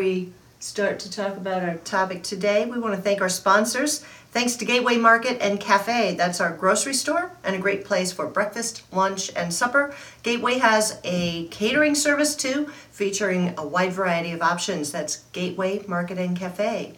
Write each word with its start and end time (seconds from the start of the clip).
we 0.00 0.32
start 0.60 0.98
to 0.98 1.10
talk 1.10 1.36
about 1.36 1.62
our 1.62 1.74
topic 1.74 2.22
today, 2.22 2.64
we 2.64 2.78
want 2.78 2.94
to 2.94 3.02
thank 3.02 3.20
our 3.20 3.28
sponsors. 3.28 4.02
Thanks 4.32 4.56
to 4.56 4.64
Gateway 4.64 4.96
Market 4.96 5.36
and 5.42 5.60
Cafe, 5.60 6.14
that's 6.14 6.40
our 6.40 6.56
grocery 6.56 6.94
store 6.94 7.32
and 7.44 7.54
a 7.54 7.58
great 7.58 7.84
place 7.84 8.10
for 8.10 8.26
breakfast, 8.26 8.82
lunch, 8.94 9.30
and 9.36 9.52
supper. 9.52 9.94
Gateway 10.22 10.56
has 10.56 10.98
a 11.04 11.48
catering 11.48 11.94
service 11.94 12.34
too, 12.34 12.68
featuring 12.90 13.52
a 13.58 13.66
wide 13.66 13.92
variety 13.92 14.32
of 14.32 14.40
options. 14.40 14.90
That's 14.90 15.18
Gateway 15.32 15.84
Market 15.86 16.16
and 16.16 16.34
Cafe. 16.34 16.94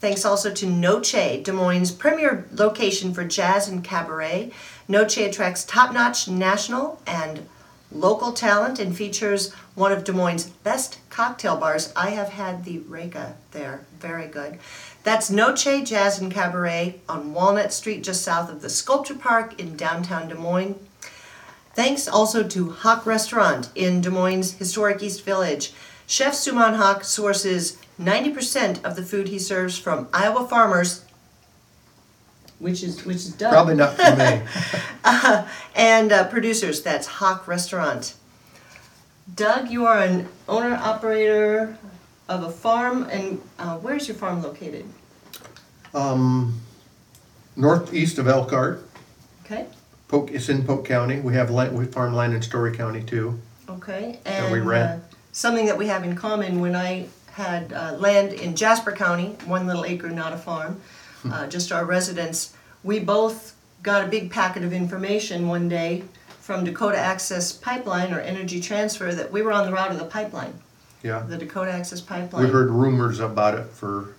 Thanks 0.00 0.26
also 0.26 0.52
to 0.52 0.66
Noce, 0.66 1.42
Des 1.42 1.50
Moines' 1.50 1.92
premier 1.92 2.46
location 2.52 3.14
for 3.14 3.24
jazz 3.24 3.68
and 3.68 3.82
cabaret. 3.82 4.52
Noce 4.86 5.16
attracts 5.16 5.64
top 5.64 5.94
notch 5.94 6.28
national 6.28 7.00
and 7.06 7.48
local 7.94 8.32
talent 8.32 8.78
and 8.78 8.96
features 8.96 9.52
one 9.74 9.92
of 9.92 10.04
Des 10.04 10.12
Moines' 10.12 10.46
best 10.64 10.98
cocktail 11.10 11.56
bars. 11.56 11.92
I 11.94 12.10
have 12.10 12.30
had 12.30 12.64
the 12.64 12.80
Reka 12.80 13.36
there, 13.52 13.86
very 14.00 14.26
good. 14.26 14.58
That's 15.04 15.30
Noce 15.30 15.84
Jazz 15.84 16.18
and 16.18 16.32
Cabaret 16.32 17.00
on 17.08 17.32
Walnut 17.32 17.72
Street, 17.72 18.02
just 18.02 18.22
south 18.22 18.50
of 18.50 18.62
the 18.62 18.70
Sculpture 18.70 19.14
Park 19.14 19.60
in 19.60 19.76
downtown 19.76 20.28
Des 20.28 20.34
Moines. 20.34 20.76
Thanks 21.74 22.06
also 22.06 22.42
to 22.42 22.70
HoQ 22.70 23.04
Restaurant 23.04 23.68
in 23.74 24.00
Des 24.00 24.10
Moines' 24.10 24.52
historic 24.52 25.02
East 25.02 25.24
Village. 25.24 25.72
Chef 26.06 26.34
Suman 26.34 26.76
Hoque 26.76 27.04
sources 27.04 27.78
90% 28.00 28.84
of 28.84 28.96
the 28.96 29.02
food 29.02 29.28
he 29.28 29.38
serves 29.38 29.78
from 29.78 30.08
Iowa 30.12 30.46
farmers, 30.46 31.04
which 32.64 32.82
is 32.82 33.04
which 33.04 33.16
is 33.16 33.28
Doug. 33.34 33.52
Probably 33.52 33.74
not 33.74 33.94
for 33.94 34.16
me. 34.16 34.40
and 35.76 36.10
uh, 36.10 36.26
producers. 36.28 36.82
That's 36.82 37.06
HoQ 37.06 37.46
Restaurant. 37.46 38.14
Doug, 39.34 39.70
you 39.70 39.84
are 39.84 39.98
an 39.98 40.28
owner 40.48 40.74
operator 40.74 41.76
of 42.26 42.42
a 42.42 42.50
farm, 42.50 43.04
and 43.10 43.40
uh, 43.58 43.76
where's 43.78 44.08
your 44.08 44.16
farm 44.16 44.42
located? 44.42 44.86
Um, 45.94 46.58
northeast 47.54 48.16
of 48.18 48.26
Elkhart, 48.28 48.82
Okay, 49.44 49.66
Polk, 50.08 50.30
it's 50.30 50.48
in 50.48 50.64
Polk 50.64 50.86
County. 50.86 51.20
We 51.20 51.34
have 51.34 51.50
land, 51.50 51.76
we 51.76 51.84
farm 51.84 52.14
land 52.14 52.32
in 52.32 52.40
Story 52.40 52.74
County 52.74 53.02
too. 53.02 53.38
okay, 53.68 54.20
And 54.24 54.50
we 54.50 54.60
rent. 54.60 55.02
Uh, 55.02 55.14
something 55.32 55.66
that 55.66 55.76
we 55.76 55.86
have 55.88 56.02
in 56.02 56.16
common. 56.16 56.60
When 56.60 56.74
I 56.74 57.08
had 57.32 57.72
uh, 57.74 57.96
land 57.98 58.32
in 58.32 58.56
Jasper 58.56 58.92
County, 58.92 59.36
one 59.44 59.66
little 59.66 59.84
acre, 59.84 60.08
not 60.08 60.32
a 60.32 60.38
farm, 60.38 60.80
Hmm. 61.22 61.32
uh, 61.32 61.46
just 61.46 61.72
our 61.72 61.86
residents, 61.86 62.53
we 62.84 63.00
both 63.00 63.56
got 63.82 64.04
a 64.04 64.08
big 64.08 64.30
packet 64.30 64.62
of 64.62 64.72
information 64.72 65.48
one 65.48 65.68
day 65.68 66.04
from 66.40 66.64
Dakota 66.64 66.98
Access 66.98 67.52
Pipeline 67.52 68.12
or 68.12 68.20
Energy 68.20 68.60
Transfer 68.60 69.12
that 69.14 69.32
we 69.32 69.42
were 69.42 69.52
on 69.52 69.66
the 69.66 69.72
route 69.72 69.90
of 69.90 69.98
the 69.98 70.04
pipeline. 70.04 70.54
Yeah. 71.02 71.20
the 71.20 71.36
Dakota 71.36 71.70
Access 71.72 72.00
Pipeline. 72.00 72.44
We 72.44 72.50
heard 72.50 72.70
rumors 72.70 73.20
about 73.20 73.58
it 73.58 73.66
for, 73.66 74.14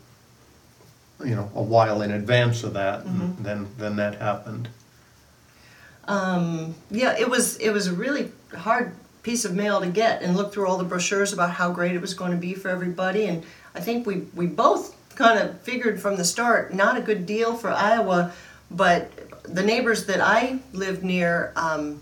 you 1.24 1.36
know, 1.36 1.50
a 1.56 1.62
while 1.62 2.02
in 2.02 2.12
advance 2.12 2.64
of 2.64 2.74
that, 2.74 3.06
Mm-hmm. 3.06 3.22
and 3.22 3.38
then, 3.46 3.68
then 3.78 3.96
that 3.96 4.16
happened. 4.22 4.68
Um, 6.08 6.76
yeah, 6.92 7.18
it 7.18 7.28
was 7.30 7.58
it 7.58 7.72
was 7.72 7.88
a 7.88 7.94
really 7.94 8.32
hard 8.56 8.94
piece 9.24 9.44
of 9.44 9.56
mail 9.56 9.80
to 9.82 9.88
get 9.88 10.22
and 10.22 10.38
look 10.38 10.54
through 10.54 10.68
all 10.68 10.78
the 10.78 10.84
brochures 10.84 11.34
about 11.34 11.50
how 11.50 11.72
great 11.72 11.96
it 11.96 12.02
was 12.02 12.14
going 12.14 12.30
to 12.32 12.38
be 12.38 12.54
for 12.54 12.70
everybody. 12.70 13.26
And 13.26 13.44
I 13.74 13.80
think 13.80 14.06
we 14.06 14.18
we 14.36 14.46
both 14.46 14.96
kind 15.16 15.40
of 15.40 15.60
figured 15.62 16.00
from 16.00 16.18
the 16.18 16.24
start 16.24 16.74
not 16.76 16.96
a 16.98 17.02
good 17.02 17.26
deal 17.26 17.56
for 17.56 17.72
Iowa, 17.72 18.32
but 18.72 19.12
the 19.44 19.64
neighbors 19.64 20.06
that 20.06 20.22
I 20.22 20.60
lived 20.74 21.04
near. 21.04 21.52
Um, 21.56 22.02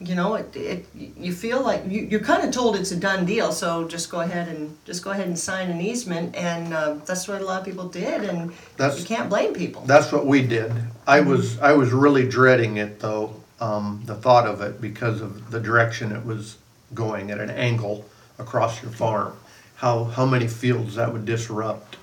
you 0.00 0.14
know, 0.14 0.34
it, 0.36 0.54
it 0.54 0.86
you 0.94 1.32
feel 1.32 1.60
like 1.60 1.82
you, 1.88 2.02
you're 2.02 2.20
kind 2.20 2.44
of 2.44 2.54
told 2.54 2.76
it's 2.76 2.92
a 2.92 2.96
done 2.96 3.26
deal, 3.26 3.50
so 3.50 3.88
just 3.88 4.10
go 4.10 4.20
ahead 4.20 4.46
and 4.48 4.76
just 4.84 5.02
go 5.02 5.10
ahead 5.10 5.26
and 5.26 5.36
sign 5.36 5.70
an 5.70 5.80
easement, 5.80 6.36
and 6.36 6.72
uh, 6.72 6.94
that's 7.04 7.26
what 7.26 7.40
a 7.40 7.44
lot 7.44 7.58
of 7.60 7.64
people 7.64 7.88
did, 7.88 8.22
and 8.22 8.52
That's- 8.76 9.00
you 9.00 9.04
can't 9.04 9.28
blame 9.28 9.54
people. 9.54 9.82
That's 9.86 10.12
what 10.12 10.24
we 10.24 10.42
did. 10.42 10.72
I 11.06 11.20
was, 11.20 11.58
I 11.58 11.72
was 11.72 11.90
really 11.90 12.28
dreading 12.28 12.76
it 12.76 13.00
though, 13.00 13.34
um, 13.60 14.02
the 14.04 14.14
thought 14.14 14.46
of 14.46 14.60
it 14.60 14.80
because 14.80 15.20
of 15.20 15.50
the 15.50 15.58
direction 15.58 16.12
it 16.12 16.24
was 16.24 16.58
going 16.94 17.32
at 17.32 17.40
an 17.40 17.50
angle 17.50 18.04
across 18.38 18.80
your 18.82 18.92
farm. 18.92 19.36
How, 19.76 20.04
how 20.04 20.26
many 20.26 20.46
fields 20.46 20.94
that 20.94 21.12
would 21.12 21.24
disrupt, 21.24 21.96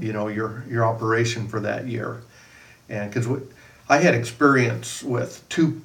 you 0.00 0.12
know, 0.12 0.28
your, 0.28 0.64
your 0.68 0.84
operation 0.84 1.46
for 1.46 1.60
that 1.60 1.86
year. 1.86 2.22
And, 2.88 3.12
cause 3.12 3.28
we, 3.28 3.40
I 3.88 3.98
had 3.98 4.14
experience 4.14 5.02
with 5.02 5.44
two, 5.48 5.80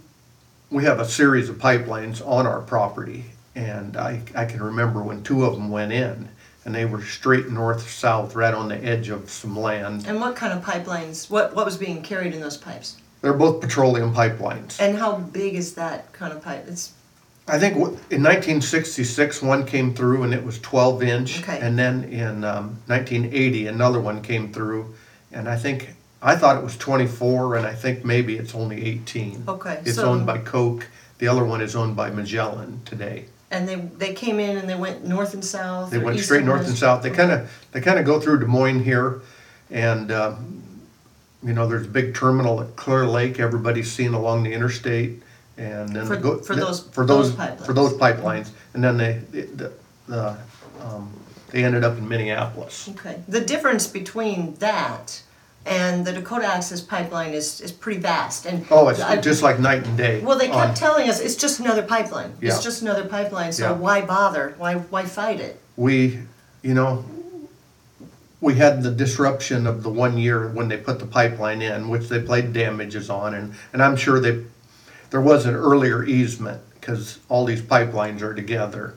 we 0.69 0.83
have 0.85 0.99
a 0.99 1.07
series 1.07 1.49
of 1.49 1.57
pipelines 1.57 2.25
on 2.25 2.47
our 2.47 2.61
property. 2.61 3.25
And 3.55 3.97
I, 3.97 4.21
I 4.35 4.45
can 4.45 4.61
remember 4.61 5.03
when 5.03 5.23
two 5.23 5.45
of 5.45 5.53
them 5.53 5.69
went 5.69 5.91
in 5.91 6.29
and 6.65 6.73
they 6.73 6.85
were 6.85 7.01
straight 7.01 7.49
north-south, 7.49 8.35
right 8.35 8.53
on 8.53 8.69
the 8.69 8.83
edge 8.83 9.09
of 9.09 9.29
some 9.29 9.57
land. 9.57 10.05
And 10.07 10.19
what 10.19 10.35
kind 10.35 10.53
of 10.53 10.63
pipelines? 10.63 11.29
What 11.29 11.55
what 11.55 11.65
was 11.65 11.77
being 11.77 12.01
carried 12.01 12.33
in 12.33 12.39
those 12.39 12.57
pipes? 12.57 12.97
They're 13.21 13.33
both 13.33 13.61
petroleum 13.61 14.13
pipelines. 14.13 14.79
And 14.79 14.97
how 14.97 15.17
big 15.17 15.55
is 15.55 15.75
that 15.75 16.11
kind 16.13 16.33
of 16.33 16.41
pipe? 16.41 16.65
It's 16.67 16.93
I 17.47 17.59
think 17.59 17.73
w- 17.73 17.91
in 18.09 18.23
1966, 18.23 19.41
one 19.41 19.65
came 19.65 19.93
through 19.93 20.23
and 20.23 20.33
it 20.33 20.43
was 20.43 20.59
12 20.59 21.03
inch. 21.03 21.39
Okay. 21.41 21.59
And 21.59 21.77
then 21.77 22.05
in 22.05 22.43
um, 22.43 22.77
1980, 22.87 23.67
another 23.67 23.99
one 23.99 24.21
came 24.21 24.53
through. 24.53 24.93
And 25.31 25.49
I 25.49 25.57
think, 25.57 25.89
I 26.25 26.35
thought 26.37 26.55
it 26.57 26.63
was 26.63 26.77
24, 26.77 27.57
and 27.57 27.65
I 27.67 27.73
think 27.73 28.05
maybe 28.05 28.37
it's 28.37 28.55
only 28.55 28.83
18. 28.85 29.43
Okay, 29.47 29.81
It's 29.85 29.97
so- 29.97 30.05
owned 30.09 30.25
by 30.25 30.37
Koch. 30.37 30.85
The 31.19 31.27
other 31.27 31.43
one 31.43 31.61
is 31.61 31.75
owned 31.75 31.95
by 31.95 32.09
Magellan 32.09 32.81
today. 32.85 33.25
and 33.51 33.67
they 33.69 33.75
they 33.75 34.13
came 34.13 34.39
in 34.39 34.57
and 34.57 34.67
they 34.67 34.73
went 34.75 35.05
north 35.05 35.35
and 35.35 35.45
south. 35.45 35.91
They 35.91 35.97
or 35.97 36.05
went 36.05 36.15
east 36.17 36.25
straight 36.25 36.43
north 36.43 36.61
and 36.61 36.69
west? 36.69 36.79
south. 36.79 37.03
They 37.03 37.11
kind 37.11 37.31
of, 37.31 37.51
they 37.71 37.81
kind 37.81 37.99
of 37.99 38.05
go 38.05 38.19
through 38.19 38.39
Des 38.39 38.47
Moines 38.47 38.83
here. 38.83 39.21
And, 39.69 40.11
um, 40.11 40.63
you 41.43 41.53
know, 41.53 41.67
there's 41.67 41.85
a 41.85 41.89
big 41.89 42.15
terminal 42.15 42.61
at 42.61 42.75
Clear 42.75 43.05
Lake. 43.05 43.39
Everybody's 43.39 43.91
seen 43.91 44.15
along 44.15 44.43
the 44.43 44.51
interstate. 44.53 45.21
And 45.57 45.89
then 45.95 46.07
For- 46.07 46.15
they 46.15 46.21
go. 46.23 46.39
for 46.39 46.55
those- 46.55 46.79
For 46.91 47.05
those 47.05 47.35
those, 47.37 47.65
for 47.65 47.73
those 47.73 47.93
pipelines. 47.93 48.21
pipelines. 48.23 48.47
And 48.73 48.83
then 48.83 48.97
they, 48.97 49.21
the, 49.31 49.71
the, 50.07 50.35
um, 50.81 51.11
they 51.51 51.63
ended 51.63 51.83
up 51.83 51.95
in 51.97 52.07
Minneapolis. 52.09 52.89
Okay. 52.97 53.21
The 53.27 53.41
difference 53.41 53.85
between 53.85 54.55
that 54.59 55.21
and 55.65 56.05
the 56.05 56.11
Dakota 56.11 56.45
Access 56.45 56.81
Pipeline 56.81 57.33
is 57.33 57.61
is 57.61 57.71
pretty 57.71 57.99
vast. 57.99 58.45
And 58.45 58.65
Oh, 58.69 58.89
it's 58.89 58.99
I- 58.99 59.17
just 59.17 59.41
like 59.41 59.59
night 59.59 59.85
and 59.85 59.97
day. 59.97 60.19
well, 60.21 60.37
they 60.37 60.47
kept 60.47 60.69
on- 60.69 60.73
telling 60.75 61.09
us 61.09 61.19
it's 61.19 61.35
just 61.35 61.59
another 61.59 61.83
pipeline. 61.83 62.33
Yeah. 62.41 62.53
It's 62.53 62.63
just 62.63 62.81
another 62.81 63.05
pipeline. 63.05 63.53
So 63.53 63.63
Yeah. 63.69 63.71
why 63.73 64.01
bother? 64.01 64.55
Why 64.57 64.75
why 64.75 65.03
fight 65.05 65.39
it? 65.39 65.59
We, 65.77 66.19
you 66.61 66.73
know, 66.73 67.03
we 68.41 68.55
had 68.55 68.83
the 68.83 68.91
disruption 68.91 69.65
of 69.65 69.83
the 69.83 69.89
one 69.89 70.17
year 70.17 70.47
when 70.49 70.67
they 70.67 70.77
put 70.77 70.99
the 70.99 71.05
pipeline 71.05 71.61
in, 71.61 71.87
which 71.89 72.09
they 72.09 72.19
played 72.21 72.51
damages 72.51 73.09
on, 73.09 73.33
and, 73.33 73.53
and 73.71 73.81
I'm 73.81 73.95
sure 73.95 74.19
they, 74.19 74.43
there 75.11 75.21
was 75.21 75.45
an 75.45 75.55
earlier 75.55 76.03
easement, 76.03 76.59
because 76.79 77.19
all 77.29 77.45
these 77.45 77.61
pipelines 77.61 78.21
are 78.21 78.33
together. 78.33 78.95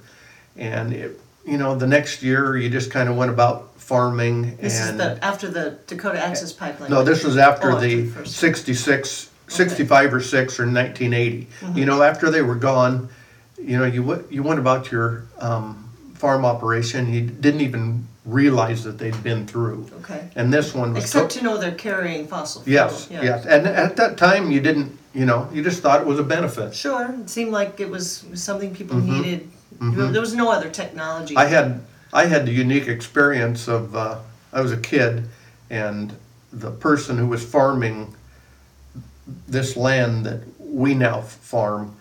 And 0.57 0.93
it, 0.93 1.21
you 1.47 1.57
know, 1.59 1.77
the 1.77 1.87
next 1.87 2.23
year, 2.23 2.57
you 2.57 2.69
just 2.69 2.91
kind 2.91 3.09
of 3.09 3.17
went 3.17 3.31
about 3.31 3.73
farming 3.81 4.57
This 4.57 4.81
is 4.81 4.91
and. 4.91 5.01
the 5.01 5.25
after 5.25 5.49
the 5.49 5.79
Dakota 5.87 6.21
Access 6.23 6.53
Pipeline. 6.53 6.91
No, 6.91 7.05
this 7.05 7.23
was 7.23 7.37
after 7.37 7.73
Oh, 7.73 7.81
the 7.81 8.07
first. 8.07 8.35
66, 8.37 9.31
65 9.47 10.15
or 10.15 10.21
6 10.21 10.61
or 10.61 10.65
1980. 10.65 11.47
You 11.79 11.87
know, 11.87 12.03
after 12.03 12.31
they 12.31 12.43
were 12.43 12.57
gone, 12.57 13.09
you 13.59 13.79
know, 13.79 13.85
you 13.85 14.03
went, 14.03 14.31
you 14.31 14.43
went 14.43 14.59
about 14.59 14.91
your 14.91 15.27
um, 15.39 15.89
farm 16.15 16.45
operation, 16.45 17.13
you 17.13 17.23
didn't 17.23 17.61
even 17.61 18.07
realize 18.25 18.83
that 18.83 18.99
they'd 18.99 19.23
been 19.23 19.47
through. 19.47 19.89
Okay. 20.01 20.29
And 20.35 20.53
this 20.53 20.75
one 20.75 20.93
was. 20.93 21.05
Except 21.05 21.31
to- 21.33 21.45
know 21.45 21.57
they're 21.57 21.71
carrying 21.73 22.27
fossil 22.27 22.63
fuel. 22.63 22.75
Yes, 22.75 23.09
yeah. 23.09 23.23
yes. 23.23 23.47
And 23.47 23.69
at 23.69 23.95
that 23.97 24.17
time, 24.19 24.51
you 24.51 24.61
didn't, 24.61 24.99
you 25.15 25.25
know, 25.27 25.49
you 25.53 25.63
just 25.63 25.81
thought 25.81 26.01
it 26.01 26.07
was 26.07 26.19
a 26.19 26.25
benefit. 26.25 26.75
Sure, 26.75 27.15
it 27.21 27.31
seemed 27.31 27.53
like 27.53 27.79
it 27.79 27.89
was 27.89 28.25
was 28.29 28.43
something 28.43 28.75
people 28.75 28.99
needed. 28.99 29.49
There 29.81 30.21
was 30.21 30.35
no 30.35 30.51
other 30.51 30.71
technology. 30.71 31.35
Mm-hmm. 31.35 31.39
I 31.39 31.47
had 31.47 31.81
I 32.13 32.27
had 32.27 32.47
the 32.47 32.53
unique 32.53 32.89
experience 32.89 33.69
of 33.69 33.95
uh, 33.95 34.19
I 34.53 34.61
was 34.61 34.73
a 34.73 34.77
kid, 34.77 35.29
and 35.71 36.15
the 36.53 36.71
person 36.71 37.19
who 37.19 37.27
was 37.27 37.45
farming 37.45 38.15
this 39.49 39.77
land 39.77 40.25
that 40.25 40.41
we 40.59 40.95
now 40.95 41.21
farm, 41.21 41.97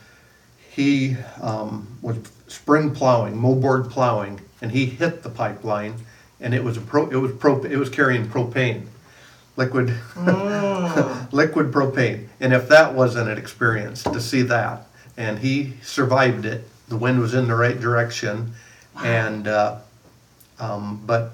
he 0.71 1.17
um, 1.41 1.97
was 2.01 2.17
spring 2.47 2.91
plowing, 2.91 3.35
moldboard 3.35 3.89
plowing, 3.89 4.41
and 4.61 4.71
he 4.71 4.85
hit 4.85 5.23
the 5.23 5.29
pipeline, 5.29 5.95
and 6.39 6.53
it 6.53 6.63
was 6.63 6.77
a 6.77 6.81
pro 6.81 7.09
it 7.09 7.15
was 7.15 7.31
pro 7.33 7.63
it 7.63 7.77
was 7.77 7.89
carrying 7.89 8.27
propane, 8.27 8.85
liquid 9.57 9.87
liquid 11.33 11.71
propane, 11.71 12.27
and 12.39 12.53
if 12.53 12.67
that 12.69 12.93
wasn't 12.93 13.27
an 13.27 13.37
experience 13.37 14.03
to 14.03 14.21
see 14.21 14.43
that, 14.43 14.87
and 15.17 15.39
he 15.39 15.73
survived 15.81 16.45
it, 16.45 16.67
the 16.87 16.97
wind 16.97 17.19
was 17.19 17.33
in 17.33 17.47
the 17.47 17.55
right 17.55 17.79
direction, 17.79 18.53
and 19.03 19.47
uh, 19.47 19.77
um, 20.59 21.01
but 21.05 21.33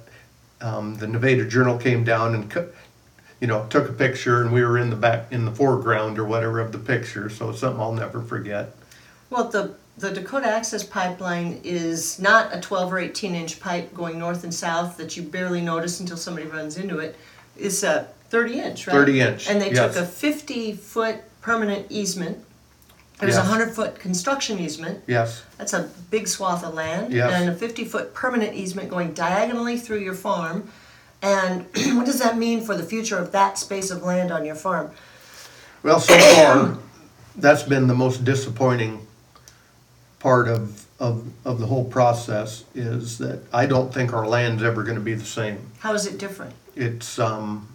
um, 0.61 0.95
the 0.95 1.07
Nevada 1.07 1.45
Journal 1.45 1.77
came 1.77 2.03
down 2.03 2.35
and 2.35 2.49
co- 2.49 2.69
you 3.39 3.47
know 3.47 3.65
took 3.69 3.89
a 3.89 3.93
picture, 3.93 4.41
and 4.41 4.51
we 4.53 4.63
were 4.63 4.77
in 4.77 4.89
the 4.89 4.95
back 4.95 5.31
in 5.31 5.45
the 5.45 5.51
foreground 5.51 6.17
or 6.19 6.25
whatever 6.25 6.59
of 6.59 6.71
the 6.71 6.77
picture, 6.79 7.29
so 7.29 7.49
it's 7.49 7.59
something 7.59 7.81
I'll 7.81 7.93
never 7.93 8.21
forget. 8.21 8.75
Well, 9.29 9.49
the 9.49 9.75
the 9.97 10.11
Dakota 10.11 10.47
Access 10.47 10.83
Pipeline 10.83 11.59
is 11.63 12.19
not 12.19 12.55
a 12.55 12.59
twelve 12.61 12.91
or 12.93 12.99
eighteen 12.99 13.35
inch 13.35 13.59
pipe 13.59 13.93
going 13.93 14.17
north 14.17 14.43
and 14.43 14.53
south 14.53 14.97
that 14.97 15.17
you 15.17 15.23
barely 15.23 15.61
notice 15.61 15.99
until 15.99 16.17
somebody 16.17 16.47
runs 16.47 16.77
into 16.77 16.99
it. 16.99 17.15
It's 17.57 17.83
a 17.83 18.07
thirty 18.29 18.59
inch, 18.59 18.87
right? 18.87 18.93
30 18.93 19.19
inch, 19.19 19.49
And 19.49 19.61
they 19.61 19.71
took 19.71 19.95
a 19.95 20.05
fifty 20.05 20.73
foot 20.73 21.17
permanent 21.41 21.87
easement. 21.89 22.45
There's 23.21 23.35
a 23.35 23.39
Yes. 23.39 23.47
hundred 23.47 23.71
foot 23.71 23.99
construction 23.99 24.57
easement. 24.59 25.03
Yes, 25.05 25.43
That's 25.59 25.73
a 25.73 25.87
big 26.09 26.27
swath 26.27 26.63
of 26.63 26.73
land. 26.73 27.13
Yes. 27.13 27.31
And 27.31 27.49
a 27.49 27.55
fifty 27.55 27.85
foot 27.85 28.15
permanent 28.15 28.55
easement 28.55 28.89
going 28.89 29.13
diagonally 29.13 29.77
through 29.77 29.99
your 29.99 30.15
farm. 30.15 30.69
And 31.21 31.65
what 31.95 32.07
does 32.07 32.19
that 32.19 32.37
mean 32.37 32.61
for 32.65 32.75
the 32.75 32.83
future 32.83 33.19
of 33.19 33.31
that 33.31 33.59
space 33.59 33.91
of 33.91 34.01
land 34.01 34.31
on 34.31 34.43
your 34.43 34.55
farm? 34.55 34.91
well, 35.83 35.99
so 35.99 36.17
far, 36.17 36.77
that's 37.35 37.63
been 37.63 37.87
the 37.87 37.93
most 37.95 38.23
disappointing 38.25 39.05
part 40.19 40.47
of, 40.47 40.85
of, 40.99 41.27
of 41.45 41.59
the 41.59 41.65
whole 41.67 41.85
process 41.85 42.65
is 42.75 43.17
that 43.19 43.41
I 43.53 43.65
don't 43.67 43.91
think 43.93 44.13
our 44.13 44.27
land's 44.27 44.61
ever 44.63 44.83
gonna 44.83 44.99
be 44.99 45.13
the 45.15 45.25
same. 45.25 45.57
How 45.79 45.93
is 45.93 46.05
it 46.05 46.17
different? 46.19 46.53
It's, 46.75 47.17
um, 47.19 47.67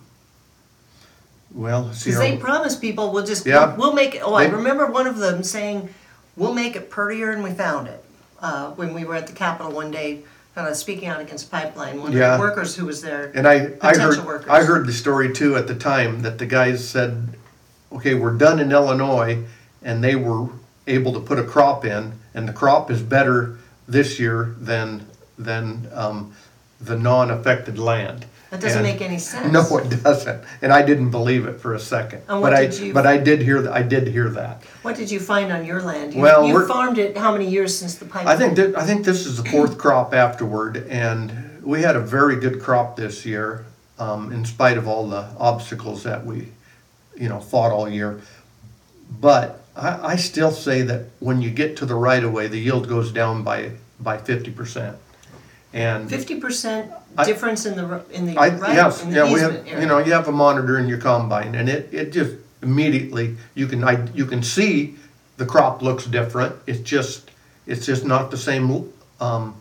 well, 1.54 1.92
see. 1.92 2.10
Because 2.10 2.20
they 2.20 2.36
promised 2.36 2.80
people, 2.80 3.12
we'll 3.12 3.24
just, 3.24 3.46
Yeah. 3.46 3.74
we'll 3.76 3.92
make 3.92 4.14
it, 4.14 4.22
oh, 4.24 4.34
I 4.34 4.46
They- 4.46 4.52
remember 4.54 4.86
one 4.86 5.06
of 5.06 5.18
them 5.18 5.42
saying, 5.42 5.88
we'll 6.36 6.54
make 6.54 6.76
it 6.76 6.90
prettier 6.90 7.30
and 7.30 7.42
we 7.42 7.52
found 7.52 7.88
it. 7.88 8.02
Uh, 8.40 8.70
when 8.72 8.92
we 8.92 9.04
were 9.04 9.14
at 9.14 9.26
the 9.26 9.32
Capitol 9.32 9.72
one 9.72 9.90
day, 9.90 10.20
kind 10.54 10.68
of 10.68 10.76
speaking 10.76 11.08
out 11.08 11.20
against 11.20 11.50
pipeline, 11.50 11.98
one 12.00 12.08
of 12.08 12.14
Yeah. 12.14 12.36
the 12.36 12.40
workers 12.40 12.76
who 12.76 12.86
was 12.86 13.00
there. 13.02 13.30
And 13.34 13.46
I, 13.48 13.72
I 13.80 13.94
heard, 13.96 14.24
workers. 14.24 14.48
I 14.50 14.62
heard 14.64 14.86
the 14.86 14.92
story 14.92 15.32
too 15.32 15.56
at 15.56 15.66
the 15.66 15.74
time, 15.74 16.22
that 16.22 16.38
the 16.38 16.46
guys 16.46 16.86
said, 16.86 17.28
okay, 17.92 18.14
we're 18.14 18.32
done 18.36 18.58
in 18.60 18.72
Illinois, 18.72 19.44
and 19.82 20.02
they 20.04 20.16
were 20.16 20.48
able 20.86 21.12
to 21.12 21.20
put 21.20 21.38
a 21.38 21.42
crop 21.44 21.84
in, 21.84 22.12
and 22.34 22.48
the 22.48 22.52
crop 22.52 22.90
is 22.90 23.02
better 23.02 23.58
this 23.88 24.18
year 24.18 24.54
than, 24.60 25.06
than, 25.38 25.88
um, 25.94 26.32
the 26.80 26.96
non-affected 26.96 27.78
land. 27.78 28.26
That 28.56 28.68
doesn't 28.68 28.86
And- 28.86 28.88
make 29.00 29.02
any 29.02 29.18
sense. 29.18 29.52
No, 29.52 29.76
it 29.78 30.02
doesn't, 30.02 30.42
and 30.62 30.72
I 30.72 30.80
didn't 30.80 31.10
believe 31.10 31.44
it 31.46 31.60
for 31.60 31.74
a 31.74 31.78
second. 31.78 32.22
And 32.26 32.40
what 32.40 32.50
But 32.52 32.58
I, 32.58 32.66
did 32.66 32.78
you- 32.80 32.94
but 32.94 33.06
I 33.06 33.18
did 33.18 33.42
hear, 33.42 33.58
th- 33.58 33.70
I 33.70 33.82
did 33.82 34.08
hear 34.08 34.30
that. 34.30 34.62
What 34.80 34.96
did 34.96 35.10
you 35.10 35.20
find 35.20 35.52
on 35.52 35.66
your 35.66 35.82
land? 35.82 36.14
You- 36.14 36.22
Well, 36.22 36.46
You 36.46 36.54
we're- 36.54 36.66
farmed 36.66 36.96
it 36.96 37.18
how 37.18 37.32
many 37.32 37.46
years 37.50 37.76
since 37.76 37.96
the 37.96 38.06
pipeline? 38.06 38.34
I 38.34 38.38
think 38.38 38.56
that, 38.56 38.78
I 38.78 38.84
think 38.86 39.04
this 39.04 39.26
is 39.26 39.42
the 39.42 39.48
fourth 39.50 39.76
crop 39.76 40.14
afterward, 40.14 40.86
and 40.88 41.32
we 41.62 41.82
had 41.82 41.96
a 41.96 42.00
very 42.00 42.36
good 42.36 42.62
crop 42.62 42.96
this 42.96 43.26
year, 43.26 43.66
um, 43.98 44.32
in 44.32 44.46
spite 44.46 44.78
of 44.78 44.88
all 44.88 45.06
the 45.06 45.26
obstacles 45.38 46.02
that 46.04 46.24
we, 46.24 46.48
you 47.14 47.28
know, 47.28 47.40
fought 47.40 47.72
all 47.72 47.88
year. 47.90 48.20
But 49.20 49.60
I, 49.76 50.12
I 50.12 50.16
still 50.16 50.50
say 50.50 50.80
that 50.82 51.02
when 51.20 51.42
you 51.42 51.50
get 51.50 51.76
to 51.78 51.84
the 51.86 51.94
right 51.94 52.24
of 52.24 52.32
way, 52.32 52.46
the 52.46 52.58
yield 52.58 52.88
goes 52.88 53.12
down 53.12 53.42
by, 53.42 53.72
by 54.00 54.16
fifty 54.16 54.50
percent. 54.50 54.96
And 55.76 56.08
Fifty 56.08 56.40
percent 56.40 56.90
I- 57.18 57.24
difference 57.26 57.66
in 57.66 57.76
the, 57.76 57.84
r- 57.84 58.02
in 58.10 58.24
the 58.24 58.38
I, 58.38 58.48
right, 58.48 58.74
yes, 58.74 59.02
in 59.02 59.10
the 59.10 59.16
yeah, 59.16 59.32
we 59.32 59.40
have, 59.40 59.54
area. 59.54 59.78
you 59.80 59.86
know, 59.86 59.98
you 59.98 60.10
have 60.14 60.26
a 60.26 60.32
monitor 60.32 60.78
in 60.78 60.88
your 60.88 60.96
combine 60.96 61.54
and 61.54 61.68
it, 61.68 61.92
it 61.92 62.12
just 62.12 62.34
immediately, 62.62 63.36
you 63.54 63.66
can, 63.66 63.84
I, 63.84 64.06
you 64.14 64.24
can 64.24 64.42
see 64.42 64.94
the 65.36 65.44
crop 65.44 65.82
looks 65.82 66.06
different. 66.06 66.56
It's 66.66 66.80
just, 66.80 67.30
it's 67.66 67.84
just 67.84 68.06
not 68.06 68.30
the 68.30 68.38
same, 68.38 68.90
um, 69.20 69.54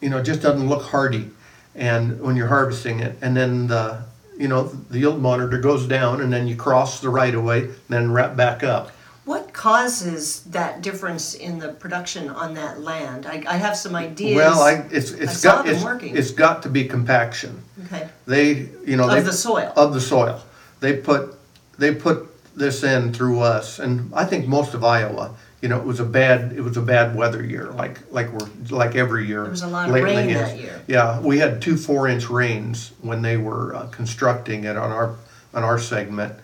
you 0.00 0.10
know, 0.10 0.18
it 0.18 0.24
just 0.24 0.42
doesn't 0.42 0.68
look 0.68 0.82
hardy. 0.82 1.30
And 1.76 2.20
when 2.20 2.34
you're 2.34 2.48
harvesting 2.48 2.98
it, 2.98 3.16
and 3.22 3.36
then 3.36 3.68
the, 3.68 4.02
you 4.36 4.48
know, 4.48 4.64
the 4.64 4.98
yield 4.98 5.22
monitor 5.22 5.56
goes 5.58 5.86
down 5.86 6.20
and 6.20 6.32
then 6.32 6.48
you 6.48 6.56
cross 6.56 6.98
the 7.00 7.08
right 7.10 7.32
of 7.32 7.44
way, 7.44 7.70
then 7.88 8.10
wrap 8.10 8.34
back 8.34 8.64
up. 8.64 8.90
What 9.24 9.52
causes 9.52 10.42
that 10.44 10.82
difference 10.82 11.34
in 11.34 11.58
the 11.60 11.68
production 11.74 12.28
on 12.28 12.54
that 12.54 12.80
land? 12.80 13.26
I, 13.26 13.44
I 13.46 13.56
have 13.56 13.76
some 13.76 13.94
ideas. 13.94 14.34
Well, 14.36 14.60
I, 14.60 14.84
it's, 14.90 15.14
I 15.14 15.18
it's 15.18 15.38
saw 15.38 15.56
got, 15.56 15.66
them 15.66 15.74
it's, 15.76 15.84
working. 15.84 16.16
it's 16.16 16.32
got 16.32 16.62
to 16.64 16.68
be 16.68 16.84
compaction. 16.86 17.62
Okay, 17.84 18.08
They, 18.26 18.68
you 18.84 18.96
know, 18.96 19.04
Of 19.04 19.14
they. 19.14 19.22
the 19.22 19.32
soil. 19.32 19.72
Of 19.76 19.94
the 19.94 20.00
soil. 20.00 20.42
They 20.80 20.96
put, 20.96 21.36
they 21.78 21.94
put 21.94 22.28
this 22.56 22.82
in 22.82 23.12
through 23.12 23.40
us, 23.40 23.78
and 23.78 24.12
I 24.12 24.24
think 24.24 24.48
most 24.48 24.74
of 24.74 24.82
Iowa, 24.82 25.36
you 25.60 25.68
know, 25.68 25.78
it 25.78 25.84
was 25.84 26.00
a 26.00 26.04
bad, 26.04 26.52
it 26.52 26.60
was 26.60 26.76
a 26.76 26.82
bad 26.82 27.14
weather 27.14 27.44
year, 27.44 27.70
like, 27.70 28.00
like 28.10 28.32
we're, 28.32 28.48
like 28.76 28.96
every 28.96 29.28
year. 29.28 29.42
There 29.42 29.50
was 29.52 29.62
a 29.62 29.68
lot 29.68 29.88
of 29.88 29.94
lately 29.94 30.16
rain 30.16 30.30
is. 30.30 30.50
that 30.50 30.58
year. 30.58 30.82
Yeah, 30.88 31.20
we 31.20 31.38
had 31.38 31.62
two 31.62 31.76
four-inch 31.76 32.28
rains 32.28 32.90
when 33.00 33.22
they 33.22 33.36
were 33.36 33.76
uh, 33.76 33.86
constructing 33.86 34.64
it 34.64 34.76
on 34.76 34.90
our, 34.90 35.14
on 35.54 35.62
our 35.62 35.78
segment. 35.78 36.34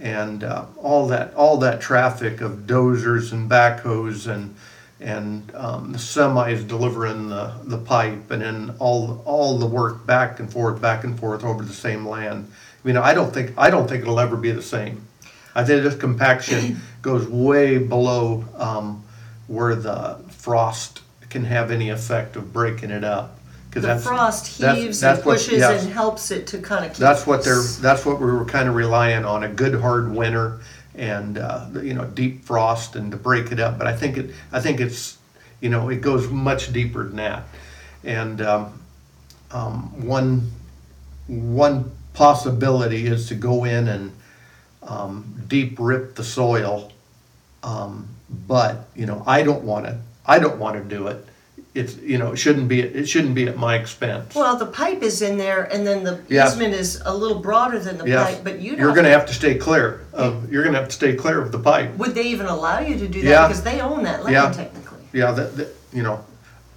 And 0.00 0.44
uh, 0.44 0.66
all 0.76 1.08
that, 1.08 1.34
all 1.34 1.56
that 1.58 1.80
traffic 1.80 2.40
of 2.40 2.66
dozers 2.66 3.32
and 3.32 3.50
backhoes 3.50 4.32
and, 4.32 4.54
and 5.00 5.52
um, 5.54 5.92
the 5.92 5.98
semis 5.98 6.66
delivering 6.66 7.28
the, 7.28 7.52
the 7.64 7.78
pipe 7.78 8.30
and 8.30 8.42
then 8.42 8.74
all, 8.78 9.22
all 9.24 9.58
the 9.58 9.66
work 9.66 10.06
back 10.06 10.38
and 10.38 10.52
forth, 10.52 10.80
back 10.80 11.04
and 11.04 11.18
forth 11.18 11.44
over 11.44 11.64
the 11.64 11.72
same 11.72 12.06
land. 12.06 12.50
I 12.84 12.86
mean, 12.86 12.96
I 12.96 13.12
don't 13.12 13.32
think, 13.32 13.54
I 13.58 13.70
don't 13.70 13.88
think 13.88 14.02
it'll 14.02 14.20
ever 14.20 14.36
be 14.36 14.52
the 14.52 14.62
same. 14.62 15.06
I 15.54 15.64
think 15.64 15.82
this 15.82 15.96
compaction 15.96 16.80
goes 17.02 17.26
way 17.26 17.78
below 17.78 18.44
um, 18.56 19.04
where 19.48 19.74
the 19.74 20.20
frost 20.28 21.02
can 21.28 21.44
have 21.44 21.70
any 21.70 21.90
effect 21.90 22.36
of 22.36 22.52
breaking 22.52 22.90
it 22.90 23.04
up. 23.04 23.37
'Cause 23.70 23.82
the 23.82 23.88
that's- 23.88 24.04
frost 24.04 24.58
that's- 24.58 24.78
heaves 24.78 25.00
that's 25.00 25.18
and 25.18 25.26
what- 25.26 25.36
pushes 25.36 25.58
yes. 25.58 25.82
and 25.84 25.92
helps 25.92 26.30
it 26.30 26.46
to 26.48 26.58
kind 26.58 26.84
of 26.86 26.92
keep. 26.92 26.98
That's 27.00 27.26
what 27.26 27.44
they're, 27.44 27.62
that's 27.80 28.06
what 28.06 28.18
we 28.20 28.26
were 28.26 28.44
kind 28.46 28.68
of 28.68 28.74
relying 28.74 29.24
on, 29.24 29.44
a 29.44 29.48
good 29.48 29.80
hard 29.80 30.10
winter 30.10 30.60
and, 30.94 31.38
uh, 31.38 31.66
you 31.82 31.94
know, 31.94 32.04
deep 32.04 32.44
frost 32.44 32.96
and 32.96 33.10
to 33.12 33.16
break 33.18 33.52
it 33.52 33.60
up. 33.60 33.78
But 33.78 33.86
I 33.86 33.94
think 33.94 34.16
it, 34.16 34.30
I 34.52 34.60
think 34.60 34.80
it's, 34.80 35.18
you 35.60 35.68
know, 35.68 35.88
it 35.90 36.00
goes 36.00 36.28
much 36.28 36.72
deeper 36.72 37.04
than 37.04 37.16
that. 37.16 37.44
And, 38.04 38.40
um, 38.40 38.80
um, 39.50 40.06
one, 40.06 40.50
one 41.26 41.90
possibility 42.14 43.06
is 43.06 43.28
to 43.28 43.34
go 43.34 43.64
in 43.64 43.86
and, 43.88 44.12
um, 44.82 45.34
deep 45.46 45.76
rip 45.78 46.14
the 46.14 46.24
soil. 46.24 46.90
Um, 47.62 48.08
but, 48.46 48.88
you 48.96 49.04
know, 49.06 49.22
I 49.26 49.42
don't 49.42 49.64
wanna, 49.64 50.00
I 50.26 50.38
don't 50.38 50.58
wanna 50.58 50.82
do 50.82 51.08
it. 51.08 51.26
It's, 51.74 51.96
you 51.98 52.18
know, 52.18 52.32
it 52.32 52.36
shouldn't 52.36 52.66
be, 52.66 52.80
it 52.80 53.08
shouldn't 53.08 53.34
be 53.34 53.46
at 53.46 53.56
my 53.56 53.76
expense. 53.76 54.34
Well, 54.34 54.56
the 54.56 54.66
pipe 54.66 55.02
is 55.02 55.20
in 55.22 55.36
there 55.36 55.64
and 55.72 55.86
then 55.86 56.02
the 56.02 56.18
Yes. 56.28 56.52
easement 56.52 56.74
is 56.74 57.00
a 57.04 57.14
little 57.14 57.38
broader 57.40 57.78
than 57.78 57.98
the 57.98 58.06
Yes. 58.06 58.34
pipe, 58.34 58.40
but 58.44 58.58
you 58.60 58.74
You're 58.74 58.94
gonna 58.94 59.10
have 59.10 59.26
to 59.26 59.34
stay 59.34 59.54
clear 59.54 60.00
of, 60.12 60.50
you're 60.50 60.64
gonna 60.64 60.78
have 60.78 60.88
to 60.88 60.94
stay 60.94 61.14
clear 61.14 61.40
of 61.40 61.52
the 61.52 61.58
pipe. 61.58 61.96
Would 61.98 62.14
they 62.14 62.22
even 62.24 62.46
allow 62.46 62.80
you 62.80 62.98
to 62.98 63.06
do 63.06 63.18
Yeah. 63.20 63.42
that? 63.42 63.48
Because 63.48 63.62
they 63.62 63.80
own 63.80 64.02
that 64.04 64.20
Yeah. 64.28 64.44
land 64.44 64.54
technically. 64.54 64.98
Yeah, 65.12 65.30
that, 65.32 65.56
that, 65.58 65.76
you 65.92 66.02
know, 66.02 66.20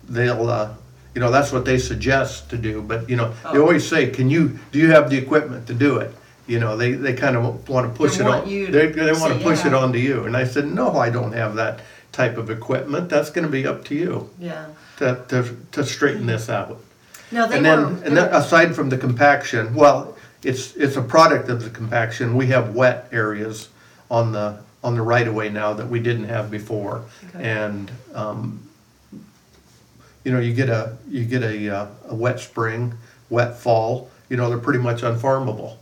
they'll, 0.10 0.50
uh, 0.50 0.68
you 1.16 1.22
know, 1.22 1.32
that's 1.32 1.52
what 1.52 1.66
they 1.66 1.78
suggest 1.78 2.50
to 2.50 2.58
do, 2.58 2.82
but, 2.82 3.10
you 3.10 3.16
know, 3.16 3.32
they 3.52 3.58
Oh. 3.60 3.62
always 3.62 3.88
say, 3.88 4.08
can 4.08 4.30
you, 4.30 4.60
do 4.72 4.78
you 4.80 4.92
have 4.92 5.10
the 5.10 5.18
equipment 5.18 5.68
to 5.68 5.74
do 5.74 5.98
it? 5.98 6.14
You 6.48 6.60
know, 6.60 6.76
they, 6.76 6.92
they 6.94 7.14
kind 7.14 7.38
of 7.38 7.68
wanna 7.70 7.90
push 7.90 8.18
They 8.18 8.26
it 8.26 8.28
want 8.28 8.44
on, 8.44 8.50
you 8.50 8.68
they, 8.68 8.88
they 8.88 9.14
wanna 9.14 9.38
say, 9.38 9.44
push 9.44 9.66
it 9.66 9.72
yeah. 9.72 9.78
onto 9.78 10.00
you, 10.00 10.26
and 10.26 10.36
I 10.36 10.44
said, 10.44 10.66
no, 10.68 10.98
I 10.98 11.10
don't 11.10 11.32
have 11.32 11.56
that 11.56 11.80
type 12.12 12.38
of 12.38 12.50
equipment, 12.50 13.10
that's 13.10 13.30
gonna 13.30 13.48
be 13.48 13.66
up 13.66 13.84
to 13.86 13.96
you 13.96 14.30
Yeah. 14.40 14.66
to, 14.98 15.24
to, 15.30 15.58
to 15.72 15.84
straighten 15.86 16.26
this 16.26 16.50
out. 16.50 16.80
No, 17.32 17.48
they 17.48 17.58
And 17.58 17.66
were. 17.66 17.94
then, 17.94 18.04
and 18.04 18.18
then 18.18 18.34
aside 18.34 18.76
from 18.76 18.90
the 18.90 18.98
compaction, 18.98 19.74
well, 19.74 20.18
it's, 20.44 20.76
it's 20.76 20.96
a 20.98 21.02
product 21.02 21.50
of 21.50 21.64
the 21.64 21.70
compaction, 21.70 22.36
we 22.36 22.48
have 22.48 22.76
wet 22.76 23.08
areas 23.12 23.70
on 24.10 24.32
the, 24.34 24.60
on 24.84 24.96
the 24.96 25.02
right 25.02 25.28
of 25.28 25.34
way 25.34 25.50
now 25.50 25.74
that 25.74 25.88
we 25.88 26.00
didn't 26.00 26.26
have 26.26 26.52
before. 26.52 27.04
Okay. 27.30 27.50
And, 27.50 27.90
um, 28.14 28.60
you 30.26 30.32
know, 30.32 30.40
you 30.40 30.54
get 30.54 30.70
a, 30.70 30.98
you 31.10 31.24
get 31.26 31.44
a, 31.44 31.70
uh, 31.76 31.88
a 32.10 32.16
wet 32.16 32.40
spring, 32.40 32.94
wet 33.30 33.58
fall, 33.58 34.10
you 34.30 34.38
know, 34.38 34.50
they're 34.50 34.58
pretty 34.58 34.80
much 34.80 35.02
unfarmable. 35.02 35.78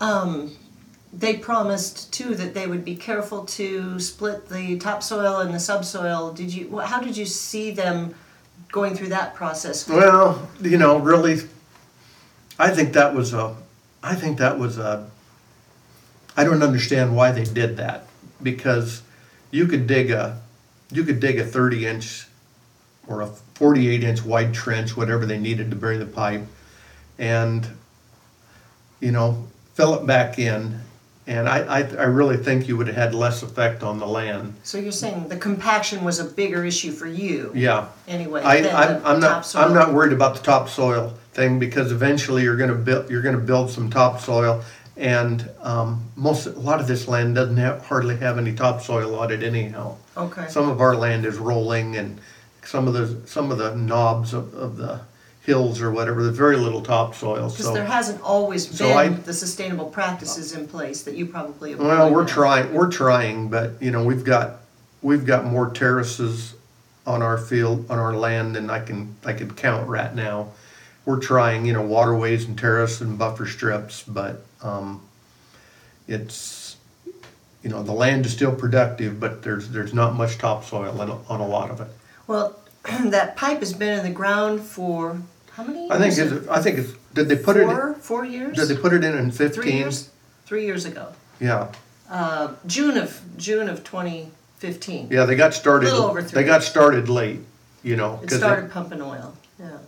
Um, 0.00 0.52
they 1.18 1.36
promised 1.38 2.12
too 2.12 2.34
that 2.34 2.52
they 2.52 2.66
would 2.66 2.84
be 2.84 2.94
careful 2.94 3.44
to 3.46 3.98
split 3.98 4.48
the 4.48 4.78
topsoil 4.78 5.40
and 5.40 5.54
the 5.54 5.60
subsoil. 5.60 6.32
Did 6.32 6.52
you? 6.52 6.78
How 6.78 7.00
did 7.00 7.16
you 7.16 7.24
see 7.26 7.70
them 7.70 8.14
going 8.70 8.94
through 8.94 9.08
that 9.08 9.34
process? 9.34 9.88
Well, 9.88 10.48
you 10.60 10.76
know, 10.76 10.98
really, 10.98 11.40
I 12.58 12.70
think 12.70 12.92
that 12.92 13.14
was 13.14 13.32
a, 13.32 13.56
I 14.02 14.14
think 14.14 14.38
that 14.38 14.58
was 14.58 14.76
a, 14.78 15.10
I 16.36 16.44
don't 16.44 16.62
understand 16.62 17.16
why 17.16 17.32
they 17.32 17.44
did 17.44 17.78
that. 17.78 18.06
Because 18.42 19.02
you 19.50 19.66
could 19.66 19.86
dig 19.86 20.10
a, 20.10 20.42
you 20.90 21.04
could 21.04 21.20
dig 21.20 21.38
a 21.38 21.44
thirty 21.44 21.86
inch 21.86 22.28
or 23.06 23.22
a 23.22 23.26
forty-eight 23.26 24.04
inch 24.04 24.22
wide 24.22 24.52
trench, 24.52 24.94
whatever 24.94 25.24
they 25.24 25.38
needed 25.38 25.70
to 25.70 25.76
bury 25.76 25.96
the 25.96 26.04
pipe, 26.04 26.42
and, 27.18 27.66
you 29.00 29.10
know, 29.10 29.46
fill 29.72 29.94
it 29.94 30.04
back 30.06 30.38
in. 30.38 30.80
And 31.28 31.48
I, 31.48 31.58
I, 31.58 31.80
I 31.80 32.04
really 32.04 32.36
think 32.36 32.68
you 32.68 32.76
would 32.76 32.86
have 32.86 32.96
had 32.96 33.14
less 33.14 33.42
effect 33.42 33.82
on 33.82 33.98
the 33.98 34.06
land. 34.06 34.54
So 34.62 34.78
you're 34.78 34.92
saying 34.92 35.26
the 35.28 35.36
compaction 35.36 36.04
was 36.04 36.20
a 36.20 36.24
bigger 36.24 36.64
issue 36.64 36.92
for 36.92 37.06
you 37.06 37.50
Yeah. 37.54 37.88
anyway 38.06 38.42
I, 38.44 38.60
than 38.60 38.76
I'm, 38.76 39.02
the 39.02 39.08
I'm 39.08 39.20
not, 39.20 39.28
topsoil? 39.28 39.62
I'm 39.62 39.74
not 39.74 39.92
worried 39.92 40.12
about 40.12 40.36
the 40.36 40.42
topsoil 40.42 41.14
thing, 41.32 41.58
because 41.58 41.90
eventually 41.90 42.44
you're 42.44 42.56
gonna 42.56 42.74
build, 42.74 43.10
you're 43.10 43.22
gonna 43.22 43.38
build 43.38 43.70
some 43.70 43.90
topsoil, 43.90 44.62
And 44.96 45.50
um, 45.62 46.04
most, 46.14 46.46
a 46.46 46.50
lot 46.52 46.80
of 46.80 46.86
this 46.86 47.06
land 47.08 47.34
doesn't 47.34 47.56
have, 47.58 47.84
hardly 47.84 48.16
have 48.18 48.38
any 48.38 48.54
topsoil 48.54 49.14
on 49.18 49.30
it 49.32 49.42
anyhow. 49.42 49.96
Okay. 50.16 50.46
Some 50.48 50.70
of 50.70 50.80
our 50.80 50.94
land 50.96 51.26
is 51.26 51.36
rolling 51.38 51.96
and 51.96 52.18
some 52.64 52.86
of 52.88 52.94
the, 52.94 53.28
some 53.28 53.50
of 53.50 53.58
the 53.58 53.74
knobs 53.74 54.32
of, 54.32 54.54
of 54.54 54.76
the 54.76 55.00
hills 55.46 55.80
or 55.80 55.92
whatever, 55.92 56.24
there's 56.24 56.36
very 56.36 56.56
little 56.56 56.82
topsoil, 56.82 57.48
Because 57.48 57.72
there 57.72 57.84
hasn't 57.84 58.20
always 58.20 58.68
So 58.76 58.92
I- 58.92 59.08
been 59.08 59.22
the 59.22 59.32
sustainable 59.32 59.86
practices 59.86 60.52
in 60.52 60.66
place 60.66 61.02
that 61.02 61.14
you 61.14 61.24
probably 61.24 61.70
have. 61.70 61.78
Well, 61.78 62.10
we're 62.10 62.16
learned 62.18 62.28
trying, 62.28 62.74
we're 62.74 62.90
trying, 62.90 63.48
but, 63.48 63.80
you 63.80 63.92
know, 63.92 64.02
we've 64.02 64.24
got, 64.24 64.56
we've 65.02 65.24
got 65.24 65.44
more 65.44 65.70
terraces 65.70 66.54
on 67.06 67.22
our 67.22 67.38
field, 67.38 67.88
on 67.88 68.00
our 68.00 68.12
land 68.12 68.56
than 68.56 68.68
I 68.68 68.80
can, 68.80 69.14
I 69.24 69.34
can 69.34 69.52
count 69.52 69.88
right 69.88 70.12
now. 70.12 70.48
We're 71.04 71.20
trying, 71.20 71.64
you 71.64 71.72
know, 71.72 71.82
waterways 71.82 72.46
and 72.46 72.58
terrace 72.58 73.00
and 73.00 73.16
buffer 73.16 73.46
strips, 73.46 74.02
but, 74.02 74.44
um, 74.62 75.00
it's, 76.08 76.76
you 77.62 77.70
know, 77.70 77.84
the 77.84 77.92
land 77.92 78.26
is 78.26 78.32
still 78.32 78.52
productive, 78.52 79.20
but 79.20 79.44
there's, 79.44 79.68
there's 79.68 79.94
not 79.94 80.16
much 80.16 80.38
topsoil 80.38 81.00
on, 81.00 81.24
on 81.28 81.40
a 81.40 81.46
lot 81.46 81.70
of 81.70 81.80
it. 81.80 81.88
Well, 82.26 82.58
that 83.04 83.36
pipe 83.36 83.60
has 83.60 83.72
been 83.72 84.00
in 84.00 84.04
the 84.04 84.10
ground 84.10 84.62
for 84.62 85.20
how 85.56 85.64
many? 85.64 85.90
I 85.90 85.98
think, 85.98 86.18
is 86.18 86.48
I 86.48 86.60
think 86.60 86.78
it's, 86.78 86.92
did 87.14 87.28
they 87.28 87.36
put 87.36 87.56
it, 87.56 87.64
Four, 87.66 87.94
four 87.94 88.24
years? 88.24 88.56
did 88.56 88.68
they 88.68 88.76
put 88.76 88.92
it 88.92 89.02
in 89.02 89.16
in 89.16 89.30
Three 89.30 89.48
fifteen? 89.48 89.76
years? 89.78 90.10
Three 90.44 90.64
years 90.66 90.84
ago. 90.84 91.08
Yeah, 91.40 91.68
Uh, 92.10 92.52
June 92.66 92.96
of, 92.98 93.20
June 93.36 93.68
of 93.68 93.82
twenty 93.82 94.30
fifteen. 94.58 95.08
yeah, 95.10 95.24
they 95.24 95.34
got 95.36 95.54
started, 95.54 95.86
Little 95.90 96.04
over 96.06 96.22
three 96.22 96.42
they 96.42 96.46
got 96.46 96.60
years. 96.60 96.66
started 96.68 97.08
late, 97.08 97.40
you 97.82 97.96
know. 97.96 98.20
It 98.22 98.30
started 98.30 98.70
pumping 98.70 99.00
oil, 99.02 99.34
yeah. 99.58 99.78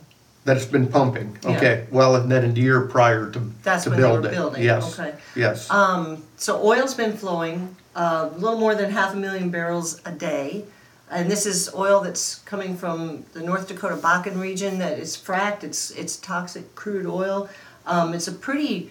That 0.44 0.56
it's 0.56 0.66
been 0.66 0.86
pumping, 0.88 1.36
Yeah. 1.42 1.56
okay, 1.56 1.86
well, 1.90 2.16
and 2.16 2.30
then 2.32 2.44
a 2.44 2.52
year 2.54 2.80
prior 2.82 3.30
to, 3.30 3.38
That's 3.62 3.84
to 3.84 3.90
when 3.90 4.00
they 4.00 4.04
were 4.06 4.20
build 4.20 4.26
it, 4.26 4.30
building, 4.32 4.62
yes, 4.62 4.98
okay. 4.98 5.14
yes. 5.36 5.70
Um, 5.70 6.22
so 6.38 6.62
oil's 6.64 6.94
been 6.94 7.14
flowing, 7.16 7.76
uh, 7.94 8.30
a 8.34 8.38
little 8.38 8.58
more 8.58 8.74
than 8.74 8.90
half 8.90 9.12
a 9.12 9.16
million 9.16 9.50
barrels 9.50 10.00
a 10.06 10.12
day. 10.12 10.64
And 11.10 11.30
this 11.30 11.46
is 11.46 11.72
oil 11.74 12.00
that's 12.00 12.36
coming 12.40 12.76
from 12.76 13.24
the 13.32 13.40
North 13.40 13.68
Dakota 13.68 13.96
Bakken 13.96 14.40
region 14.40 14.78
that 14.78 14.98
is 14.98 15.16
fracked, 15.16 15.64
it's, 15.64 15.90
it's 15.92 16.16
toxic 16.16 16.74
crude 16.74 17.06
oil. 17.06 17.48
Um, 17.86 18.12
it's 18.12 18.28
a 18.28 18.32
pretty, 18.32 18.90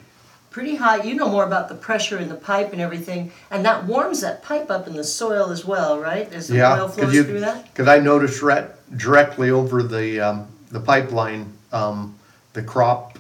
pretty 0.49 0.75
high, 0.75 1.03
you 1.03 1.13
know 1.13 1.29
more 1.29 1.45
about 1.45 1.69
the 1.69 1.75
pressure 1.75 2.17
in 2.17 2.29
the 2.29 2.35
pipe 2.35 2.71
and 2.71 2.81
everything, 2.81 3.31
and 3.51 3.63
that 3.65 3.85
warms 3.85 4.21
that 4.21 4.41
pipe 4.41 4.71
up 4.71 4.87
in 4.87 4.95
the 4.95 5.03
soil 5.03 5.51
as 5.51 5.63
well, 5.65 5.99
right? 5.99 6.31
As 6.33 6.47
the 6.47 6.55
Yeah, 6.57 6.79
oil 6.79 6.87
flows 6.87 7.13
you- 7.13 7.23
through 7.23 7.41
that? 7.41 7.73
Cause 7.75 7.87
I 7.87 7.99
noticed 7.99 8.41
right, 8.41 8.67
directly 8.97 9.51
over 9.51 9.83
the, 9.83 10.19
um, 10.19 10.47
the 10.71 10.79
pipeline, 10.79 11.53
um, 11.71 12.15
the 12.53 12.63
crop 12.63 13.19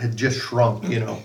had 0.00 0.16
just 0.16 0.40
shrunk, 0.40 0.88
you 0.88 0.98
know, 1.00 1.22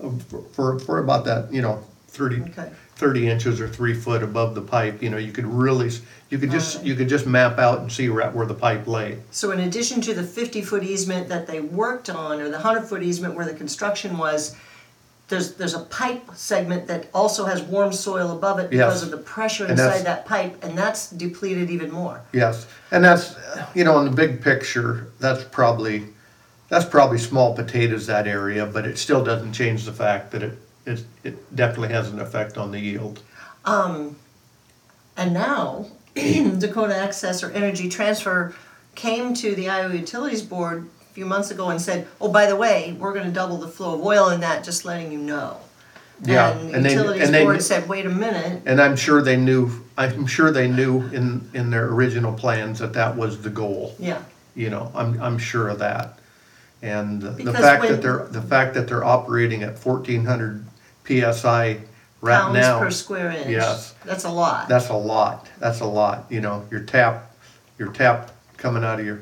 for, 0.52 0.78
for 0.80 0.98
about 0.98 1.24
that, 1.24 1.50
you 1.52 1.62
know, 1.62 1.82
thirty, 2.08 2.42
Okay. 2.42 2.68
Thirty 3.00 3.28
inches 3.28 3.60
or 3.60 3.68
three 3.68 3.94
foot 3.94 4.22
above 4.22 4.54
the 4.54 4.60
pipe, 4.60 5.02
you 5.02 5.08
know, 5.08 5.16
you 5.16 5.32
could 5.32 5.46
really, 5.46 5.90
you 6.28 6.38
could 6.38 6.50
just, 6.50 6.84
you 6.84 6.94
could 6.94 7.08
just 7.08 7.26
map 7.26 7.58
out 7.58 7.80
and 7.80 7.90
see 7.90 8.08
right 8.08 8.32
where 8.32 8.46
the 8.46 8.54
pipe 8.54 8.86
lay. 8.86 9.18
So 9.30 9.50
in 9.52 9.60
addition 9.60 10.02
to 10.02 10.12
the 10.14 10.22
fifty-foot 10.22 10.84
easement 10.84 11.26
that 11.30 11.46
they 11.46 11.60
worked 11.60 12.10
on, 12.10 12.40
or 12.40 12.50
the 12.50 12.58
hundred-foot 12.58 13.02
easement 13.02 13.34
where 13.34 13.46
the 13.46 13.54
construction 13.54 14.18
was, 14.18 14.54
there's, 15.28 15.54
there's 15.54 15.74
a 15.74 15.80
pipe 15.84 16.22
segment 16.34 16.86
that 16.88 17.08
also 17.14 17.46
has 17.46 17.62
warm 17.62 17.92
soil 17.92 18.32
above 18.36 18.58
it 18.58 18.68
because 18.68 18.96
Yes. 18.96 19.02
of 19.02 19.10
the 19.10 19.16
pressure 19.16 19.64
And 19.64 19.78
that's- 19.78 19.98
inside 20.00 20.06
that 20.06 20.26
pipe, 20.26 20.62
and 20.62 20.76
that's 20.76 21.08
depleted 21.10 21.70
even 21.70 21.90
more. 21.90 22.20
Yes, 22.32 22.66
and 22.90 23.02
that's, 23.02 23.34
you 23.74 23.84
know, 23.84 23.98
in 24.00 24.04
the 24.04 24.10
big 24.10 24.42
picture, 24.42 25.06
that's 25.20 25.42
probably, 25.44 26.04
that's 26.68 26.84
probably 26.84 27.18
small 27.18 27.54
potatoes, 27.54 28.06
that 28.08 28.26
area, 28.26 28.66
but 28.66 28.84
it 28.84 28.98
still 28.98 29.24
doesn't 29.24 29.52
change 29.54 29.84
the 29.86 29.92
fact 29.92 30.32
that 30.32 30.42
it, 30.42 30.58
it, 30.86 31.04
it 31.24 31.54
definitely 31.56 31.88
has 31.94 32.08
an 32.10 32.20
effect 32.20 32.56
on 32.58 32.70
the 32.70 32.78
yield. 32.78 33.22
Um, 33.64 34.16
and 35.16 35.34
now, 35.34 35.86
Dakota 36.14 36.96
Access 36.96 37.42
or 37.42 37.50
Energy 37.52 37.88
Transfer 37.88 38.54
came 38.94 39.34
to 39.34 39.54
the 39.54 39.68
Iowa 39.68 39.94
Utilities 39.94 40.42
Board 40.42 40.88
a 41.02 41.12
few 41.14 41.26
months 41.26 41.50
ago 41.50 41.70
and 41.70 41.80
said, 41.80 42.06
oh, 42.20 42.30
by 42.32 42.46
the 42.46 42.56
way, 42.56 42.96
we're 42.98 43.12
gonna 43.14 43.30
double 43.30 43.58
the 43.58 43.68
flow 43.68 43.94
of 43.98 44.04
oil 44.04 44.30
in 44.30 44.40
that, 44.40 44.64
just 44.64 44.84
letting 44.84 45.12
you 45.12 45.18
know. 45.18 45.58
Yeah, 46.22 46.50
And 46.50 46.70
the 46.70 46.74
and 46.76 46.84
they- 46.84 46.90
Utilities 46.94 47.22
and 47.22 47.34
they- 47.34 47.44
Board 47.44 47.62
said, 47.62 47.88
wait 47.88 48.04
a 48.06 48.10
minute, 48.10 48.62
And 48.66 48.80
I'm 48.80 48.96
sure 48.96 49.22
they 49.22 49.36
knew, 49.36 49.70
I'm 49.96 50.26
sure 50.26 50.50
they 50.50 50.68
knew 50.68 51.02
in, 51.08 51.48
in 51.54 51.70
their 51.70 51.86
original 51.86 52.32
plans 52.32 52.78
that 52.80 52.92
that 52.94 53.16
was 53.16 53.40
the 53.42 53.50
goal. 53.50 53.94
yeah, 53.98 54.22
You 54.54 54.68
know, 54.70 54.90
I'm, 54.94 55.20
I'm 55.22 55.38
sure 55.38 55.68
of 55.68 55.78
that. 55.78 56.18
And 56.82 57.20
the 57.22 57.30
Because 57.32 57.56
fact 57.56 57.82
when- 57.82 57.92
that 57.92 58.02
they're, 58.02 58.26
the 58.30 58.42
fact 58.42 58.74
that 58.74 58.86
they're 58.88 59.04
operating 59.04 59.62
at 59.62 59.78
fourteen 59.78 60.24
hundred 60.24 60.64
PSI 61.10 61.78
right 62.20 62.40
pounds 62.40 62.54
now. 62.54 62.78
per 62.78 62.90
square 62.90 63.30
inch. 63.30 63.48
Yes. 63.48 63.94
That's 64.04 64.24
a 64.24 64.30
lot. 64.30 64.68
That's 64.68 64.88
a 64.90 64.94
lot, 64.94 65.48
that's 65.58 65.80
a 65.80 65.86
lot, 65.86 66.26
you 66.30 66.40
know, 66.40 66.66
your 66.70 66.80
tap, 66.80 67.34
your 67.78 67.92
tap 67.92 68.30
coming 68.56 68.84
out 68.84 69.00
of 69.00 69.06
your, 69.06 69.20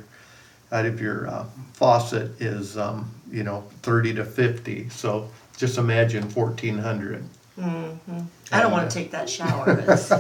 out 0.73 0.85
of 0.87 1.01
your 1.01 1.29
uh, 1.29 1.45
faucet 1.73 2.41
is, 2.41 2.77
um, 2.77 3.11
you 3.31 3.43
know, 3.45 3.65
thirty 3.83 4.13
to 4.15 4.25
fifty, 4.25 4.89
so 4.89 5.29
just 5.57 5.79
imagine 5.79 6.29
fourteen 6.29 6.79
hundred. 6.79 7.25
I 7.61 8.61
don't 8.63 8.71
wanna 8.73 8.89
take 8.91 9.11
that 9.13 9.29
shower. 9.29 9.71
It's- 9.81 10.11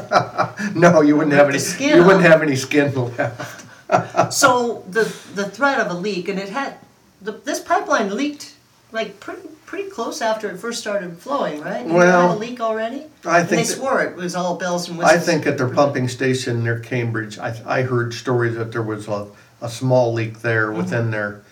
No, 0.74 1.00
you 1.02 1.16
wouldn't 1.16 1.34
have 1.34 1.46
Rip 1.46 1.54
any, 1.54 1.58
skin 1.62 1.96
you 1.96 2.04
wouldn't 2.04 2.24
off. 2.24 2.32
have 2.32 2.42
any 2.42 2.56
skin 2.56 2.92
left. 2.94 3.64
So 4.34 4.84
the, 4.90 5.04
the 5.34 5.48
threat 5.48 5.80
of 5.80 5.90
a 5.90 5.94
leak, 5.94 6.28
and 6.28 6.38
it 6.38 6.50
had, 6.50 6.74
the, 7.22 7.32
this 7.32 7.60
pipeline 7.60 8.14
leaked 8.14 8.54
like 8.92 9.18
pretty, 9.20 9.48
pretty 9.68 9.90
close 9.90 10.22
after 10.22 10.48
it 10.50 10.56
first 10.56 10.80
started 10.80 11.18
flowing, 11.18 11.60
right? 11.60 11.82
Did 11.86 11.92
you 11.92 11.98
have 12.00 12.30
Well, 12.30 12.36
a 12.36 12.38
leak 12.38 12.58
already? 12.58 13.04
I 13.26 13.40
And 13.40 13.48
they 13.50 13.56
think 13.56 13.68
that- 13.68 13.74
swore 13.76 14.00
it 14.02 14.16
was 14.16 14.34
all 14.34 14.56
bells 14.56 14.88
and 14.88 14.96
whistles. 14.96 15.14
I 15.16 15.20
think 15.20 15.46
at 15.46 15.58
their 15.58 15.68
pumping 15.68 16.08
station 16.08 16.64
near 16.64 16.78
Cambridge, 16.80 17.38
I, 17.38 17.54
I 17.66 17.82
heard 17.82 18.14
stories 18.14 18.54
that 18.56 18.72
there 18.72 18.82
was 18.82 19.08
a, 19.08 19.26
a 19.60 19.68
small 19.68 20.14
leak 20.14 20.40
there 20.40 20.68
Mm-hmm. 20.68 20.78
within 20.78 21.10
their, 21.10 21.42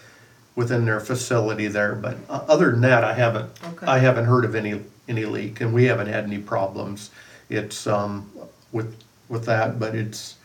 within 0.54 0.87
their 0.87 0.99
facility 1.00 1.66
there, 1.68 1.94
but 1.94 2.16
uh, 2.30 2.40
other 2.49 2.70
than 2.70 2.80
that, 2.80 3.04
I 3.04 3.12
haven't, 3.12 3.50
Okay. 3.73 3.87
I 3.87 3.99
haven't 3.99 4.25
heard 4.25 4.46
of 4.46 4.54
any, 4.54 4.80
any 5.08 5.26
leak, 5.26 5.61
and 5.61 5.75
we 5.75 5.85
haven't 5.85 6.06
had 6.08 6.25
any 6.25 6.38
problems. 6.38 7.11
It's, 7.50 7.87
um, 7.87 8.30
with, 8.73 8.96
with 9.28 9.44
that, 9.44 9.78
but 9.78 9.94
it's, 9.94 10.37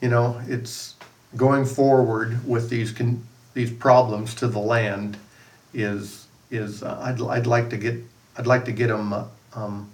you 0.00 0.08
know, 0.08 0.40
it's 0.48 0.94
going 1.36 1.66
forward 1.66 2.48
with 2.48 2.70
these 2.70 2.92
con, 2.92 3.22
these 3.52 3.70
problems 3.70 4.34
to 4.36 4.48
the 4.48 4.58
land 4.58 5.18
is, 5.74 6.26
is, 6.50 6.82
uh, 6.82 6.98
I'd, 7.02 7.20
I'd 7.22 7.46
like 7.46 7.70
to 7.70 7.76
get, 7.76 7.96
I'd 8.36 8.46
like 8.46 8.64
to 8.66 8.72
get 8.72 8.88
them, 8.88 9.12
um, 9.54 9.88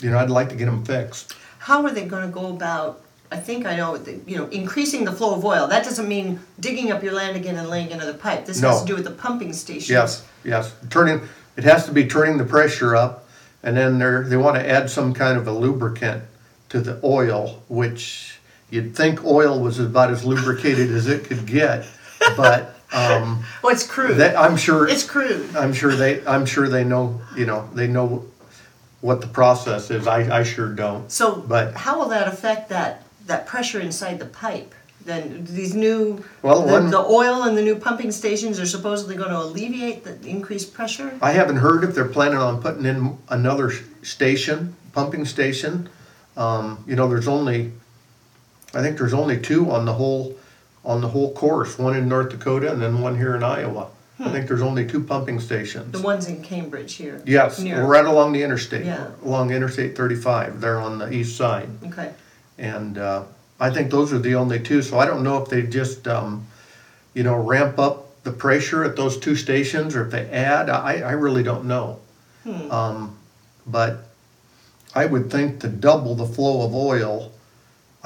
you 0.00 0.10
know, 0.10 0.18
I'd 0.18 0.30
like 0.30 0.48
to 0.50 0.56
get 0.56 0.66
them 0.66 0.84
fixed. 0.84 1.34
How 1.58 1.84
are 1.84 1.90
they 1.90 2.04
gonna 2.04 2.28
go 2.28 2.48
about, 2.54 3.00
I 3.30 3.36
think 3.36 3.66
I 3.66 3.76
know, 3.76 3.96
the- 3.96 4.18
you 4.26 4.36
know, 4.36 4.46
increasing 4.48 5.04
the 5.04 5.12
flow 5.12 5.34
of 5.34 5.44
oil, 5.44 5.66
that 5.68 5.84
doesn't 5.84 6.08
mean 6.08 6.40
digging 6.60 6.92
up 6.92 7.02
your 7.02 7.12
land 7.12 7.36
again 7.36 7.56
and 7.56 7.68
laying 7.68 7.92
another 7.92 8.14
pipe. 8.14 8.46
This 8.46 8.60
has 8.60 8.62
No. 8.62 8.80
to 8.80 8.86
do 8.86 8.94
with 8.94 9.04
the 9.04 9.10
pumping 9.10 9.52
station. 9.52 9.92
Yes, 9.94 10.22
yes, 10.44 10.72
turning, 10.90 11.20
it 11.56 11.64
has 11.64 11.86
to 11.86 11.92
be 11.92 12.06
turning 12.06 12.38
the 12.38 12.44
pressure 12.44 12.94
up, 12.94 13.26
and 13.62 13.76
then 13.76 13.98
they're, 13.98 14.24
they 14.24 14.36
wanna 14.36 14.60
add 14.60 14.90
some 14.90 15.12
kind 15.14 15.38
of 15.38 15.46
a 15.48 15.52
lubricant 15.52 16.22
to 16.68 16.80
the 16.80 16.98
oil, 17.04 17.62
which 17.68 18.38
you'd 18.70 18.94
think 18.96 19.24
oil 19.24 19.60
was 19.60 19.78
about 19.78 20.10
as 20.10 20.24
lubricated 20.24 20.90
as 20.90 21.06
it 21.06 21.24
could 21.24 21.46
get, 21.46 21.84
but, 22.36 22.75
um, 22.96 23.44
Well, 23.62 23.72
it's 23.72 23.86
crude. 23.86 24.16
that, 24.18 24.36
I'm 24.36 24.56
sure, 24.56 24.88
It's 24.88 25.04
crude. 25.04 25.54
I'm 25.54 25.72
sure 25.72 25.94
they, 25.94 26.24
I'm 26.26 26.46
sure 26.46 26.68
they 26.68 26.84
know, 26.84 27.20
you 27.36 27.46
know, 27.46 27.68
they 27.74 27.86
know 27.86 28.24
what 29.00 29.20
the 29.20 29.26
process 29.26 29.90
is, 29.90 30.06
I, 30.06 30.38
I 30.40 30.42
sure 30.42 30.72
don't. 30.72 31.10
So 31.12 31.36
But- 31.36 31.74
how 31.74 31.98
will 31.98 32.08
that 32.08 32.26
affect 32.28 32.70
that, 32.70 33.04
that 33.26 33.46
pressure 33.46 33.80
inside 33.80 34.18
the 34.18 34.26
pipe? 34.26 34.74
Then 35.04 35.46
these 35.48 35.72
new, 35.72 36.24
Well, 36.42 36.62
the, 36.62 36.80
the 36.90 36.98
oil 36.98 37.44
and 37.44 37.56
the 37.56 37.62
new 37.62 37.76
pumping 37.76 38.10
stations 38.10 38.58
are 38.58 38.66
supposedly 38.66 39.14
gonna 39.14 39.38
alleviate 39.38 40.02
the 40.02 40.18
increased 40.28 40.74
pressure? 40.74 41.16
I 41.22 41.30
haven't 41.30 41.56
heard 41.58 41.84
if 41.84 41.94
they're 41.94 42.08
planning 42.08 42.38
on 42.38 42.60
putting 42.60 42.84
in 42.86 43.16
another 43.28 43.70
station, 44.02 44.74
pumping 44.92 45.24
station. 45.24 45.88
Um, 46.36 46.82
you 46.88 46.96
know, 46.96 47.06
there's 47.08 47.28
only, 47.28 47.70
I 48.74 48.82
think 48.82 48.98
there's 48.98 49.14
only 49.14 49.38
two 49.38 49.70
on 49.70 49.84
the 49.84 49.92
whole, 49.92 50.34
on 50.86 51.00
the 51.00 51.08
whole 51.08 51.32
course, 51.34 51.78
one 51.78 51.96
in 51.96 52.08
North 52.08 52.30
Dakota 52.30 52.72
and 52.72 52.80
then 52.80 53.00
one 53.02 53.16
here 53.18 53.34
in 53.36 53.42
Iowa. 53.42 53.88
I 54.18 54.30
think 54.30 54.48
there's 54.48 54.62
only 54.62 54.86
two 54.86 55.02
pumping 55.02 55.40
stations. 55.40 55.92
The 55.92 56.00
ones 56.00 56.26
in 56.26 56.42
Cambridge 56.42 56.94
here? 56.94 57.20
Yes, 57.26 57.58
Near- 57.58 57.84
right 57.84 58.04
along 58.06 58.32
the 58.32 58.42
interstate, 58.42 58.86
Yeah. 58.86 59.08
along 59.22 59.50
Interstate 59.50 59.94
thirty-five, 59.94 60.58
they're 60.58 60.78
on 60.80 60.98
the 60.98 61.12
east 61.12 61.36
side. 61.36 61.68
Okay, 61.88 62.12
And, 62.56 62.96
uh, 62.96 63.24
I 63.60 63.70
think 63.70 63.90
those 63.90 64.12
are 64.14 64.18
the 64.18 64.34
only 64.36 64.58
two, 64.60 64.80
so 64.80 64.98
I 64.98 65.04
don't 65.06 65.22
know 65.22 65.42
if 65.42 65.50
they 65.50 65.62
just, 65.62 66.06
um, 66.08 66.46
you 67.14 67.24
know, 67.24 67.36
ramp 67.36 67.78
up 67.78 68.22
the 68.22 68.30
pressure 68.32 68.84
at 68.84 68.96
those 68.96 69.18
two 69.18 69.34
stations, 69.36 69.94
or 69.96 70.04
if 70.06 70.10
they 70.10 70.26
add, 70.30 70.70
I, 70.70 71.00
I 71.00 71.12
really 71.12 71.42
don't 71.42 71.64
know. 71.66 71.98
Um, 72.70 73.16
but 73.66 74.04
I 74.94 75.04
would 75.06 75.30
think 75.30 75.60
to 75.60 75.68
double 75.68 76.14
the 76.14 76.26
flow 76.26 76.64
of 76.64 76.74
oil, 76.74 77.32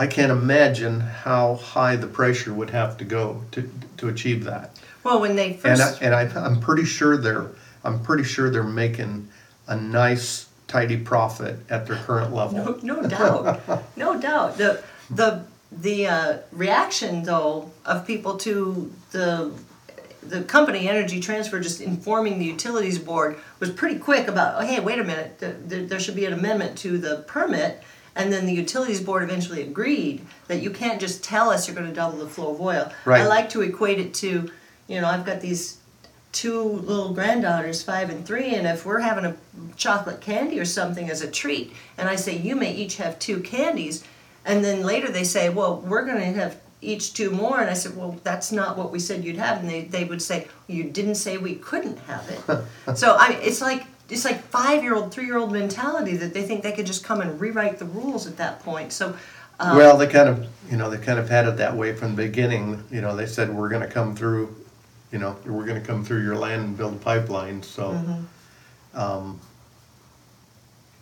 I 0.00 0.07
can't 0.07 0.33
imagine 0.33 1.00
how 1.00 1.57
high 1.57 1.95
the 1.97 2.07
pressure 2.07 2.54
would 2.54 2.71
have 2.71 2.97
to 2.97 3.04
go 3.04 3.45
to, 3.52 3.71
to 3.99 4.09
achieve 4.09 4.45
that. 4.45 4.80
well, 5.04 5.21
when 5.21 5.37
they 5.37 5.52
And 5.62 5.83
I, 5.83 5.88
first, 5.90 6.00
and 6.00 6.14
I, 6.14 6.23
I'm 6.23 6.59
pretty 6.59 6.87
sure 6.87 7.19
they're, 7.19 7.49
I'm 7.85 8.02
pretty 8.02 8.25
sure 8.25 8.49
they're 8.49 8.62
making 8.62 9.28
a 9.66 9.76
nice 9.76 10.49
tidy 10.69 10.97
profit 10.97 11.59
at 11.69 11.87
their 11.87 11.97
current 11.97 12.33
level. 12.33 12.80
No, 12.83 12.95
no 12.95 13.09
doubt, 13.09 13.85
no 13.95 14.19
doubt. 14.19 14.57
The, 14.57 14.83
the, 15.11 15.45
the 15.71 16.07
uh, 16.07 16.38
reaction 16.50 17.25
though 17.25 17.71
of 17.85 18.07
people 18.07 18.38
to 18.38 18.90
the, 19.11 19.52
the 20.23 20.45
company 20.45 20.88
Energy 20.88 21.21
Transfer 21.21 21.61
just 21.61 21.83
informing 21.83 22.38
the 22.38 22.47
utilities 22.47 22.99
board 22.99 23.38
was 23.59 23.69
pretty 23.69 23.99
quick 23.99 24.28
about, 24.28 24.62
oh, 24.62 24.66
hey, 24.66 24.80
wait 24.80 24.99
a 24.99 25.04
minute, 25.04 25.40
there, 25.40 25.52
there 25.52 26.00
should 26.00 26.16
be 26.16 26.25
an 26.25 26.33
amendment 26.33 26.78
to 26.78 26.97
the 26.97 27.19
permit. 27.28 27.83
And 28.21 28.33
then 28.33 28.45
the 28.47 28.53
utilities 28.53 29.00
board 29.00 29.23
eventually 29.23 29.62
agreed 29.62 30.25
that 30.49 30.61
you 30.62 30.71
can't 30.71 31.00
just 31.00 31.25
tell 31.25 31.49
us 31.50 31.67
you're 31.67 31.75
gonna 31.75 31.93
double 31.93 32.19
the 32.19 32.29
flow 32.29 32.53
of 32.53 32.61
oil. 32.61 32.93
I 33.23 33.27
like 33.27 33.49
to 33.50 33.62
equate 33.62 33.99
it 33.99 34.12
to, 34.15 34.50
you 34.89 35.00
know, 35.00 35.09
I've 35.09 35.25
got 35.25 35.41
these 35.41 35.79
two 36.33 36.62
little 36.62 37.12
granddaughters, 37.12 37.83
five 37.83 38.11
and 38.11 38.25
three, 38.25 38.55
and 38.55 38.67
if 38.67 38.85
we're 38.87 39.00
having 39.00 39.25
a 39.25 39.37
chocolate 39.77 40.21
candy 40.21 40.61
or 40.61 40.65
something 40.65 41.11
as 41.11 41.23
a 41.23 41.31
treat, 41.31 41.73
and 41.99 42.09
I 42.09 42.17
say 42.17 42.37
you 42.37 42.55
may 42.55 42.73
each 42.73 42.97
have 42.99 43.19
two 43.19 43.41
candies, 43.41 44.05
and 44.45 44.65
then 44.65 44.83
later 44.83 45.11
they 45.11 45.25
say, 45.25 45.49
well, 45.49 45.79
we're 45.81 46.05
going 46.05 46.19
to 46.19 46.41
have 46.41 46.61
each 46.83 47.15
two 47.15 47.31
more, 47.31 47.61
and 47.61 47.69
I 47.69 47.75
said, 47.75 47.97
well, 47.97 48.19
that's 48.23 48.53
not 48.53 48.79
what 48.79 48.93
we 48.93 48.99
said 48.99 49.25
you'd 49.25 49.37
have, 49.37 49.61
and 49.61 49.69
they, 49.69 49.83
they 49.83 50.05
would 50.05 50.23
say, 50.23 50.47
you 50.67 50.85
didn't 50.85 51.17
say 51.17 51.37
we 51.37 51.57
couldn't 51.57 51.99
have 52.00 52.29
it. 52.29 52.97
so 52.97 53.17
I, 53.19 53.39
it's 53.43 53.61
like 53.61 53.85
it's 54.11 54.25
like 54.25 54.40
five 54.43 54.83
year 54.83 54.95
old, 54.95 55.12
three 55.12 55.26
year 55.26 55.38
old 55.38 55.52
mentality 55.52 56.17
that 56.17 56.35
they 56.35 56.43
think 56.43 56.62
they 56.62 56.73
could 56.73 56.87
just 56.87 57.05
come 57.05 57.21
and 57.21 57.40
rewrite 57.40 57.79
the 57.79 57.85
rules 57.87 58.26
at 58.26 58.37
that 58.38 58.61
point. 58.64 58.93
So. 58.93 59.17
Um, 59.59 59.76
Well, 59.76 59.97
they 59.99 60.07
kind 60.07 60.29
of, 60.29 60.47
you 60.71 60.76
know, 60.79 60.88
they 60.88 60.97
kind 60.97 61.19
of 61.19 61.29
had 61.29 61.47
it 61.47 61.57
that 61.59 61.76
way 61.76 61.95
from 61.95 62.17
the 62.17 62.23
beginning. 62.25 62.83
You 62.90 63.02
know, 63.02 63.14
they 63.14 63.26
said, 63.26 63.55
we're 63.55 63.69
gonna 63.69 63.87
come 63.88 64.17
through, 64.17 64.55
you 65.12 65.19
know, 65.19 65.37
we're 65.45 65.67
gonna 65.67 65.81
come 65.83 66.02
through 66.05 66.23
your 66.23 66.37
land 66.37 66.62
and 66.62 66.76
build 66.76 67.02
pipelines, 67.05 67.64
so. 67.67 67.90
um, 68.95 69.38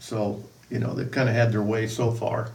So, 0.01 0.43
you 0.71 0.79
know, 0.79 0.95
they've 0.95 1.11
kind 1.11 1.29
of 1.29 1.35
had 1.35 1.53
their 1.53 1.63
way 1.63 1.87
so 1.87 2.11
far. 2.13 2.51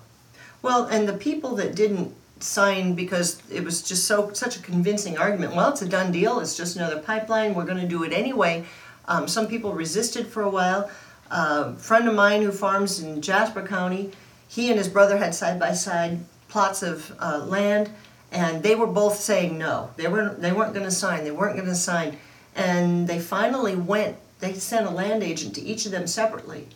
Well, 0.62 0.86
and 0.86 1.08
the 1.08 1.14
people 1.14 1.56
that 1.56 1.76
didn't 1.76 2.14
sign 2.40 2.94
because 2.94 3.42
it 3.52 3.64
was 3.64 3.82
just 3.82 4.06
so 4.06 4.32
such 4.34 4.58
a 4.58 4.62
convincing 4.62 5.18
argument. 5.18 5.56
Well, 5.56 5.70
it's 5.70 5.82
a 5.82 5.88
done 5.88 6.12
deal. 6.12 6.40
It's 6.40 6.56
just 6.58 6.76
another 6.76 7.00
pipeline. 7.00 7.54
We're 7.54 7.66
going 7.66 7.80
to 7.82 7.88
do 7.88 8.04
it 8.04 8.12
anyway. 8.14 8.66
Um, 9.08 9.28
some 9.28 9.48
people 9.48 9.74
resisted 9.74 10.28
for 10.28 10.44
a 10.44 10.50
while. 10.50 10.90
Uh, 11.32 11.74
a 11.76 11.80
friend 11.80 12.08
of 12.08 12.16
mine 12.16 12.42
who 12.42 12.52
farms 12.52 13.00
in 13.00 13.22
Jasper 13.22 13.66
County, 13.66 14.12
he 14.48 14.70
and 14.70 14.78
his 14.78 14.88
brother 14.88 15.18
had 15.18 15.34
side 15.34 15.60
by 15.60 15.74
side 15.74 16.20
plots 16.48 16.84
of 16.84 17.16
uh, 17.20 17.40
land, 17.46 17.90
and 18.32 18.62
they 18.62 18.76
were 18.76 18.88
both 18.88 19.16
saying 19.16 19.58
no. 19.58 19.90
They 19.98 20.08
weren't. 20.08 20.42
They 20.42 20.52
weren't 20.52 20.74
going 20.74 20.86
to 20.86 20.92
sign. 20.92 21.24
They 21.24 21.32
weren't 21.32 21.56
going 21.56 21.68
to 21.68 21.76
sign, 21.76 22.18
and 22.56 23.08
they 23.08 23.20
finally 23.20 23.76
went. 23.76 24.18
They 24.40 24.54
sent 24.54 24.86
a 24.86 24.92
land 24.92 25.24
agent 25.24 25.56
to 25.56 25.62
each 25.62 25.86
of 25.86 25.92
them 25.92 26.06
separately 26.06 26.68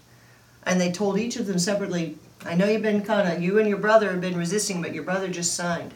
and 0.68 0.80
they 0.82 0.92
told 0.92 1.18
each 1.18 1.38
of 1.38 1.48
them 1.48 1.58
separately, 1.58 2.18
I 2.46 2.54
know 2.54 2.68
you've 2.68 2.82
been 2.82 3.02
kind 3.02 3.32
of, 3.32 3.42
you 3.42 3.58
and 3.58 3.68
your 3.68 3.78
brother 3.78 4.12
have 4.12 4.22
been 4.22 4.38
resisting, 4.38 4.82
but 4.82 4.94
your 4.94 5.04
brother 5.04 5.30
just 5.30 5.54
signed. 5.54 5.94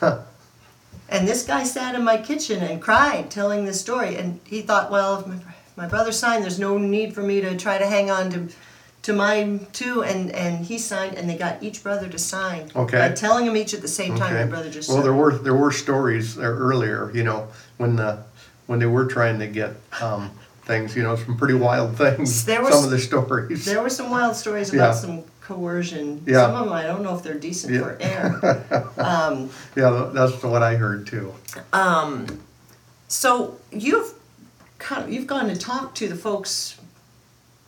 and 0.00 1.28
this 1.28 1.44
guy 1.44 1.62
sat 1.62 1.94
in 1.94 2.02
my 2.02 2.16
kitchen 2.16 2.62
and 2.62 2.80
cried, 2.80 3.30
telling 3.30 3.64
this 3.64 3.80
story. 3.80 4.16
And 4.16 4.40
he 4.44 4.62
thought, 4.62 4.90
well, 4.90 5.20
if 5.20 5.53
my, 5.76 5.86
brother 5.86 6.12
signed, 6.12 6.44
there's 6.44 6.58
no 6.58 6.78
need 6.78 7.14
for 7.14 7.22
me 7.22 7.40
to 7.40 7.56
try 7.56 7.78
to 7.78 7.86
hang 7.86 8.10
on 8.10 8.30
to, 8.30 8.48
to 9.02 9.12
mine 9.12 9.66
too. 9.72 10.02
And, 10.02 10.30
and 10.32 10.64
he 10.64 10.78
signed, 10.78 11.16
and 11.16 11.28
they 11.28 11.36
got 11.36 11.62
each 11.62 11.82
brother 11.82 12.08
to 12.08 12.18
sign. 12.18 12.70
Okay. 12.74 12.98
By 12.98 13.10
telling 13.14 13.46
them 13.46 13.56
each 13.56 13.74
at 13.74 13.82
the 13.82 13.88
same 13.88 14.16
time, 14.16 14.32
Okay. 14.32 14.38
your 14.40 14.46
brother 14.48 14.70
just 14.70 14.88
Well, 14.88 14.98
signed. 14.98 15.06
there 15.06 15.14
were, 15.14 15.36
there 15.38 15.54
were 15.56 15.72
stories 15.72 16.36
there 16.36 16.54
earlier, 16.54 17.10
you 17.14 17.24
know, 17.24 17.48
when 17.78 17.96
the, 17.96 18.22
when 18.66 18.78
they 18.78 18.86
were 18.86 19.06
trying 19.06 19.38
to 19.40 19.46
get, 19.46 19.72
um, 20.00 20.30
things, 20.62 20.96
you 20.96 21.02
know, 21.02 21.14
some 21.16 21.36
pretty 21.36 21.54
wild 21.54 21.96
things, 21.98 22.44
There 22.46 22.56
some 22.56 22.64
was- 22.64 22.84
of 22.84 22.90
the 22.90 22.98
stories. 22.98 23.64
There 23.66 23.82
were 23.82 23.90
some 23.90 24.10
wild 24.10 24.36
stories 24.36 24.72
about 24.72 24.94
Yeah. 24.94 24.94
some 24.94 25.22
coercion. 25.42 26.22
Yeah. 26.26 26.40
Some 26.46 26.54
of 26.54 26.64
them, 26.64 26.72
I 26.72 26.84
don't 26.84 27.02
know 27.02 27.14
if 27.14 27.22
they're 27.22 27.34
decent 27.34 27.74
Yeah. 27.74 27.80
for 27.82 27.96
air. 28.00 28.84
um, 28.96 29.50
Yeah, 29.76 30.08
that's 30.14 30.42
what 30.42 30.62
I 30.62 30.76
heard 30.76 31.06
too. 31.06 31.34
Um, 31.74 32.26
So 33.08 33.58
you've 33.70 34.13
kind 34.84 35.02
of, 35.04 35.10
you've 35.12 35.26
gone 35.26 35.48
to 35.48 35.56
talk 35.56 35.94
to 35.96 36.08
the 36.08 36.14
folks. 36.14 36.78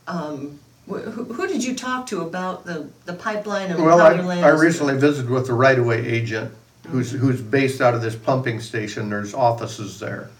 Um, 0.07 0.61
wh- 0.89 1.01
who, 1.03 1.25
who 1.25 1.47
did 1.49 1.65
you 1.65 1.75
talk 1.75 2.07
to 2.09 2.21
about 2.23 2.65
the, 2.65 2.89
the 3.07 3.15
pipeline 3.15 3.71
and 3.71 3.83
Well, 3.85 3.99
how 3.99 4.07
I, 4.07 4.15
your 4.15 4.25
land 4.25 4.45
I 4.45 4.55
is- 4.55 4.61
recently 4.61 4.97
visited 4.99 5.31
with 5.31 5.47
the 5.49 5.55
right-of-way 5.55 6.07
agent 6.07 6.53
who's, 6.89 7.11
who's 7.11 7.41
based 7.41 7.81
out 7.81 7.95
of 7.95 8.03
this 8.03 8.15
pumping 8.15 8.61
station. 8.61 9.11
There's 9.11 9.35
offices 9.35 9.99
there. 9.99 10.31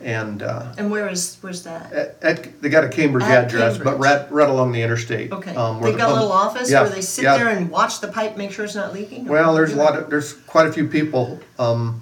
And, 0.00 0.42
uh, 0.42 0.72
And 0.78 0.90
where 0.90 1.08
is 1.08 1.36
where's 1.40 1.62
that? 1.64 1.92
at, 1.92 2.16
at- 2.22 2.60
they 2.62 2.68
got 2.68 2.84
a 2.84 2.88
Cambridge 2.88 3.24
At 3.24 3.44
address, 3.44 3.76
but 3.78 3.84
Cambridge. 3.84 4.00
right, 4.00 4.32
right 4.32 4.48
along 4.48 4.72
the 4.72 4.82
interstate. 4.82 5.32
Okay, 5.32 5.54
um, 5.54 5.80
where 5.80 5.90
they've 5.90 5.92
the 5.94 5.98
got 5.98 6.10
a 6.10 6.12
pump- 6.12 6.20
little 6.22 6.32
office 6.32 6.70
Yeah, 6.70 6.82
where 6.82 6.90
they 6.90 7.00
sit 7.00 7.24
yeah. 7.24 7.36
there 7.38 7.48
and 7.48 7.70
watch 7.70 8.00
the 8.00 8.08
pipe, 8.08 8.36
make 8.36 8.50
sure 8.52 8.64
it's 8.64 8.74
not 8.74 8.92
leaking. 8.92 9.26
Well, 9.26 9.54
there's 9.54 9.72
a 9.72 9.76
lot 9.76 9.96
of, 9.96 10.10
there's 10.10 10.32
quite 10.32 10.66
a 10.66 10.72
few 10.72 10.88
people, 10.88 11.40
um, 11.58 12.00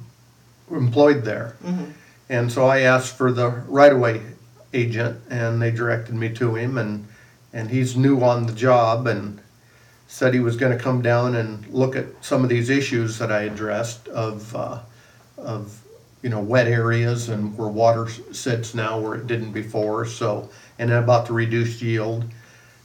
employed 0.70 1.24
there. 1.24 1.54
And 2.28 2.50
so 2.50 2.66
I 2.66 2.80
asked 2.80 3.16
for 3.16 3.32
the 3.32 3.48
right-of-way 3.48 4.22
agent 4.72 5.20
and 5.28 5.60
they 5.60 5.70
directed 5.70 6.14
me 6.14 6.30
to 6.30 6.54
him 6.54 6.78
and, 6.78 7.06
and 7.52 7.70
he's 7.70 7.96
new 7.96 8.22
on 8.22 8.46
the 8.46 8.52
job 8.52 9.06
and 9.06 9.40
said 10.08 10.34
he 10.34 10.40
was 10.40 10.56
gonna 10.56 10.78
come 10.78 11.02
down 11.02 11.34
and 11.34 11.66
look 11.68 11.96
at 11.96 12.06
some 12.20 12.42
of 12.42 12.48
these 12.48 12.70
issues 12.70 13.18
that 13.18 13.32
I 13.32 13.42
addressed 13.42 14.08
of, 14.08 14.54
uh, 14.54 14.80
of, 15.38 15.78
you 16.22 16.30
know, 16.30 16.40
wet 16.40 16.68
areas 16.68 17.28
and 17.28 17.56
where 17.56 17.68
water 17.68 18.08
sits 18.32 18.74
now 18.74 19.00
where 19.00 19.14
it 19.14 19.26
didn't 19.26 19.52
before, 19.52 20.04
so, 20.06 20.50
and 20.78 20.90
then 20.90 21.02
about 21.02 21.26
the 21.26 21.32
reduced 21.32 21.82
yield. 21.82 22.24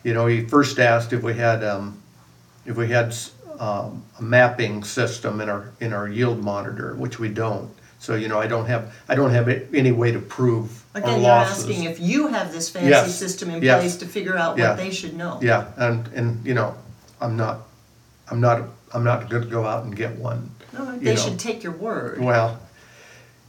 You 0.04 0.14
know, 0.14 0.26
he 0.26 0.46
first 0.46 0.80
asked 0.80 1.14
if 1.14 1.22
we 1.22 1.34
had, 1.34 1.64
um, 1.64 2.02
if 2.66 2.78
we 2.78 2.88
had, 2.88 3.14
um, 3.60 4.04
a 4.20 4.22
mapping 4.22 4.84
system 4.84 5.42
in 5.42 5.50
our, 5.50 5.72
in 5.80 5.94
our 5.94 6.08
yield 6.08 6.44
monitor, 6.44 6.96
which 6.96 7.20
we 7.20 7.30
don't. 7.30 7.70
So, 8.00 8.16
you 8.16 8.28
know, 8.28 8.40
I 8.40 8.48
don't 8.48 8.66
have, 8.68 8.94
I 9.10 9.16
don't 9.16 9.32
have 9.32 9.48
any 9.74 9.92
way 9.92 10.12
to 10.12 10.20
prove 10.20 10.84
our 10.96 11.02
Again, 11.02 11.24
losses. 11.24 11.64
asking 11.66 11.84
if 11.86 12.00
you 12.00 12.28
have 12.28 12.52
this 12.52 12.70
fancy 12.70 12.90
Yes, 12.90 13.16
system 13.18 13.50
in 13.50 13.62
yes. 13.62 13.82
place 13.82 13.96
to 13.98 14.06
figure 14.06 14.38
out 14.38 14.58
Yeah. 14.58 14.70
what 14.70 14.78
they 14.78 14.92
should 14.92 15.16
know. 15.16 15.40
Yeah, 15.42 15.66
and, 15.78 16.08
and, 16.10 16.46
you 16.46 16.54
know, 16.54 16.76
I'm 17.20 17.36
not, 17.36 17.62
I'm 18.30 18.40
not, 18.40 18.64
I'm 18.94 19.04
not 19.04 19.30
gonna 19.30 19.46
go 19.48 19.66
out 19.66 19.84
and 19.84 19.96
get 19.96 20.16
one. 20.18 20.50
No, 20.74 20.94
you 20.94 21.00
they 21.00 21.16
know. 21.16 21.22
should 21.22 21.40
take 21.40 21.64
your 21.64 21.74
word. 21.74 22.22
Well, 22.22 22.60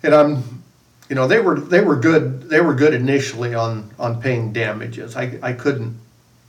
and 0.03 0.15
I'm, 0.15 0.63
you 1.11 1.15
know, 1.15 1.29
they 1.29 1.41
were, 1.41 1.61
they 1.61 1.81
were 1.83 1.97
good, 1.97 2.49
they 2.49 2.61
were 2.61 2.75
good 2.75 2.95
initially 2.95 3.55
on, 3.55 3.91
on 3.99 4.21
paying 4.21 4.53
damages. 4.53 5.15
I, 5.17 5.39
I 5.43 5.53
couldn't, 5.53 5.99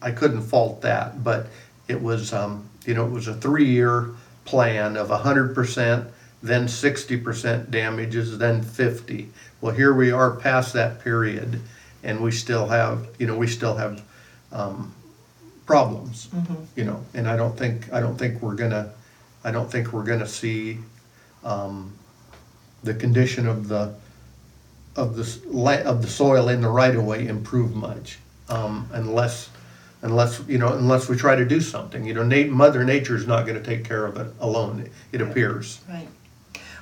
I 0.02 0.12
couldn't 0.12 0.44
fault 0.44 0.82
that, 0.84 1.22
but 1.24 1.48
it 1.90 2.02
was, 2.02 2.32
um, 2.34 2.70
you 2.86 2.94
know, 2.94 3.06
it 3.06 3.12
was 3.12 3.28
a 3.28 3.34
three-year 3.34 4.10
plan 4.46 4.96
of 4.96 5.10
hundred 5.10 5.54
percent, 5.54 6.08
then 6.42 6.68
sixty 6.68 7.18
percent 7.18 7.70
damages, 7.72 8.38
then 8.38 8.62
fifty. 8.62 9.30
Well, 9.62 9.74
here 9.76 9.94
we 9.94 10.12
are 10.12 10.32
past 10.32 10.74
that 10.74 11.04
period, 11.04 11.60
and 12.04 12.22
we 12.22 12.32
still 12.32 12.68
have, 12.68 13.08
you 13.20 13.28
know, 13.28 13.38
we 13.38 13.48
still 13.48 13.76
have, 13.76 14.02
um, 14.54 14.94
problems, 15.66 16.30
you 16.76 16.84
know, 16.84 17.04
and 17.14 17.28
I 17.30 17.36
don't 17.36 17.56
think, 17.58 17.92
I 17.94 18.00
don't 18.00 18.18
think 18.18 18.42
we're 18.42 18.56
gonna, 18.56 18.90
I 19.44 19.52
don't 19.52 19.70
think 19.72 19.94
we're 19.94 20.04
gonna 20.06 20.28
see, 20.28 20.80
um, 21.44 21.94
the 22.84 22.94
condition 22.96 23.46
of 23.48 23.68
the, 23.68 23.94
of 24.96 25.16
the, 25.16 25.24
s- 25.24 25.40
la- 25.46 25.82
of 25.84 26.02
the 26.02 26.08
soil 26.08 26.50
in 26.50 26.62
the 26.62 26.70
right 26.70 26.96
of 26.96 27.04
way 27.06 27.28
improve 27.28 27.76
much. 27.76 28.18
Um, 28.50 28.90
unless, 28.94 29.50
unless, 30.02 30.42
you 30.48 30.58
know, 30.58 30.74
unless 30.74 31.08
we 31.08 31.16
try 31.16 31.36
to 31.36 31.46
do 31.46 31.62
something, 31.62 32.04
you 32.04 32.14
know, 32.16 32.24
na- 32.24 32.48
mother 32.48 32.84
nature's 32.84 33.28
not 33.28 33.46
gonna 33.46 33.62
take 33.62 33.84
care 33.86 34.06
of 34.08 34.18
it 34.18 34.34
alone, 34.40 34.90
it 35.12 35.22
appears. 35.22 35.82
Right. 35.88 36.08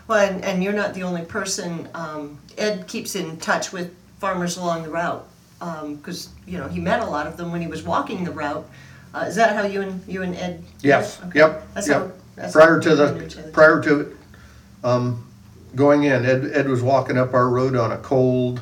Well, 0.07 0.19
and, 0.29 0.43
and 0.43 0.63
you're 0.63 0.73
not 0.73 0.93
the 0.93 1.03
only 1.03 1.23
person. 1.23 1.89
Um, 1.93 2.37
Ed 2.57 2.87
keeps 2.87 3.15
in 3.15 3.37
touch 3.37 3.71
with 3.71 3.93
farmers 4.19 4.57
along 4.57 4.83
the 4.83 4.89
route 4.89 5.27
because 5.59 6.29
you 6.45 6.57
know 6.57 6.67
he 6.67 6.79
met 6.79 7.01
a 7.01 7.05
lot 7.05 7.27
of 7.27 7.37
them 7.37 7.51
when 7.51 7.61
he 7.61 7.67
was 7.67 7.83
walking 7.83 8.23
the 8.23 8.31
route. 8.31 8.67
Uh, 9.13 9.25
is 9.27 9.35
that 9.35 9.55
how 9.55 9.63
you 9.63 9.81
and 9.81 10.01
you 10.07 10.21
and 10.21 10.35
Ed? 10.35 10.63
Yes. 10.81 11.21
Okay. 11.23 11.39
yep, 11.39 11.67
That's 11.73 11.87
how. 11.87 12.05
yep. 12.05 12.17
That's 12.37 12.53
Prior 12.53 12.75
how 12.75 12.95
to 12.95 13.13
we 13.13 13.19
knew 13.19 13.25
each 13.25 13.35
the, 13.35 13.43
prior 13.49 13.81
to, 13.81 14.15
um, 14.83 15.27
going 15.75 16.03
in, 16.03 16.23
Ed, 16.23 16.51
Ed 16.53 16.67
was 16.69 16.83
walking 16.83 17.17
up 17.17 17.33
our 17.33 17.49
road 17.49 17.75
on 17.75 17.91
a 17.91 17.97
cold, 17.97 18.61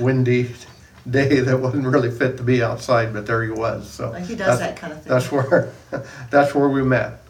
windy 0.00 0.50
day 1.10 1.38
that 1.38 1.56
wasn't 1.56 1.86
really 1.86 2.10
fit 2.10 2.36
to 2.38 2.42
be 2.42 2.60
outside, 2.60 3.12
but 3.12 3.24
there 3.24 3.44
he 3.44 3.50
was, 3.50 3.88
so. 3.88 4.10
He 4.12 4.34
does 4.34 4.58
that 4.58 4.76
kind 4.76 4.92
of 4.92 5.02
thing. 5.02 5.12
That's 5.12 5.30
where, 5.30 5.72
that's 6.30 6.56
where 6.56 6.68
we 6.68 6.82
met. 6.82 7.20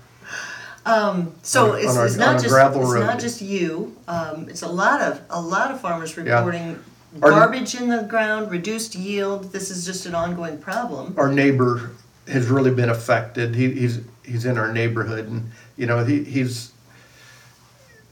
So 0.84 0.92
on- 0.92 1.28
it's, 1.42 1.56
on 1.62 1.72
a- 1.72 2.04
it's 2.04 2.14
on 2.14 2.18
not 2.20 2.36
a 2.36 2.42
just 2.42 2.48
gravel 2.48 2.82
it's 2.82 2.92
road. 2.92 3.00
not 3.06 3.18
just 3.18 3.40
you. 3.42 3.96
Um, 4.08 4.48
it's 4.48 4.62
a 4.62 4.68
lot 4.68 5.00
of 5.00 5.20
a 5.30 5.40
lot 5.40 5.70
of 5.70 5.80
farmers 5.80 6.16
reporting 6.16 6.78
Our- 7.22 7.30
garbage 7.30 7.74
in 7.74 7.88
the 7.88 8.02
ground, 8.02 8.50
reduced 8.50 8.94
yield. 8.94 9.52
This 9.52 9.70
is 9.70 9.84
just 9.86 10.06
an 10.06 10.14
ongoing 10.14 10.58
problem. 10.58 11.14
our 11.16 11.28
neighbor 11.32 11.90
has 12.28 12.46
really 12.48 12.70
been 12.70 12.88
affected. 12.90 13.54
He, 13.54 13.70
he's 13.72 14.00
he's 14.24 14.44
in 14.46 14.58
our 14.58 14.72
neighborhood, 14.72 15.28
and 15.28 15.50
you 15.76 15.86
know 15.86 16.04
he, 16.04 16.24
he's 16.24 16.72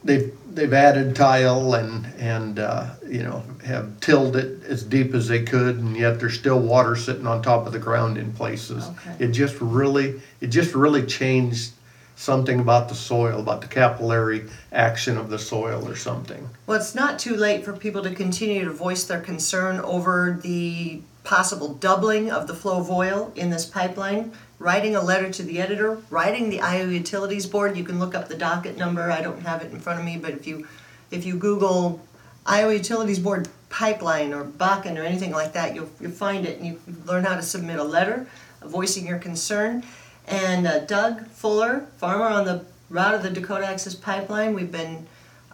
they've 0.04 0.32
they've 0.52 0.72
added 0.72 1.14
tile 1.16 1.74
and 1.74 2.06
and 2.18 2.58
uh, 2.58 2.90
you 3.08 3.22
know 3.22 3.42
have 3.64 3.98
tilled 4.00 4.37
it 4.37 4.62
as 4.64 4.82
deep 4.82 5.14
as 5.14 5.28
they 5.28 5.42
could, 5.42 5.76
and 5.78 5.96
yet 5.96 6.18
there's 6.20 6.35
still 6.38 6.61
water 6.61 6.96
sitting 6.96 7.26
on 7.26 7.42
top 7.42 7.66
of 7.66 7.72
the 7.72 7.78
ground 7.78 8.18
in 8.18 8.32
places. 8.32 8.85
Okay. 8.88 9.24
It 9.26 9.28
just 9.28 9.56
really 9.61 10.20
it 10.40 10.48
just 10.48 10.74
really 10.74 11.04
changed 11.06 11.72
something 12.16 12.61
about 12.61 12.88
the 12.88 12.94
soil, 12.94 13.40
about 13.40 13.61
the 13.61 13.66
capillary 13.66 14.44
action 14.72 15.16
of 15.16 15.31
the 15.31 15.38
soil 15.38 15.88
or 15.88 15.96
something. 15.96 16.48
Well, 16.66 16.79
it's 16.79 16.94
not 16.94 17.18
too 17.18 17.37
late 17.37 17.64
for 17.64 17.72
people 17.72 18.03
to 18.03 18.14
continue 18.14 18.64
to 18.64 18.72
voice 18.72 19.05
their 19.05 19.20
concern 19.20 19.81
over 19.81 20.38
the 20.42 21.01
possible 21.25 21.75
doubling 21.75 22.31
of 22.31 22.46
the 22.46 22.55
flow 22.55 22.81
of 22.81 22.90
oil 22.90 23.33
in 23.37 23.51
this 23.51 23.66
pipeline. 23.66 24.33
Writing 24.59 24.94
a 24.94 25.03
letter 25.03 25.29
to 25.31 25.42
the 25.42 25.61
editor, 25.61 25.98
writing 26.09 26.48
the 26.48 26.61
Iowa 26.61 26.92
Utilities 26.92 27.46
Board. 27.46 27.77
You 27.77 27.83
can 27.83 27.98
look 27.98 28.14
up 28.14 28.29
the 28.29 28.37
docket 28.37 28.77
number. 28.77 29.11
I 29.11 29.20
don't 29.20 29.42
have 29.42 29.61
it 29.62 29.72
in 29.72 29.81
front 29.81 29.98
of 29.98 30.05
me, 30.05 30.16
but 30.16 30.31
if 30.31 30.46
you 30.46 30.68
if 31.11 31.27
you 31.27 31.37
Google 31.37 32.01
Iowa 32.46 32.72
Utilities 32.72 33.18
Board 33.18 33.48
pipeline 33.70 34.33
or 34.33 34.44
Bakken 34.44 34.96
or 34.98 35.03
anything 35.03 35.33
like 35.33 35.53
that, 35.55 35.75
you'll 35.75 35.90
you'll 36.01 36.12
find 36.12 36.46
it 36.46 36.59
and 36.59 36.66
you 36.66 36.81
learn 37.07 37.25
how 37.25 37.35
to 37.35 37.42
submit 37.42 37.81
a 37.81 37.85
letter 37.85 38.29
voicing 38.64 39.07
your 39.07 39.18
concern. 39.18 39.83
And 40.26 40.66
uh, 40.66 40.80
Doug 40.80 41.26
Fuller, 41.26 41.87
farmer 41.98 42.24
on 42.24 42.44
the 42.44 42.64
route 42.90 43.14
of 43.14 43.22
the 43.22 43.30
Dakota 43.30 43.66
Access 43.66 43.94
Pipeline, 43.94 44.54
we've 44.54 44.72
been 44.72 45.06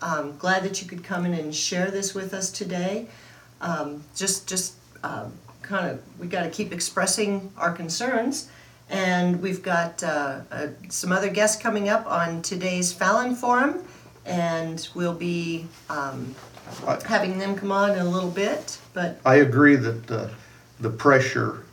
um, 0.03 0.37
glad 0.37 0.63
that 0.65 0.83
you 0.83 0.89
could 0.89 1.03
come 1.03 1.25
in 1.27 1.35
and 1.35 1.55
share 1.55 1.91
this 1.91 2.15
with 2.15 2.35
us 2.35 2.51
today. 2.51 3.07
Um, 3.61 4.05
just, 4.15 4.47
just 4.49 4.75
um, 5.03 5.33
kind 5.63 5.91
of, 5.91 6.03
we 6.19 6.27
got 6.27 6.45
to 6.45 6.51
keep 6.51 6.73
expressing 6.73 7.53
our 7.57 7.73
concerns. 7.73 8.49
And 8.91 9.43
we've 9.43 9.63
got 9.63 10.03
uh, 10.03 10.41
uh, 10.51 10.69
some 10.89 11.13
other 11.13 11.29
guests 11.29 11.61
coming 11.61 11.91
up 11.91 12.07
on 12.07 12.41
today's 12.41 12.91
Fallon 12.91 13.35
Forum, 13.35 13.85
and 14.25 14.89
we'll 14.95 15.13
be 15.15 15.67
um, 15.91 16.35
I- 16.87 16.99
having 17.05 17.39
them 17.39 17.55
come 17.55 17.71
on 17.71 17.91
in 17.91 17.99
a 17.99 18.09
little 18.09 18.31
bit. 18.31 18.79
But 18.95 19.21
I 19.27 19.37
agree 19.37 19.77
that 19.77 20.07
the 20.07 20.31
the 20.81 20.89
pressure 20.89 21.65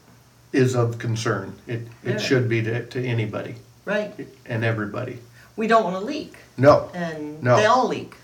is 0.56 0.76
of 0.76 0.98
concern. 0.98 1.54
It 1.68 1.82
Yeah. 2.04 2.14
it 2.14 2.20
should 2.22 2.48
be 2.50 2.62
to, 2.64 2.86
to 2.86 3.06
anybody 3.06 3.56
right, 3.86 4.14
and 4.46 4.64
everybody. 4.64 5.20
we 5.56 5.68
don't 5.68 5.84
want 5.84 5.96
to 6.00 6.06
leak. 6.06 6.34
No, 6.58 6.90
and 6.94 7.42
No. 7.44 7.56
they 7.58 7.66
all 7.66 7.88
leak. 7.88 8.16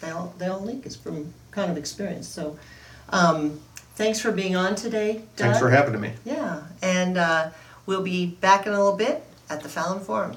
They 0.00 0.10
all 0.10 0.34
they 0.38 0.46
all 0.46 0.60
leak. 0.60 0.82
It's 0.86 0.96
from 0.96 1.32
kind 1.50 1.70
of 1.70 1.76
experience. 1.78 2.28
So, 2.28 2.58
um, 3.10 3.60
thanks 3.96 4.18
for 4.20 4.32
being 4.32 4.56
on 4.56 4.74
today, 4.74 5.12
Doug. 5.14 5.24
thanks 5.36 5.58
for 5.58 5.70
having 5.70 5.98
me. 6.00 6.12
Yeah, 6.24 6.62
and 6.82 7.16
uh, 7.18 7.50
we'll 7.86 8.02
be 8.02 8.26
back 8.26 8.66
in 8.66 8.72
a 8.72 8.76
little 8.76 8.96
bit 8.96 9.22
at 9.50 9.62
the 9.62 9.68
Fallon 9.68 10.00
Forum. 10.00 10.36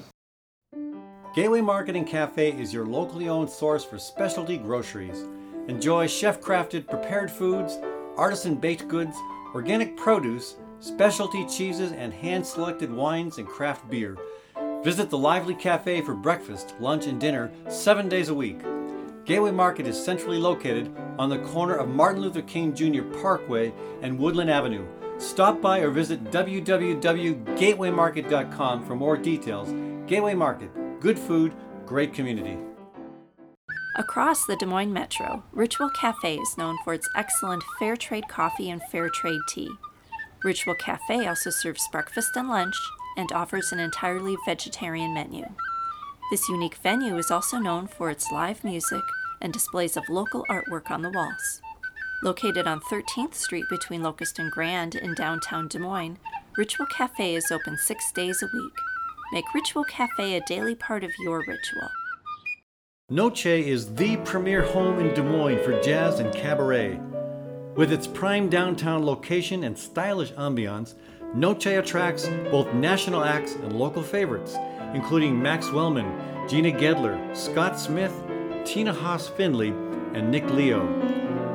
Gateway 1.34 1.60
Marketing 1.60 2.04
Cafe 2.04 2.52
is 2.52 2.72
your 2.72 2.86
locally 2.86 3.28
owned 3.28 3.50
source 3.50 3.84
for 3.84 3.98
specialty 3.98 4.56
groceries. 4.56 5.24
Enjoy 5.68 6.06
chef 6.06 6.40
crafted 6.40 6.88
prepared 6.88 7.30
foods, 7.30 7.78
artisan 8.16 8.54
baked 8.56 8.88
goods, 8.88 9.16
organic 9.54 9.96
produce, 9.96 10.56
specialty 10.80 11.44
cheeses, 11.46 11.92
and 11.92 12.12
hand 12.12 12.46
selected 12.46 12.92
wines 12.92 13.38
and 13.38 13.46
craft 13.46 13.88
beer. 13.90 14.16
Visit 14.82 15.10
the 15.10 15.18
lively 15.18 15.54
cafe 15.54 16.00
for 16.00 16.14
breakfast, 16.14 16.74
lunch, 16.80 17.06
and 17.06 17.20
dinner 17.20 17.50
seven 17.68 18.08
days 18.08 18.28
a 18.28 18.34
week. 18.34 18.60
Gateway 19.24 19.50
Market 19.50 19.86
is 19.86 20.02
centrally 20.02 20.38
located 20.38 20.94
on 21.18 21.28
the 21.28 21.38
corner 21.38 21.74
of 21.74 21.88
Martin 21.88 22.22
Luther 22.22 22.42
King 22.42 22.74
Jr. 22.74 23.02
Parkway 23.20 23.72
and 24.00 24.18
Woodland 24.18 24.50
Avenue. 24.50 24.86
Stop 25.18 25.60
by 25.60 25.80
or 25.80 25.90
visit 25.90 26.24
www.gatewaymarket.com 26.24 28.86
for 28.86 28.94
more 28.94 29.16
details. 29.16 29.74
Gateway 30.06 30.34
Market, 30.34 30.70
good 31.00 31.18
food, 31.18 31.52
great 31.84 32.14
community. 32.14 32.56
Across 33.96 34.46
the 34.46 34.54
Des 34.56 34.64
Moines 34.64 34.92
Metro, 34.92 35.42
Ritual 35.50 35.90
Cafe 35.90 36.36
is 36.36 36.56
known 36.56 36.78
for 36.84 36.94
its 36.94 37.08
excellent 37.16 37.64
fair 37.80 37.96
trade 37.96 38.28
coffee 38.28 38.70
and 38.70 38.80
fair 38.92 39.08
trade 39.08 39.40
tea. 39.48 39.68
Ritual 40.44 40.74
Cafe 40.74 41.26
also 41.26 41.50
serves 41.50 41.88
breakfast 41.90 42.36
and 42.36 42.48
lunch 42.48 42.76
and 43.16 43.32
offers 43.32 43.72
an 43.72 43.80
entirely 43.80 44.36
vegetarian 44.46 45.12
menu. 45.12 45.44
This 46.30 46.48
unique 46.48 46.76
venue 46.76 47.16
is 47.16 47.30
also 47.30 47.58
known 47.58 47.88
for 47.88 48.10
its 48.10 48.30
live 48.30 48.62
music 48.62 49.02
and 49.40 49.52
displays 49.52 49.96
of 49.96 50.08
local 50.08 50.44
artwork 50.50 50.90
on 50.90 51.02
the 51.02 51.10
walls. 51.10 51.62
Located 52.22 52.66
on 52.66 52.80
13th 52.80 53.34
Street 53.34 53.64
between 53.70 54.02
Locust 54.02 54.38
and 54.38 54.50
Grand 54.50 54.94
in 54.94 55.14
downtown 55.14 55.68
Des 55.68 55.78
Moines, 55.78 56.18
Ritual 56.56 56.86
Cafe 56.86 57.34
is 57.34 57.50
open 57.50 57.76
six 57.78 58.12
days 58.12 58.42
a 58.42 58.48
week. 58.52 58.72
Make 59.32 59.54
Ritual 59.54 59.84
Cafe 59.84 60.34
a 60.34 60.44
daily 60.46 60.74
part 60.74 61.04
of 61.04 61.10
your 61.20 61.38
ritual. 61.38 61.88
Noce 63.10 63.46
is 63.46 63.94
the 63.94 64.16
premier 64.18 64.62
home 64.62 64.98
in 64.98 65.14
Des 65.14 65.22
Moines 65.22 65.64
for 65.64 65.80
jazz 65.80 66.20
and 66.20 66.34
cabaret. 66.34 67.00
With 67.78 67.92
its 67.92 68.08
prime 68.08 68.48
downtown 68.48 69.06
location 69.06 69.62
and 69.62 69.78
stylish 69.78 70.32
ambiance, 70.32 70.96
Noce 71.32 71.78
attracts 71.78 72.26
both 72.50 72.74
national 72.74 73.22
acts 73.22 73.54
and 73.54 73.78
local 73.78 74.02
favorites, 74.02 74.56
including 74.94 75.40
Max 75.40 75.70
Wellman, 75.70 76.48
Gina 76.48 76.72
Gedler, 76.72 77.36
Scott 77.36 77.78
Smith, 77.78 78.12
Tina 78.64 78.92
Haas 78.92 79.28
Finley, 79.28 79.68
and 80.12 80.28
Nick 80.28 80.50
Leo. 80.50 80.82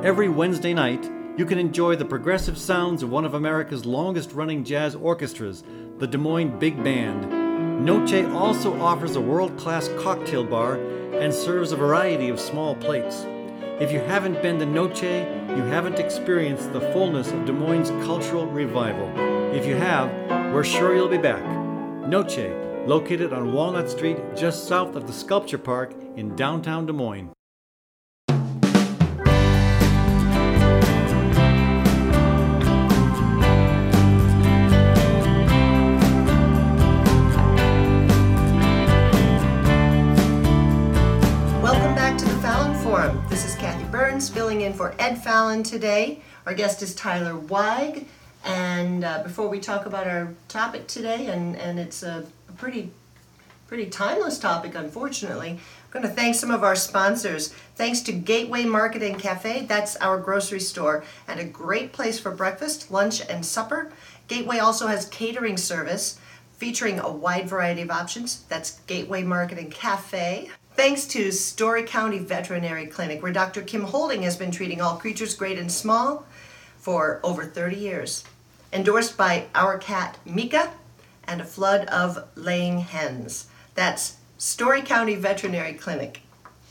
Every 0.02 0.30
Wednesday 0.30 0.72
night, 0.72 1.04
you 1.36 1.44
can 1.44 1.58
enjoy 1.58 1.94
the 1.96 2.06
progressive 2.06 2.56
sounds 2.56 3.02
of 3.02 3.10
one 3.10 3.26
of 3.26 3.34
America's 3.34 3.84
longest 3.84 4.32
running 4.32 4.64
jazz 4.64 4.94
orchestras, 4.94 5.62
the 5.98 6.06
Des 6.06 6.16
Moines 6.16 6.58
Big 6.58 6.82
Band. 6.82 7.84
Noce 7.84 8.32
also 8.32 8.80
offers 8.80 9.16
a 9.16 9.20
world 9.20 9.58
class 9.58 9.90
cocktail 9.98 10.44
bar 10.44 10.76
and 11.20 11.34
serves 11.34 11.70
a 11.70 11.76
variety 11.76 12.30
of 12.30 12.40
small 12.40 12.74
plates. 12.76 13.26
If 13.80 13.90
you 13.90 13.98
haven't 13.98 14.40
been 14.40 14.60
to 14.60 14.66
Noce, 14.66 15.02
you 15.02 15.62
haven't 15.64 15.98
experienced 15.98 16.72
the 16.72 16.80
fullness 16.92 17.32
of 17.32 17.44
Des 17.44 17.50
Moines' 17.50 17.90
cultural 18.06 18.46
revival. 18.46 19.10
If 19.52 19.66
you 19.66 19.74
have, 19.74 20.12
we're 20.54 20.62
sure 20.62 20.94
you'll 20.94 21.08
be 21.08 21.18
back. 21.18 21.42
Noce, 22.06 22.86
located 22.86 23.32
on 23.32 23.52
Walnut 23.52 23.90
Street 23.90 24.18
just 24.36 24.68
south 24.68 24.94
of 24.94 25.08
the 25.08 25.12
Sculpture 25.12 25.58
Park 25.58 25.92
in 26.14 26.36
downtown 26.36 26.86
Des 26.86 26.92
Moines. 26.92 27.32
Welcome 41.60 41.94
back 41.96 42.16
to 42.18 42.24
the 42.24 42.36
Fallon 42.40 42.80
Forum. 42.84 43.20
Byrnes 44.14 44.28
filling 44.28 44.60
in 44.60 44.72
for 44.72 44.94
Ed 45.00 45.16
Fallon 45.16 45.64
today. 45.64 46.20
Our 46.46 46.54
guest 46.54 46.82
is 46.82 46.94
Tyler 46.94 47.34
Weig. 47.34 48.04
And 48.44 49.02
uh, 49.02 49.24
before 49.24 49.48
we 49.48 49.58
talk 49.58 49.86
about 49.86 50.06
our 50.06 50.32
topic 50.46 50.86
today, 50.86 51.26
and, 51.26 51.56
and 51.56 51.80
it's 51.80 52.04
a, 52.04 52.24
a 52.48 52.52
pretty 52.52 52.92
pretty 53.66 53.86
timeless 53.86 54.38
topic, 54.38 54.76
unfortunately. 54.76 55.50
I'm 55.50 55.90
going 55.90 56.04
to 56.04 56.08
thank 56.08 56.36
some 56.36 56.52
of 56.52 56.62
our 56.62 56.76
sponsors. 56.76 57.48
Thanks 57.74 58.02
to 58.02 58.12
Gateway 58.12 58.64
Market 58.64 59.02
and 59.02 59.18
Cafe, 59.18 59.66
that's 59.66 59.96
our 59.96 60.20
grocery 60.20 60.60
store, 60.60 61.02
and 61.26 61.40
a 61.40 61.44
great 61.44 61.92
place 61.92 62.20
for 62.20 62.30
breakfast, 62.30 62.92
lunch, 62.92 63.20
and 63.28 63.44
supper. 63.44 63.90
Gateway 64.28 64.58
also 64.58 64.86
has 64.86 65.06
catering 65.06 65.56
service 65.56 66.20
featuring 66.52 67.00
a 67.00 67.10
wide 67.10 67.48
variety 67.48 67.82
of 67.82 67.90
options. 67.90 68.44
That's 68.44 68.78
Gateway 68.82 69.24
Market 69.24 69.58
and 69.58 69.72
Cafe. 69.72 70.50
Thanks 70.76 71.06
to 71.06 71.30
Story 71.30 71.84
County 71.84 72.18
Veterinary 72.18 72.86
Clinic, 72.86 73.22
where 73.22 73.32
Dr. 73.32 73.62
Kim 73.62 73.84
Holding 73.84 74.24
has 74.24 74.36
been 74.36 74.50
treating 74.50 74.80
all 74.80 74.96
creatures 74.96 75.36
great 75.36 75.56
and 75.56 75.70
small 75.70 76.26
for 76.78 77.20
over 77.22 77.44
30 77.44 77.76
years. 77.76 78.24
Endorsed 78.72 79.16
by 79.16 79.46
our 79.54 79.78
cat 79.78 80.18
Mika 80.24 80.72
and 81.28 81.40
a 81.40 81.44
flood 81.44 81.86
of 81.86 82.26
laying 82.34 82.80
hens. 82.80 83.46
That's 83.76 84.16
Story 84.36 84.82
County 84.82 85.14
Veterinary 85.14 85.74
Clinic. 85.74 86.22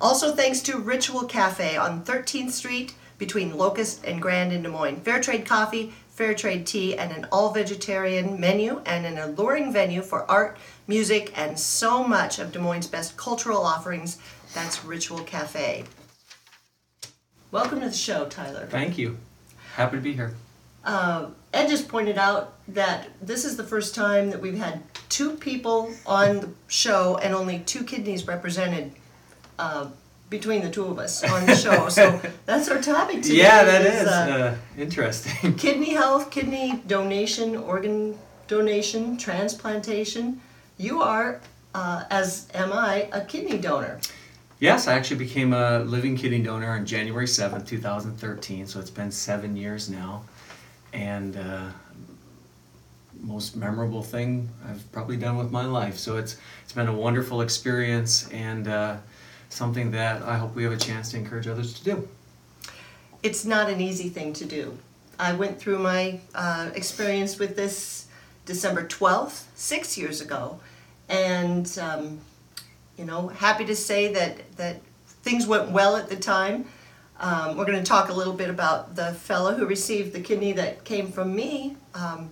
Also 0.02 0.36
thanks 0.36 0.60
to 0.64 0.78
Ritual 0.78 1.24
Cafe 1.24 1.78
on 1.78 2.04
13th 2.04 2.52
Street 2.52 2.96
between 3.18 3.58
Locust 3.58 4.04
and 4.04 4.22
Grand 4.22 4.52
in 4.52 4.64
Des 4.64 4.70
Moines. 4.70 5.00
Fair 5.00 5.22
trade 5.22 5.46
coffee, 5.46 5.94
fair 6.14 6.36
trade 6.36 6.68
tea, 6.68 6.96
and 6.96 7.12
an 7.12 7.28
all 7.32 7.52
vegetarian 7.52 8.40
menu 8.40 8.82
and 8.86 9.06
an 9.06 9.18
alluring 9.18 9.74
venue 9.74 10.02
for 10.02 10.30
art, 10.30 10.58
music, 10.88 11.34
and 11.36 11.60
so 11.60 12.04
much 12.04 12.38
of 12.38 12.52
Des 12.52 12.60
Moines' 12.60 12.88
best 12.88 13.18
cultural 13.18 13.64
offerings. 13.64 14.20
That's 14.54 14.86
Ritual 14.86 15.24
Cafe. 15.24 15.86
Welcome 17.50 17.82
to 17.82 17.90
the 17.90 17.96
show, 17.96 18.26
Tyler. 18.28 18.68
Thank 18.70 18.98
you. 18.98 19.18
Happy 19.76 19.98
to 19.98 20.02
be 20.02 20.14
here. 20.14 20.36
Uh, 20.86 21.30
Ed 21.52 21.68
just 21.68 21.88
pointed 21.88 22.18
out 22.18 22.54
that 22.68 23.08
this 23.22 23.44
is 23.44 23.58
the 23.58 23.64
first 23.64 23.96
time 23.96 24.30
that 24.30 24.42
we've 24.42 24.58
had 24.58 24.84
two 25.10 25.32
people 25.32 25.92
on 26.06 26.42
the 26.42 26.50
show 26.68 27.18
and 27.18 27.34
only 27.34 27.60
two 27.60 27.84
kidneys 27.84 28.28
represented 28.28 28.92
uh, 29.58 29.88
between 30.34 30.64
the 30.64 30.70
two 30.72 30.86
of 30.86 30.98
us 30.98 31.24
on 31.24 31.46
the 31.46 31.56
show. 31.56 31.90
so 31.90 32.20
that's 32.48 32.68
our 32.68 32.82
topic 32.82 33.22
today. 33.22 33.36
yeah, 33.36 33.64
that 33.64 33.86
is 33.86 34.08
uh, 34.08 34.56
uh, 34.58 34.82
interesting. 34.82 35.54
kidney 35.58 35.92
health, 35.92 36.32
kidney 36.32 36.82
donation, 36.88 37.56
organ 37.56 38.18
donation, 38.48 39.16
transplantation. 39.16 40.42
You 40.80 41.04
are, 41.04 41.40
uh, 41.76 42.06
as 42.10 42.48
am 42.56 42.74
I, 42.74 43.10
a 43.14 43.22
kidney 43.24 43.60
donor. 43.60 44.00
Yes, 44.60 44.88
I 44.88 44.94
actually 44.94 45.18
became 45.18 45.54
a 45.54 45.80
living 45.84 46.18
kidney 46.18 46.42
donor 46.42 46.72
on 46.72 46.84
January 46.84 47.28
7th, 47.28 47.68
2013, 47.68 48.66
so 48.66 48.80
it's 48.80 48.90
been 48.90 49.12
seven 49.12 49.56
years 49.56 49.88
now. 49.88 50.24
And 50.94 51.38
uh, 51.38 51.68
most 53.22 53.56
memorable 53.56 54.02
thing 54.02 54.50
I've 54.68 54.92
probably 54.92 55.18
done 55.18 55.38
with 55.38 55.52
my 55.52 55.66
life. 55.66 55.98
So 55.98 56.18
it's, 56.18 56.38
it's 56.64 56.74
been 56.74 56.88
a 56.88 56.94
wonderful 56.94 57.42
experience 57.42 58.28
and 58.30 58.68
uh, 58.68 58.98
something 59.54 59.92
that 59.92 60.22
I 60.24 60.38
hope 60.38 60.56
we 60.56 60.64
have 60.64 60.74
a 60.74 60.78
chance 60.78 61.12
to 61.12 61.18
encourage 61.18 61.48
others 61.48 61.74
to 61.76 61.84
do. 61.84 62.08
It's 63.22 63.46
not 63.46 63.70
an 63.70 63.80
easy 63.80 64.10
thing 64.10 64.34
to 64.34 64.46
do. 64.46 64.78
I 65.20 65.34
went 65.34 65.60
through 65.60 65.80
my 65.80 66.20
uh, 66.36 66.72
experience 66.76 67.40
with 67.40 67.56
this 67.56 68.08
December 68.46 68.86
12th, 68.86 69.44
six 69.56 69.98
years 69.98 70.20
ago, 70.22 70.60
and 71.08 71.78
um, 71.80 72.20
you 72.98 73.06
know, 73.06 73.28
happy 73.28 73.66
to 73.66 73.76
say 73.76 74.12
that 74.14 74.56
that 74.58 74.82
things 75.24 75.48
went 75.48 75.72
well 75.72 75.96
at 75.96 76.10
the 76.10 76.16
time. 76.16 76.66
Um, 77.20 77.56
we're 77.56 77.66
going 77.66 77.78
to 77.78 77.84
talk 77.84 78.10
a 78.10 78.14
little 78.14 78.34
bit 78.34 78.50
about 78.50 78.96
the 78.96 79.14
fellow 79.14 79.56
who 79.56 79.66
received 79.66 80.14
the 80.14 80.20
kidney 80.20 80.52
that 80.54 80.84
came 80.84 81.12
from 81.12 81.34
me. 81.34 81.78
Um, 81.94 82.32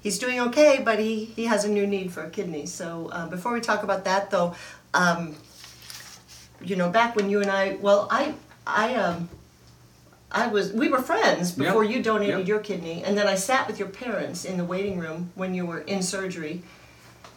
he's 0.00 0.18
doing 0.18 0.40
okay, 0.40 0.82
but 0.84 0.98
he, 0.98 1.24
he 1.24 1.46
has 1.46 1.64
a 1.64 1.70
new 1.70 1.86
need 1.86 2.12
for 2.12 2.22
a 2.22 2.28
kidney. 2.28 2.66
So 2.66 3.08
uh, 3.12 3.28
before 3.28 3.52
we 3.52 3.60
talk 3.60 3.82
about 3.82 4.04
that, 4.04 4.30
though, 4.30 4.54
um, 4.92 5.36
you 6.62 6.76
know, 6.76 6.88
back 6.90 7.16
when 7.16 7.30
you 7.30 7.40
and 7.42 7.50
I, 7.50 7.76
well, 7.80 8.08
I 8.10 8.34
I 8.66 8.94
um, 8.94 9.28
I 10.30 10.48
was 10.48 10.72
we 10.72 10.88
were 10.88 11.00
friends 11.02 11.52
before 11.52 11.84
Yep. 11.84 11.96
you 11.96 12.02
donated 12.02 12.38
Yep. 12.40 12.48
your 12.48 12.58
kidney, 12.60 13.02
and 13.04 13.16
then 13.16 13.26
I 13.26 13.34
sat 13.36 13.66
with 13.66 13.78
your 13.78 13.88
parents 13.88 14.44
in 14.44 14.56
the 14.56 14.64
waiting 14.64 14.98
room 14.98 15.30
when 15.34 15.54
you 15.54 15.66
were 15.66 15.80
in 15.80 16.02
surgery. 16.02 16.62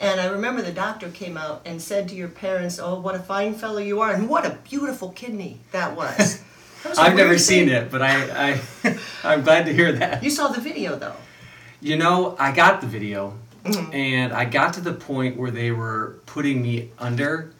And 0.01 0.21
I 0.21 0.27
remember 0.27 0.61
the 0.61 0.71
doctor 0.71 1.09
came 1.09 1.35
out 1.35 1.61
and 1.65 1.81
said 1.81 2.07
to 2.09 2.15
your 2.15 2.29
parents, 2.29 2.79
"Oh, 2.79 2.99
what 2.99 3.15
a 3.15 3.19
fine 3.19 3.53
fellow 3.53 3.79
you 3.79 3.99
are, 4.01 4.11
and 4.11 4.29
what 4.29 4.45
a 4.45 4.57
beautiful 4.69 5.09
kidney 5.09 5.59
that 5.71 5.95
was." 5.95 6.41
That 6.83 6.89
was 6.91 6.97
I've 6.99 7.15
never 7.17 7.37
seen 7.37 7.65
thing. 7.67 7.75
it, 7.75 7.91
but 7.91 8.01
I, 8.01 8.53
I, 8.85 8.97
I'm 9.25 9.43
glad 9.43 9.65
to 9.65 9.73
hear 9.73 9.91
that. 9.91 10.23
You 10.23 10.29
saw 10.29 10.47
the 10.47 10.61
video 10.61 10.95
though. 10.95 11.15
You 11.81 11.97
know, 11.97 12.37
I 12.39 12.53
got 12.53 12.79
the 12.79 12.87
video, 12.87 13.33
Mm-hmm. 13.65 13.93
and 13.93 14.31
I 14.31 14.45
got 14.45 14.75
to 14.75 14.81
the 14.81 14.93
point 14.93 15.35
where 15.35 15.51
they 15.51 15.71
were 15.71 16.19
putting 16.25 16.61
me 16.61 16.91
under, 16.97 17.51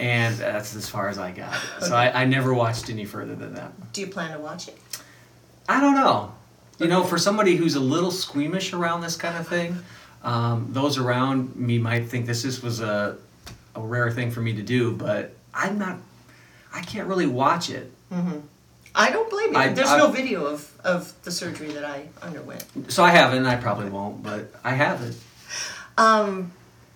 and 0.00 0.34
that's 0.36 0.74
as 0.74 0.88
far 0.88 1.08
as 1.08 1.18
I 1.18 1.30
got. 1.30 1.54
So 1.80 1.94
I, 1.94 2.22
I 2.22 2.24
never 2.24 2.52
watched 2.54 2.88
any 2.90 3.04
further 3.04 3.34
than 3.34 3.54
that. 3.54 3.92
Do 3.92 4.00
you 4.00 4.06
plan 4.08 4.32
to 4.32 4.38
watch 4.38 4.68
it? 4.68 4.78
I 5.68 5.80
don't 5.80 5.94
know. 5.94 6.32
You 6.78 6.88
know, 6.88 7.04
for 7.04 7.18
somebody 7.18 7.56
who's 7.56 7.74
a 7.74 7.80
little 7.80 8.10
squeamish 8.10 8.72
around 8.72 9.02
this 9.02 9.16
kind 9.16 9.36
of 9.36 9.46
thing, 9.46 9.76
um, 10.24 10.68
those 10.70 10.96
around 10.98 11.54
me 11.56 11.78
might 11.78 12.08
think 12.08 12.26
this 12.26 12.44
is, 12.44 12.62
was 12.62 12.80
a, 12.80 13.16
a 13.74 13.80
rare 13.80 14.10
thing 14.10 14.30
for 14.30 14.40
me 14.40 14.54
to 14.54 14.62
do, 14.62 14.92
but 14.92 15.34
I'm 15.52 15.78
not. 15.78 15.98
I 16.72 16.80
can't 16.82 17.06
really 17.08 17.26
watch 17.26 17.68
it. 17.70 17.92
Mm-hmm. 18.12 18.38
I 18.94 19.10
don't 19.10 19.28
blame 19.30 19.52
you. 19.52 19.58
I- 19.58 19.68
There's 19.72 19.88
I- 19.90 19.98
no 19.98 20.08
video 20.10 20.46
of, 20.46 20.70
of 20.82 21.12
the 21.22 21.30
surgery 21.30 21.68
that 21.72 21.84
I 21.84 22.08
underwent. 22.22 22.64
So 22.90 23.04
I 23.04 23.10
haven't. 23.10 23.44
I 23.46 23.56
probably 23.56 23.90
won't, 23.90 24.22
but 24.22 24.52
I 24.64 24.70
haven't. 24.74 25.16
Um, 25.98 26.52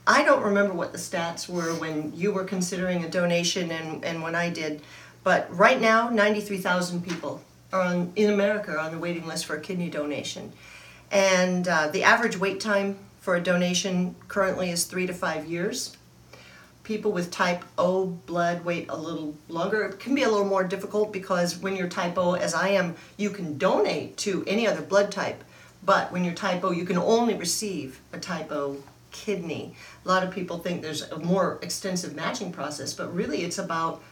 I 0.07 0.23
don't 0.23 0.43
remember 0.43 0.75
what 0.75 0.93
the 0.93 0.99
stats 0.99 1.49
were 1.49 1.75
when 1.75 2.13
you 2.15 2.33
were 2.33 2.45
considering 2.45 3.05
a 3.05 3.09
donation 3.09 3.71
and, 3.71 4.05
and 4.05 4.23
when 4.23 4.35
I 4.35 4.51
did, 4.51 4.83
but 5.23 5.49
right 5.57 5.81
now, 5.81 6.11
93,000 6.11 7.03
people 7.03 7.43
are 7.73 7.81
on, 7.81 8.13
in 8.15 8.31
America 8.31 8.73
are 8.73 8.79
on 8.79 8.93
the 8.93 8.99
waiting 8.99 9.27
list 9.27 9.47
for 9.47 9.57
a 9.57 9.61
kidney 9.61 9.89
donation. 9.89 10.53
And 11.11 11.67
uh, 11.67 11.89
the 11.89 12.03
average 12.03 12.37
wait 12.37 12.61
time 12.61 12.99
for 13.21 13.37
a 13.37 13.43
donation 13.43 14.15
currently 14.29 14.71
is 14.71 14.85
three 14.85 15.07
to 15.07 15.15
five 15.15 15.47
years. 15.47 15.97
People 16.83 17.13
with 17.13 17.31
type 17.31 17.65
O 17.79 18.05
blood 18.05 18.63
wait 18.63 18.91
a 18.91 18.97
little 18.97 19.35
longer. 19.49 19.85
It 19.85 19.99
can 19.99 20.15
be 20.15 20.25
a 20.25 20.29
little 20.29 20.45
more 20.45 20.65
difficult 20.65 21.15
because 21.15 21.57
when 21.57 21.77
you're 21.77 21.89
type 21.89 22.19
O, 22.19 22.35
as 22.35 22.53
I 22.53 22.69
am, 22.69 22.95
you 23.17 23.31
can 23.31 23.57
donate 23.57 24.19
to 24.19 24.45
any 24.47 24.67
other 24.67 24.83
blood 24.83 25.11
type. 25.11 25.43
But 25.83 26.13
when 26.13 26.25
you're 26.25 26.35
type 26.35 26.63
O, 26.63 26.73
you 26.73 26.85
can 26.85 26.99
only 26.99 27.35
receive 27.35 28.03
a 28.13 28.19
type 28.19 28.53
O 28.53 28.77
kidney. 29.15 29.75
A 30.05 30.09
lot 30.09 30.23
of 30.23 30.35
people 30.35 30.59
think 30.59 30.83
there's 30.83 31.03
a 31.11 31.19
more 31.19 31.59
extensive 31.63 32.15
matching 32.15 32.53
process, 32.53 32.93
but 32.93 33.15
really 33.15 33.43
it's 33.43 33.59
about 33.59 34.03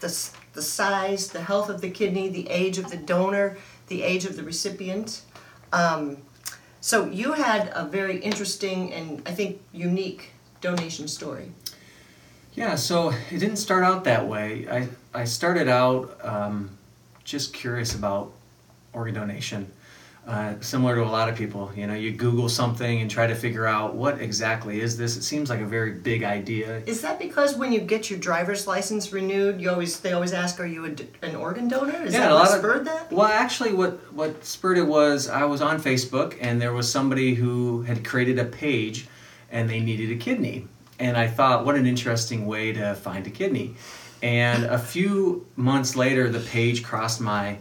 the, 0.00 0.30
the 0.52 0.62
size, 0.62 1.28
the 1.28 1.40
health 1.40 1.70
of 1.70 1.80
the 1.80 1.88
kidney, 1.88 2.28
the 2.28 2.48
age 2.50 2.76
of 2.76 2.90
the 2.90 2.96
donor, 2.96 3.56
the 3.86 4.02
age 4.02 4.26
of 4.26 4.36
the 4.36 4.42
recipient. 4.42 5.22
Um, 5.72 6.18
so 6.80 7.06
you 7.06 7.32
had 7.32 7.70
a 7.74 7.84
very 7.84 8.18
interesting 8.18 8.92
and 8.92 9.22
I 9.26 9.32
think 9.32 9.60
unique 9.72 10.32
donation 10.60 11.08
story. 11.08 11.52
Yeah, 12.54 12.74
so 12.74 13.10
it 13.30 13.38
didn't 13.38 13.56
start 13.56 13.84
out 13.84 14.04
that 14.04 14.26
way. 14.26 14.66
I, 14.68 14.88
I 15.14 15.24
started 15.24 15.68
out 15.68 16.18
um, 16.24 16.76
just 17.24 17.54
curious 17.54 17.94
about 17.94 18.32
organ 18.92 19.14
donation. 19.14 19.70
Uh, 20.28 20.52
similar 20.60 20.94
to 20.94 21.02
a 21.02 21.08
lot 21.08 21.26
of 21.30 21.34
people, 21.34 21.72
you 21.74 21.86
know, 21.86 21.94
you 21.94 22.12
Google 22.12 22.50
something 22.50 23.00
and 23.00 23.10
try 23.10 23.26
to 23.26 23.34
figure 23.34 23.64
out 23.64 23.94
what 23.94 24.20
exactly 24.20 24.82
is 24.82 24.94
this. 24.94 25.16
It 25.16 25.22
seems 25.22 25.48
like 25.48 25.60
a 25.60 25.64
very 25.64 25.92
big 25.92 26.22
idea. 26.22 26.82
Is 26.84 27.00
that 27.00 27.18
because 27.18 27.56
when 27.56 27.72
you 27.72 27.80
get 27.80 28.10
your 28.10 28.18
driver's 28.18 28.66
license 28.66 29.10
renewed, 29.10 29.58
you 29.58 29.70
always 29.70 30.00
they 30.00 30.12
always 30.12 30.34
ask, 30.34 30.60
"Are 30.60 30.66
you 30.66 30.84
a 30.84 31.26
an 31.26 31.34
organ 31.34 31.66
donor?" 31.66 32.04
Is 32.04 32.12
that 32.12 32.30
a 32.30 32.34
lot 32.34 32.48
of- 32.52 32.58
spurred 32.58 32.84
that? 32.84 33.10
Well, 33.10 33.26
actually, 33.26 33.72
what 33.72 34.12
what 34.12 34.44
spurred 34.44 34.76
it 34.76 34.86
was 34.86 35.30
I 35.30 35.44
was 35.44 35.62
on 35.62 35.80
Facebook 35.80 36.36
and 36.42 36.60
there 36.60 36.74
was 36.74 36.92
somebody 36.92 37.34
who 37.34 37.80
had 37.84 38.04
created 38.04 38.38
a 38.38 38.44
page, 38.44 39.08
and 39.50 39.66
they 39.70 39.80
needed 39.80 40.10
a 40.10 40.16
kidney, 40.16 40.66
and 40.98 41.16
I 41.16 41.26
thought, 41.26 41.64
what 41.64 41.74
an 41.74 41.86
interesting 41.86 42.44
way 42.44 42.74
to 42.74 42.94
find 42.96 43.26
a 43.26 43.30
kidney, 43.30 43.76
and 44.22 44.64
a 44.64 44.78
few 44.78 45.46
months 45.56 45.96
later, 45.96 46.28
the 46.28 46.40
page 46.40 46.82
crossed 46.84 47.18
my 47.18 47.56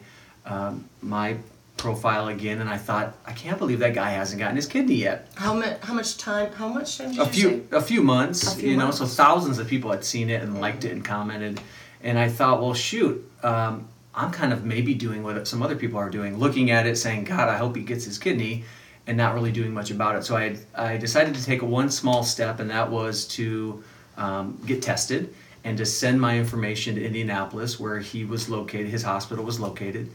um, 0.46 0.84
my 1.02 1.38
profile 1.78 2.28
again, 2.28 2.60
and 2.60 2.70
I 2.70 2.78
thought, 2.78 3.16
I 3.26 3.32
can't 3.32 3.58
believe 3.58 3.80
that 3.80 3.94
guy 3.94 4.10
hasn't 4.12 4.40
gotten 4.40 4.56
his 4.56 4.68
kidney 4.68 4.96
yet. 4.96 5.30
How 5.36 5.54
much? 5.54 5.80
How 5.82 5.94
much 5.94 6.18
time? 6.18 6.52
How 6.54 6.68
much 6.68 6.98
time 6.98 7.20
a 7.20 7.26
few 7.26 7.68
a 7.72 7.82
few 7.82 8.02
months, 8.02 8.54
A 8.54 8.60
few 8.60 8.72
you 8.72 8.78
know, 8.78 8.92
so 8.92 9.06
thousands 9.06 9.60
of 9.60 9.68
people 9.68 9.92
had 9.92 10.04
seen 10.04 10.30
it 10.30 10.42
and 10.42 10.60
liked 10.60 10.86
it 10.86 10.92
and 10.92 11.06
commented, 11.06 11.62
and 12.04 12.18
I 12.18 12.30
thought, 12.30 12.62
well, 12.62 12.74
shoot, 12.74 13.30
um, 13.44 13.88
I'm 14.13 14.32
kind 14.32 14.52
of 14.52 14.66
maybe 14.66 14.94
doing 14.94 15.24
what 15.24 15.48
some 15.48 15.62
other 15.62 15.76
people 15.76 16.00
are 16.00 16.10
doing, 16.10 16.38
looking 16.38 16.72
at 16.72 16.88
it, 16.88 16.98
saying, 16.98 17.26
God, 17.26 17.50
I 17.50 17.58
hope 17.58 17.76
he 17.76 17.84
gets 17.84 18.06
his 18.06 18.18
kidney, 18.18 18.63
and 19.06 19.16
not 19.16 19.34
really 19.36 19.52
doing 19.52 19.74
much 19.74 19.92
about 19.92 20.16
it. 20.16 20.26
So 20.26 20.36
I 20.36 20.58
I 20.76 20.98
decided 20.98 21.36
to 21.36 21.44
take 21.46 21.62
one 21.62 21.90
small 21.90 22.24
step, 22.24 22.60
and 22.60 22.70
that 22.70 22.90
was 22.90 23.26
to 23.30 23.84
um, 24.18 24.60
get 24.66 24.82
tested 24.82 25.34
and 25.63 25.78
to 25.78 25.86
send 25.86 26.20
my 26.22 26.38
information 26.38 26.96
to 26.96 27.06
Indianapolis, 27.06 27.80
where 27.80 28.00
he 28.00 28.24
was 28.24 28.48
located, 28.48 28.88
his 28.88 29.04
hospital 29.04 29.44
was 29.44 29.60
located, 29.60 30.10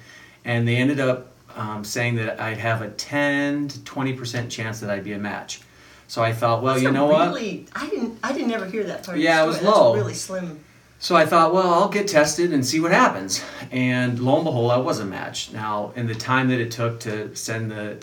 and 0.45 0.67
they 0.67 0.77
ended 0.77 0.99
up 0.99 1.32
um, 1.57 1.85
saying 1.85 2.17
that 2.17 2.41
I'd 2.41 2.59
have 2.59 2.83
a 2.83 2.91
10 2.91 3.69
to 3.69 3.85
20 3.85 4.13
percent 4.15 4.51
chance 4.51 4.81
that 4.81 4.91
I'd 4.91 5.05
be 5.05 5.13
a 5.13 5.19
match. 5.19 5.61
So 6.09 6.23
I 6.23 6.33
thought, 6.33 6.63
well, 6.63 6.75
That's 6.75 6.85
you 6.85 6.91
know 6.91 7.07
what? 7.07 7.37
I 7.39 7.89
didn't. 7.89 8.19
I 8.23 8.33
didn't 8.33 8.53
ever 8.53 8.67
hear 8.67 8.85
that 8.85 9.05
part. 9.05 9.19
Yeah, 9.19 9.43
it 9.43 9.47
was 9.47 9.63
low. 9.63 9.95
Really 9.95 10.15
slim. 10.15 10.61
So 10.99 11.17
I 11.17 11.27
thought, 11.27 11.53
well, 11.53 11.73
I'll 11.75 11.89
get 11.89 12.07
tested 12.07 12.53
and 12.53 12.65
see 12.65 12.79
what 12.79 12.93
happens. 12.93 13.43
And 13.73 14.21
lo 14.21 14.37
and 14.37 14.45
behold, 14.45 14.71
I 14.71 14.77
was 14.77 15.01
a 15.01 15.05
match. 15.05 15.53
Now, 15.53 15.93
in 15.97 16.07
the 16.07 16.15
time 16.15 16.49
that 16.51 16.61
it 16.61 16.71
took 16.71 17.01
to 17.01 17.35
send 17.35 17.71
the 17.71 17.97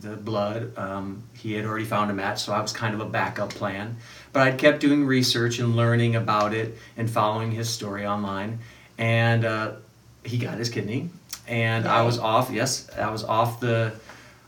the 0.00 0.16
blood, 0.16 0.76
um, 0.78 1.22
he 1.34 1.54
had 1.54 1.64
already 1.64 1.84
found 1.84 2.10
a 2.10 2.14
match, 2.14 2.42
so 2.42 2.52
I 2.52 2.60
was 2.60 2.72
kind 2.72 2.94
of 2.94 3.00
a 3.00 3.04
backup 3.04 3.50
plan. 3.50 3.96
But 4.32 4.42
I'd 4.42 4.58
kept 4.58 4.80
doing 4.80 5.04
research 5.04 5.58
and 5.58 5.74
learning 5.74 6.16
about 6.16 6.54
it 6.54 6.76
and 6.96 7.10
following 7.10 7.50
his 7.50 7.68
story 7.68 8.06
online. 8.06 8.58
And 8.98 9.44
uh, 9.44 9.72
he 10.24 10.38
got 10.38 10.58
his 10.58 10.68
kidney, 10.68 11.10
and 11.48 11.86
I 11.86 12.02
was 12.02 12.18
off. 12.18 12.50
Yes, 12.50 12.88
I 12.96 13.10
was 13.10 13.24
off 13.24 13.60
the 13.60 13.92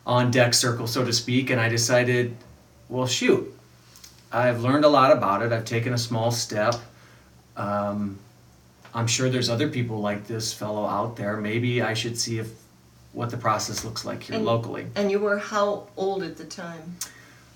on 0.07 0.31
deck 0.31 0.55
circle, 0.55 0.87
so 0.87 1.05
to 1.05 1.13
speak. 1.13 1.51
And 1.51 1.61
I 1.61 1.69
decided, 1.69 2.37
well, 2.89 3.07
shoot, 3.07 3.53
I've 4.33 4.61
learned 4.63 4.85
a 4.85 4.89
lot 4.89 5.13
about 5.13 5.43
it. 5.43 5.53
I've 5.53 5.65
taken 5.65 5.93
a 5.95 5.99
small 5.99 6.31
step. 6.31 6.75
Um, 7.57 8.19
I'm 8.95 9.07
sure 9.07 9.29
there's 9.29 9.51
other 9.51 9.69
people 9.69 10.01
like 10.01 10.27
this 10.27 10.53
fellow 10.53 10.87
out 10.87 11.17
there. 11.17 11.37
Maybe 11.37 11.83
I 11.83 11.95
should 11.95 12.19
see 12.19 12.39
if 12.39 12.49
what 13.13 13.31
the 13.31 13.37
process 13.37 13.85
looks 13.85 14.05
like 14.05 14.23
here 14.23 14.37
And- 14.37 14.45
locally. 14.45 14.87
And 14.95 15.11
you 15.11 15.19
were 15.19 15.39
how 15.39 15.87
old 15.97 16.23
at 16.23 16.37
the 16.37 16.45
time? 16.45 16.97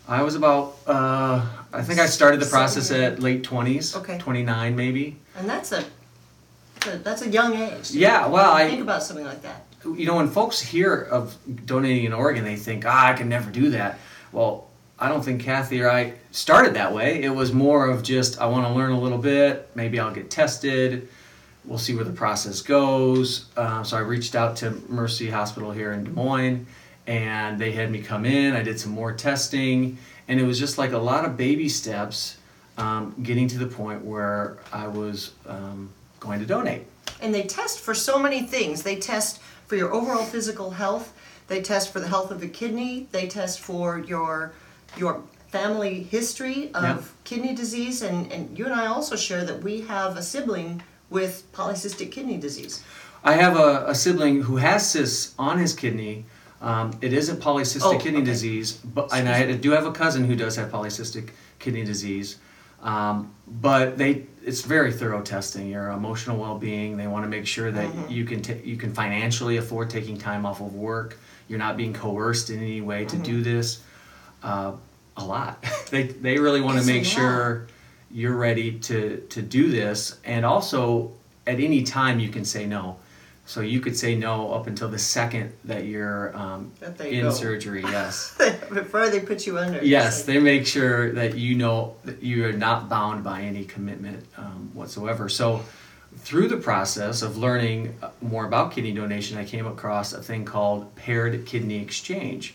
I 0.09 0.22
was 0.22 0.35
about, 0.35 0.76
uh, 0.87 1.46
I 1.72 1.83
think 1.83 2.00
I 2.00 2.07
started 2.07 2.40
the 2.40 2.46
process 2.46 2.90
at 2.90 3.20
late 3.20 3.44
20s, 3.44 3.94
Okay. 3.96 4.18
29 4.18 4.74
maybe. 4.74 5.16
And 5.37 5.48
that's 5.48 5.70
a 5.72 5.85
that's 7.03 7.23
a 7.23 7.29
young 7.29 7.55
age. 7.57 7.90
Yeah, 7.90 8.27
well, 8.27 8.53
I- 8.53 8.68
think 8.68 8.83
about 8.83 9.03
something 9.03 9.27
like 9.27 9.42
that. 9.42 9.66
You 9.85 10.07
know, 10.07 10.16
when 10.16 10.29
folks 10.29 10.61
hear 10.61 10.95
of 10.95 11.37
donating 11.66 12.07
an 12.07 12.12
organ, 12.12 12.45
they 12.45 12.55
think, 12.57 12.85
ah, 12.87 13.09
I 13.09 13.12
can 13.14 13.29
never 13.29 13.51
do 13.51 13.71
that. 13.71 13.99
Well, 14.31 14.68
I 14.99 15.09
don't 15.09 15.25
think 15.25 15.42
Kathy 15.42 15.83
or 15.83 15.90
I 15.90 16.14
started 16.31 16.75
that 16.75 16.92
way. 16.95 17.23
It 17.23 17.31
was 17.31 17.53
more 17.53 17.88
of 17.90 18.05
just, 18.05 18.40
I 18.40 18.47
want 18.47 18.64
to 18.66 18.73
learn 18.73 18.92
a 18.92 19.01
little 19.01 19.18
bit. 19.18 19.68
Maybe 19.75 19.99
I'll 19.99 20.14
get 20.14 20.31
tested. 20.31 21.09
We'll 21.64 21.79
see 21.79 21.95
where 21.97 22.05
the 22.05 22.12
process 22.12 22.61
goes. 22.62 23.47
Um, 23.57 23.85
so 23.85 23.97
I 23.97 24.01
reached 24.01 24.37
out 24.37 24.57
to 24.59 24.71
Mercy 24.88 25.29
Hospital 25.31 25.73
here 25.73 25.92
in 25.92 26.05
Des 26.05 26.11
Moines, 26.11 26.66
and 27.09 27.59
they 27.59 27.73
had 27.73 27.90
me 27.90 28.03
come 28.03 28.25
in. 28.25 28.55
I 28.55 28.62
did 28.62 28.79
some 28.79 28.92
more 28.92 29.12
testing, 29.12 29.99
and 30.29 30.38
it 30.38 30.45
was 30.45 30.59
just 30.61 30.79
like 30.79 30.92
a 30.92 30.99
lot 30.99 31.25
of 31.25 31.37
baby 31.37 31.68
steps, 31.68 32.37
um, 32.79 33.14
getting 33.23 33.49
to 33.49 33.59
the 33.59 33.66
point 33.66 34.05
where 34.05 34.59
I 34.73 34.87
was 34.87 35.33
um, 35.47 35.90
going 36.22 36.40
to 36.40 36.46
donate. 36.46 36.87
And 37.20 37.35
they 37.35 37.42
test 37.42 37.80
for 37.80 37.94
so 37.94 38.18
many 38.18 38.42
things. 38.42 38.82
They 38.82 38.96
test 38.96 39.40
for 39.66 39.76
your 39.76 39.92
overall 39.92 40.24
physical 40.24 40.70
health. 40.70 41.12
They 41.48 41.61
test 41.61 41.92
for 41.92 42.00
the 42.00 42.08
health 42.08 42.30
of 42.30 42.40
the 42.40 42.48
kidney. 42.48 43.08
They 43.12 43.26
test 43.26 43.61
for 43.61 43.98
your 43.98 44.52
your 44.96 45.22
family 45.48 46.02
history 46.02 46.70
of 46.74 46.82
Yeah. 46.85 46.98
kidney 47.24 47.54
disease. 47.54 48.02
And, 48.02 48.30
and 48.32 48.56
you 48.58 48.64
and 48.66 48.74
I 48.74 48.87
also 48.87 49.16
share 49.16 49.44
that 49.44 49.62
we 49.62 49.82
have 49.82 50.16
a 50.16 50.22
sibling 50.22 50.82
with 51.11 51.44
polycystic 51.52 52.11
kidney 52.12 52.38
disease. 52.38 52.82
I 53.24 53.35
have 53.35 53.56
a, 53.56 53.85
a 53.88 53.94
sibling 53.94 54.42
who 54.42 54.56
has 54.56 54.88
cysts 54.90 55.35
on 55.38 55.58
his 55.58 55.72
kidney. 55.74 56.24
Um, 56.61 56.92
it 57.00 57.12
isn't 57.12 57.40
polycystic 57.40 57.94
Oh, 57.94 57.98
kidney 57.98 58.18
okay. 58.22 58.26
disease, 58.32 58.72
but 58.72 59.12
and 59.12 59.28
I 59.28 59.52
do 59.52 59.70
have 59.72 59.87
a 59.87 59.92
cousin 59.92 60.24
who 60.24 60.37
does 60.37 60.56
have 60.56 60.70
polycystic 60.70 61.30
kidney 61.58 61.85
disease. 61.85 62.37
Um, 62.82 63.32
but 63.46 63.96
they, 63.98 64.26
it's 64.44 64.62
very 64.62 64.92
thorough 64.92 65.22
testing 65.22 65.68
your 65.68 65.88
emotional 65.90 66.38
well-being. 66.38 66.96
They 66.96 67.07
want 67.07 67.24
to 67.24 67.28
make 67.28 67.46
sure 67.46 67.70
that 67.70 67.88
Mm-hmm. 67.92 68.11
you 68.12 68.24
can 68.24 68.42
ta- 68.42 68.62
you 68.64 68.76
can 68.76 68.92
financially 68.92 69.57
afford 69.59 69.90
taking 69.90 70.16
time 70.16 70.44
off 70.46 70.61
of 70.61 70.74
work. 70.74 71.18
You're 71.48 71.59
not 71.59 71.76
being 71.76 71.92
coerced 71.92 72.50
in 72.50 72.59
any 72.61 72.81
way 72.81 73.05
to 73.05 73.14
Mm-hmm. 73.16 73.22
do 73.24 73.42
this. 73.42 73.83
Uh, 74.42 74.72
a 75.16 75.24
lot. 75.24 75.64
they 75.90 76.05
they 76.05 76.38
really 76.38 76.61
want 76.61 76.78
to 76.81 76.85
make 76.87 77.05
lot. 77.05 77.12
sure 77.12 77.66
you're 78.11 78.37
ready 78.37 78.78
to 78.81 79.18
to 79.31 79.42
do 79.42 79.70
this, 79.70 80.18
and 80.24 80.44
also 80.44 81.12
at 81.46 81.61
any 81.61 81.83
time 81.83 82.18
you 82.20 82.28
can 82.31 82.44
say 82.44 82.66
no. 82.66 82.96
So 83.44 83.61
you 83.61 83.81
could 83.81 83.96
say 83.96 84.14
no 84.14 84.52
up 84.52 84.66
until 84.68 84.88
the 84.88 84.98
second 84.98 85.52
that 85.64 85.85
you're 85.85 86.35
um, 86.37 86.72
That 86.81 86.96
they 86.96 87.14
in 87.14 87.22
go. 87.24 87.31
surgery. 87.33 87.83
Yes. 87.83 88.37
Before 88.72 89.09
they 89.11 89.20
put 89.20 89.46
you 89.46 89.59
under. 89.59 89.85
Yes, 89.85 90.22
they 90.24 90.38
make 90.38 90.66
sure 90.66 91.12
that 91.12 91.37
you 91.37 91.57
know 91.57 91.96
that 92.05 92.22
you 92.22 92.46
are 92.46 92.52
not 92.52 92.88
bound 92.88 93.24
by 93.24 93.42
any 93.42 93.64
commitment 93.64 94.24
um, 94.37 94.70
whatsoever. 94.74 95.28
So, 95.28 95.62
through 96.18 96.48
the 96.48 96.59
process 96.59 97.22
of 97.22 97.37
learning 97.38 97.96
uh, 98.02 98.11
more 98.20 98.44
about 98.46 98.72
kidney 98.72 98.92
donation, 98.92 99.38
I 99.38 99.44
came 99.44 99.66
across 99.66 100.12
a 100.12 100.22
thing 100.22 100.44
called 100.44 100.94
paired 100.94 101.44
kidney 101.46 101.81
exchange, 101.83 102.55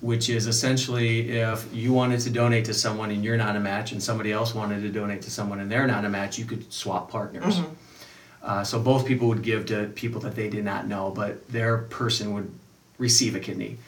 which 0.00 0.28
is 0.28 0.46
essentially 0.46 1.30
if 1.30 1.66
you 1.72 1.92
wanted 1.92 2.20
to 2.20 2.30
donate 2.30 2.64
to 2.66 2.74
someone 2.74 3.10
and 3.12 3.24
you're 3.24 3.36
not 3.36 3.56
a 3.56 3.60
match, 3.60 3.92
and 3.92 4.02
somebody 4.02 4.30
else 4.32 4.54
wanted 4.54 4.82
to 4.82 4.88
donate 4.88 5.22
to 5.22 5.30
someone 5.30 5.60
and 5.60 5.70
they're 5.70 5.86
not 5.86 6.04
a 6.04 6.08
match, 6.08 6.38
you 6.38 6.44
could 6.44 6.70
swap 6.72 7.08
partners. 7.10 7.60
Uh, 8.42 8.64
so 8.64 8.80
both 8.80 9.06
people 9.06 9.28
would 9.28 9.42
give 9.42 9.66
to 9.66 9.86
people 9.94 10.20
that 10.20 10.34
they 10.34 10.48
did 10.48 10.64
not 10.64 10.86
know, 10.86 11.10
but 11.10 11.48
their 11.48 11.78
person 11.78 12.34
would 12.34 12.50
receive 12.98 13.36
a 13.36 13.40
kidney. 13.40 13.78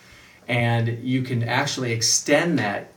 And 0.46 1.02
you 1.02 1.22
can 1.22 1.42
actually 1.42 1.92
extend 1.92 2.58
that 2.58 2.92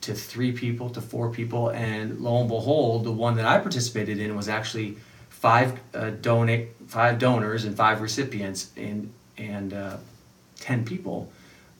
to 0.00 0.14
three 0.14 0.52
people, 0.52 0.90
to 0.90 1.00
four 1.00 1.30
people, 1.30 1.70
and 1.70 2.20
lo 2.20 2.40
and 2.40 2.48
behold, 2.48 3.04
the 3.04 3.12
one 3.12 3.36
that 3.36 3.44
I 3.44 3.58
participated 3.58 4.18
in 4.18 4.36
was 4.36 4.48
actually 4.48 4.96
five 5.28 5.78
uh, 5.94 6.10
donate, 6.10 6.68
five 6.86 7.18
donors 7.18 7.64
and 7.64 7.76
five 7.76 8.00
recipients, 8.00 8.70
and 8.76 9.12
and 9.36 9.74
uh, 9.74 9.96
ten 10.58 10.84
people. 10.84 11.30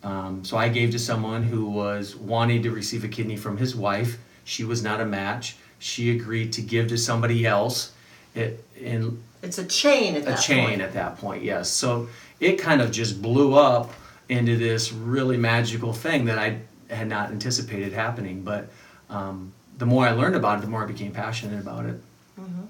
Um, 0.03 0.45
so 0.45 0.57
I 0.57 0.69
gave 0.69 0.91
to 0.93 0.99
someone 0.99 1.43
who 1.43 1.67
was 1.67 2.15
wanting 2.15 2.63
to 2.65 2.71
receive 2.71 3.05
a 3.05 3.09
kidney 3.09 3.37
from 3.37 3.57
his 3.57 3.75
wife. 3.75 4.19
She 4.45 4.65
was 4.65 4.83
not 4.83 5.01
a 5.01 5.05
match. 5.05 5.57
She 5.79 6.11
agreed 6.11 6.53
to 6.55 6.63
give 6.63 6.89
to 6.89 6.99
somebody 6.99 7.47
else. 7.47 7.93
It 8.35 8.65
in 8.77 9.23
It's 9.43 9.59
a 9.59 9.65
chain 9.65 10.15
at 10.17 10.23
a 10.23 10.25
that 10.27 10.37
chain 10.37 10.69
point. 10.69 10.81
at 10.83 10.93
that 10.95 11.19
point 11.19 11.43
yes 11.43 11.69
so 11.71 12.09
it 12.41 12.57
kind 12.59 12.81
of 12.81 12.91
just 12.93 13.21
blew 13.23 13.55
up 13.55 13.93
into 14.29 14.57
this 14.57 14.93
really 14.93 15.37
magical 15.37 15.93
thing 15.93 16.27
that 16.27 16.39
i 16.39 16.59
had 16.91 17.09
not 17.09 17.31
anticipated 17.31 17.93
happening 17.93 18.43
but 18.43 18.69
um, 19.11 19.53
the 19.79 19.87
more 19.87 20.07
i 20.07 20.11
learned 20.13 20.37
about 20.37 20.59
it 20.59 20.63
the 20.63 20.69
more 20.69 20.85
i 20.85 20.87
became 20.87 21.13
passionate 21.13 21.61
about 21.61 21.87
it 21.87 22.01
Mhm. 22.41 22.67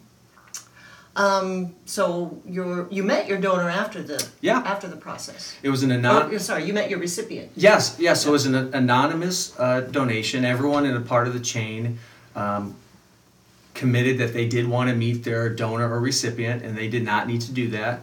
Um, 1.16 1.74
so 1.84 2.40
you're, 2.46 2.86
you 2.90 3.02
met 3.02 3.26
your 3.26 3.38
donor 3.38 3.68
after 3.68 4.02
the 4.02 4.24
Yeah. 4.40 4.58
after 4.64 4.86
the 4.86 4.96
process. 4.96 5.54
it 5.64 5.68
was 5.68 5.82
an 5.82 5.90
anonymous 5.90 6.42
Oh, 6.42 6.54
sorry, 6.54 6.64
you 6.64 6.72
met 6.72 6.88
your 6.90 7.00
recipient. 7.00 7.50
Yes, 7.56 7.96
yes. 7.98 8.22
So 8.22 8.28
it 8.28 8.32
was 8.32 8.46
an 8.46 8.54
anonymous 8.54 9.52
uh, 9.58 9.80
donation. 9.80 10.44
Everyone 10.44 10.86
in 10.86 10.94
a 10.94 11.00
part 11.00 11.26
of 11.26 11.34
the 11.34 11.40
chain 11.40 11.98
um, 12.36 12.76
committed 13.78 14.18
that 14.18 14.34
they 14.34 14.46
did 14.46 14.66
want 14.66 14.90
to 14.90 14.96
meet 14.96 15.22
their 15.22 15.48
donor 15.48 15.88
or 15.88 16.00
recipient, 16.00 16.62
and 16.64 16.76
they 16.76 16.88
did 16.88 17.04
not 17.04 17.28
need 17.28 17.40
to 17.40 17.52
do 17.52 17.68
that. 17.68 18.00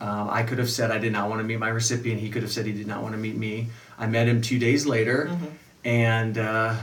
Um, 0.00 0.30
I 0.30 0.44
could 0.44 0.58
have 0.58 0.70
said 0.70 0.90
I 0.92 0.98
did 0.98 1.12
not 1.12 1.28
want 1.28 1.40
to 1.40 1.44
meet 1.44 1.58
my 1.58 1.68
recipient. 1.68 2.20
He 2.20 2.30
could 2.30 2.42
have 2.42 2.52
said 2.52 2.64
he 2.64 2.72
did 2.72 2.86
not 2.86 3.02
want 3.02 3.14
to 3.14 3.18
meet 3.18 3.36
me. 3.36 3.66
I 3.98 4.06
met 4.06 4.28
him 4.28 4.40
two 4.40 4.58
days 4.58 4.86
later, 4.86 5.36
and 5.84 6.38
uh, 6.38 6.76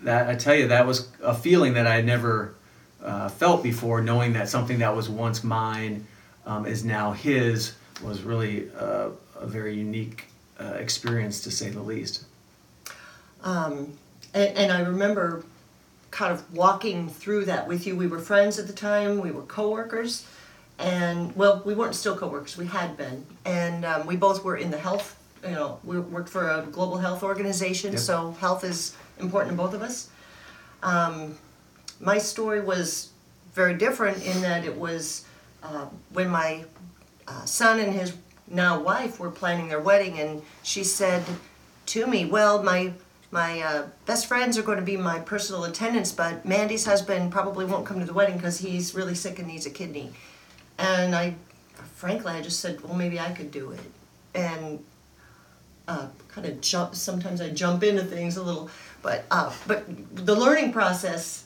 that 0.00 0.28
I 0.28 0.34
tell 0.34 0.54
you 0.54 0.68
that 0.68 0.86
was 0.86 1.08
a 1.22 1.34
feeling 1.34 1.74
that 1.74 1.86
I 1.86 1.94
had 1.94 2.04
never 2.04 2.54
uh, 3.02 3.28
felt 3.28 3.62
before. 3.62 4.00
Knowing 4.00 4.32
that 4.32 4.48
something 4.48 4.78
that 4.80 4.94
was 4.94 5.08
once 5.08 5.44
mine 5.44 6.06
um, 6.46 6.66
is 6.66 6.84
now 6.84 7.12
his 7.12 7.74
was 8.02 8.22
really 8.22 8.70
uh, 8.76 9.10
a 9.38 9.46
very 9.46 9.76
unique 9.76 10.24
uh, 10.58 10.74
experience 10.78 11.42
to 11.42 11.50
say 11.50 11.70
the 11.70 11.82
least. 11.82 12.24
Um, 13.44 13.92
and, 14.32 14.56
and 14.56 14.72
I 14.72 14.80
remember 14.80 15.44
kind 16.14 16.32
of 16.32 16.54
walking 16.54 17.08
through 17.08 17.44
that 17.44 17.66
with 17.66 17.88
you. 17.88 17.96
We 17.96 18.06
were 18.06 18.20
friends 18.20 18.56
at 18.60 18.68
the 18.68 18.72
time. 18.72 19.20
We 19.20 19.32
were 19.32 19.42
coworkers, 19.42 20.24
and 20.78 21.34
well, 21.34 21.60
we 21.64 21.74
weren't 21.74 21.96
still 21.96 22.16
coworkers. 22.16 22.56
We 22.56 22.66
had 22.66 22.96
been, 22.96 23.26
and 23.44 23.84
um, 23.84 24.06
we 24.06 24.14
both 24.14 24.44
were 24.44 24.56
in 24.56 24.70
the 24.70 24.78
health. 24.78 25.18
You 25.42 25.50
know, 25.50 25.80
we 25.82 25.98
worked 25.98 26.28
for 26.28 26.48
a 26.48 26.62
global 26.70 26.98
health 26.98 27.22
organization, 27.24 27.92
Yep. 27.92 28.00
so 28.00 28.30
health 28.38 28.62
is 28.62 28.96
important 29.18 29.56
to 29.56 29.62
both 29.62 29.74
of 29.74 29.82
us. 29.82 30.08
Um, 30.84 31.36
my 32.00 32.18
story 32.18 32.60
was 32.60 33.10
very 33.52 33.74
different 33.74 34.24
in 34.24 34.40
that 34.42 34.64
it 34.64 34.76
was 34.76 35.24
uh, 35.64 35.86
when 36.12 36.28
my 36.28 36.64
uh, 37.26 37.44
son 37.44 37.80
and 37.80 37.92
his 37.92 38.14
now 38.48 38.78
wife 38.80 39.18
were 39.18 39.30
planning 39.32 39.66
their 39.68 39.80
wedding, 39.80 40.20
and 40.20 40.42
she 40.62 40.84
said 40.84 41.24
to 41.86 42.06
me, 42.06 42.24
"Well, 42.24 42.62
my 42.62 42.92
my 43.34 43.60
uh, 43.60 43.86
best 44.06 44.26
friends 44.26 44.56
are 44.56 44.62
going 44.62 44.78
to 44.78 44.84
be 44.84 44.96
my 44.96 45.18
personal 45.18 45.64
attendants, 45.64 46.12
but 46.12 46.46
Mandy's 46.46 46.86
husband 46.86 47.32
probably 47.32 47.64
won't 47.64 47.84
come 47.84 47.98
to 47.98 48.06
the 48.06 48.14
wedding 48.14 48.36
because 48.36 48.58
he's 48.58 48.94
really 48.94 49.16
sick 49.16 49.40
and 49.40 49.48
needs 49.48 49.66
a 49.66 49.70
kidney." 49.70 50.12
And 50.78 51.14
I, 51.16 51.34
frankly, 51.96 52.32
I 52.32 52.40
just 52.40 52.60
said, 52.60 52.80
"Well, 52.80 52.94
maybe 52.94 53.18
I 53.18 53.32
could 53.32 53.50
do 53.50 53.72
it," 53.72 53.80
and 54.36 54.84
uh, 55.88 56.06
kind 56.28 56.46
of 56.46 56.60
jump. 56.60 56.94
Sometimes 56.94 57.40
I 57.40 57.50
jump 57.50 57.82
into 57.82 58.04
things 58.04 58.36
a 58.36 58.42
little, 58.42 58.70
but 59.02 59.24
uh, 59.32 59.52
but 59.66 59.84
the 60.14 60.36
learning 60.36 60.72
process 60.72 61.44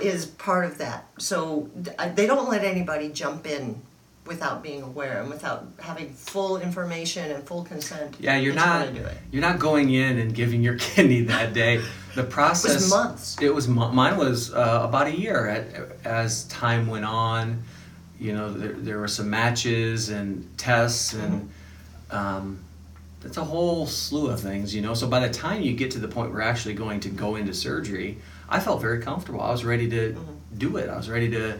is 0.00 0.26
part 0.26 0.64
of 0.64 0.78
that. 0.78 1.06
So 1.18 1.68
they 2.14 2.26
don't 2.26 2.48
let 2.48 2.64
anybody 2.64 3.10
jump 3.10 3.46
in 3.46 3.82
without 4.26 4.62
being 4.62 4.82
aware 4.82 5.20
and 5.20 5.28
without 5.28 5.66
having 5.78 6.10
full 6.10 6.56
information 6.56 7.30
and 7.30 7.46
full 7.46 7.62
consent. 7.64 8.16
Yeah, 8.18 8.36
you're 8.36 8.54
not 8.54 8.94
do 8.94 9.00
it. 9.00 9.16
you're 9.30 9.42
not 9.42 9.58
going 9.58 9.90
in 9.90 10.18
and 10.18 10.34
giving 10.34 10.62
your 10.62 10.78
kidney 10.78 11.22
that 11.22 11.52
day. 11.52 11.82
The 12.14 12.24
process 12.24 12.90
months. 12.90 13.36
It 13.40 13.54
was 13.54 13.68
mine 13.68 14.16
was 14.16 14.54
uh, 14.54 14.82
about 14.84 15.08
a 15.08 15.18
year. 15.18 15.48
At, 15.48 16.06
as 16.06 16.44
time 16.44 16.86
went 16.86 17.04
on, 17.04 17.62
you 18.18 18.32
know, 18.32 18.52
there, 18.52 18.72
there 18.72 18.98
were 18.98 19.08
some 19.08 19.30
matches 19.30 20.08
and 20.08 20.48
tests 20.58 21.14
and. 21.14 21.50
Um, 22.10 22.60
it's 23.24 23.38
a 23.38 23.44
whole 23.44 23.86
slew 23.86 24.28
of 24.28 24.40
things, 24.40 24.74
you 24.74 24.82
know. 24.82 24.92
So 24.94 25.08
by 25.08 25.26
the 25.26 25.32
time 25.32 25.62
you 25.62 25.72
get 25.72 25.90
to 25.92 25.98
the 25.98 26.08
point 26.08 26.28
where 26.28 26.40
we're 26.40 26.48
actually 26.48 26.74
going 26.74 27.00
to 27.00 27.08
go 27.08 27.36
into 27.36 27.54
surgery, 27.54 28.18
I 28.48 28.60
felt 28.60 28.80
very 28.82 29.00
comfortable. 29.00 29.40
I 29.40 29.50
was 29.50 29.64
ready 29.64 29.88
to 29.88 30.14
do 30.58 30.76
it. 30.76 30.90
I 30.90 30.96
was 30.96 31.08
ready 31.08 31.30
to 31.30 31.58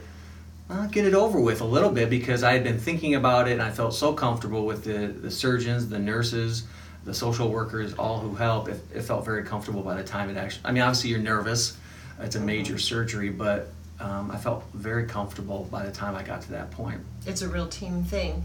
uh, 0.71 0.87
get 0.87 1.05
it 1.07 1.15
over 1.15 1.41
with 1.41 1.61
a 1.61 1.65
little 1.65 1.91
bit 1.91 2.09
because 2.09 2.43
I 2.43 2.53
had 2.53 2.65
been 2.65 2.79
thinking 2.79 3.15
about 3.15 3.49
it 3.49 3.53
and 3.53 3.63
I 3.63 3.71
felt 3.71 3.95
so 3.95 4.13
comfortable 4.13 4.65
with 4.65 4.85
the, 4.85 5.09
the 5.09 5.31
surgeons, 5.31 5.89
the 5.89 5.99
nurses, 5.99 6.65
the 7.05 7.13
social 7.13 7.51
workers, 7.51 7.95
all 7.95 8.19
who 8.19 8.35
help. 8.35 8.69
It, 8.69 8.81
it 8.95 9.03
felt 9.03 9.25
very 9.25 9.45
comfortable 9.45 9.83
by 9.83 9.95
the 9.95 10.05
time 10.05 10.31
it 10.31 10.37
actually, 10.37 10.63
I 10.65 10.73
mean, 10.73 10.83
obviously 10.83 11.11
you're 11.11 11.19
nervous. 11.19 11.77
It's 12.21 12.37
a 12.37 12.41
major 12.41 12.79
surgery, 12.79 13.29
but 13.29 13.71
um, 14.01 14.31
I 14.31 14.37
felt 14.37 14.65
very 14.73 15.07
comfortable 15.07 15.69
by 15.71 15.85
the 15.85 15.93
time 15.93 16.15
I 16.15 16.23
got 16.23 16.43
to 16.43 16.51
that 16.53 16.71
point. 16.71 17.01
It's 17.27 17.43
a 17.43 17.49
real 17.49 17.69
team 17.69 18.05
thing. 18.05 18.45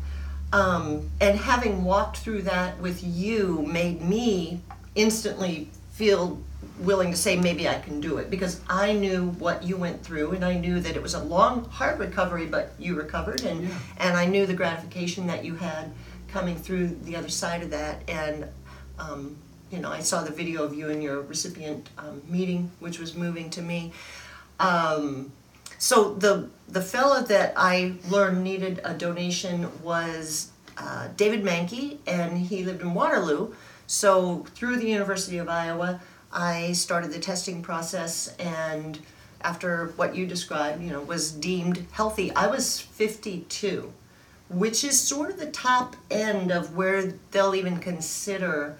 Um, 0.51 1.09
and 1.21 1.37
having 1.37 1.83
walked 1.83 2.17
through 2.17 2.43
that 2.43 2.79
with 2.79 3.03
you 3.03 3.63
made 3.71 4.01
me 4.01 4.61
instantly 4.95 5.69
feel 5.91 6.41
willing 6.79 7.11
to 7.11 7.17
say 7.17 7.35
maybe 7.35 7.67
I 7.67 7.79
can 7.79 7.99
do 8.01 8.17
it 8.17 8.29
because 8.29 8.61
I 8.69 8.93
knew 8.93 9.29
what 9.39 9.63
you 9.63 9.75
went 9.77 10.03
through 10.03 10.31
and 10.31 10.43
I 10.45 10.55
knew 10.55 10.79
that 10.79 10.95
it 10.95 11.01
was 11.01 11.13
a 11.13 11.23
long, 11.23 11.65
hard 11.65 11.99
recovery, 11.99 12.45
but 12.45 12.73
you 12.79 12.95
recovered 12.95 13.41
and 13.43 13.63
Yeah. 13.63 13.77
and 13.97 14.17
I 14.17 14.25
knew 14.25 14.45
the 14.45 14.53
gratification 14.53 15.27
that 15.27 15.43
you 15.45 15.55
had 15.55 15.91
coming 16.29 16.55
through 16.55 16.87
the 17.03 17.15
other 17.15 17.29
side 17.29 17.63
of 17.63 17.69
that 17.71 18.01
and 18.07 18.45
um, 18.99 19.35
you 19.71 19.79
know 19.79 19.89
I 19.91 19.99
saw 20.01 20.23
the 20.23 20.31
video 20.31 20.63
of 20.63 20.73
you 20.73 20.89
and 20.89 21.01
your 21.01 21.21
recipient 21.21 21.89
um, 21.97 22.21
meeting, 22.27 22.71
which 22.79 22.99
was 22.99 23.15
moving 23.15 23.49
to 23.51 23.61
me. 23.61 23.91
Um, 24.59 25.31
so 25.77 26.13
the 26.15 26.49
the 26.67 26.81
fella 26.81 27.23
that 27.27 27.53
I 27.55 27.93
learned 28.09 28.43
needed 28.43 28.81
a 28.83 28.93
donation 28.93 29.69
was 29.81 30.51
uh, 30.77 31.07
David 31.15 31.43
Mahnke, 31.43 31.97
and 32.07 32.37
he 32.37 32.63
lived 32.63 32.81
in 32.81 32.93
Waterloo. 32.93 33.53
So 33.87 34.45
through 34.55 34.77
the 34.77 34.87
University 34.87 35.37
of 35.39 35.49
Iowa, 35.49 35.99
I 36.31 36.73
started 36.73 37.11
the 37.11 37.19
testing 37.19 37.61
process 37.61 38.35
and 38.37 38.99
after 39.41 39.93
what 39.95 40.15
you 40.15 40.25
described, 40.25 40.83
you 40.83 40.91
know, 40.91 41.01
was 41.01 41.31
deemed 41.31 41.85
healthy. 41.91 42.31
I 42.35 42.47
was 42.47 42.79
52, 42.79 43.91
which 44.49 44.83
is 44.83 44.99
sort 44.99 45.29
of 45.29 45.39
the 45.39 45.49
top 45.51 45.95
end 46.11 46.51
of 46.51 46.75
where 46.75 47.13
they'll 47.31 47.55
even 47.55 47.79
consider 47.79 48.77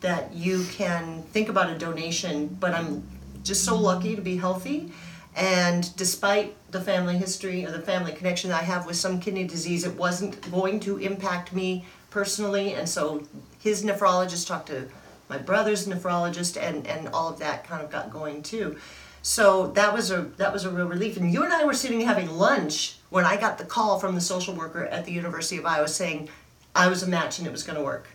that 0.00 0.34
you 0.34 0.64
can 0.72 1.22
think 1.24 1.48
about 1.48 1.70
a 1.70 1.78
donation, 1.78 2.48
but 2.58 2.74
I'm 2.74 3.06
just 3.44 3.64
so 3.64 3.76
lucky 3.76 4.16
to 4.16 4.22
be 4.22 4.36
healthy. 4.36 4.92
And 5.36 5.94
despite 5.96 6.56
the 6.72 6.80
family 6.80 7.16
history 7.16 7.64
or 7.64 7.70
the 7.70 7.80
family 7.80 8.12
connection 8.12 8.50
I 8.50 8.62
have 8.62 8.86
with 8.86 8.96
some 8.96 9.20
kidney 9.20 9.44
disease, 9.44 9.84
it 9.84 9.94
wasn't 9.96 10.50
going 10.50 10.80
to 10.80 10.98
impact 10.98 11.52
me 11.52 11.84
personally. 12.10 12.74
And 12.74 12.88
so 12.88 13.22
his 13.60 13.84
nephrologist 13.84 14.48
talked 14.48 14.68
to 14.68 14.88
my 15.30 15.38
brother's 15.38 15.86
nephrologist, 15.86 16.60
and, 16.60 16.86
and 16.86 17.08
all 17.08 17.28
of 17.28 17.38
that 17.38 17.64
kind 17.64 17.82
of 17.82 17.90
got 17.90 18.10
going 18.10 18.42
too. 18.42 18.76
So 19.22 19.68
that 19.68 19.94
was 19.94 20.10
a 20.10 20.22
that 20.38 20.52
was 20.52 20.64
a 20.64 20.70
real 20.70 20.86
relief. 20.86 21.16
And 21.16 21.32
you 21.32 21.44
and 21.44 21.52
I 21.52 21.64
were 21.64 21.74
sitting 21.74 22.00
having 22.00 22.30
lunch 22.30 22.96
when 23.10 23.24
I 23.24 23.36
got 23.36 23.58
the 23.58 23.64
call 23.64 23.98
from 23.98 24.14
the 24.14 24.20
social 24.20 24.54
worker 24.54 24.86
at 24.86 25.04
the 25.04 25.12
University 25.12 25.58
of 25.58 25.66
Iowa 25.66 25.88
saying 25.88 26.28
I 26.74 26.88
was 26.88 27.02
a 27.02 27.06
match 27.06 27.38
and 27.38 27.46
it 27.46 27.50
was 27.50 27.62
going 27.62 27.76
to 27.78 27.84
work. 27.84 28.08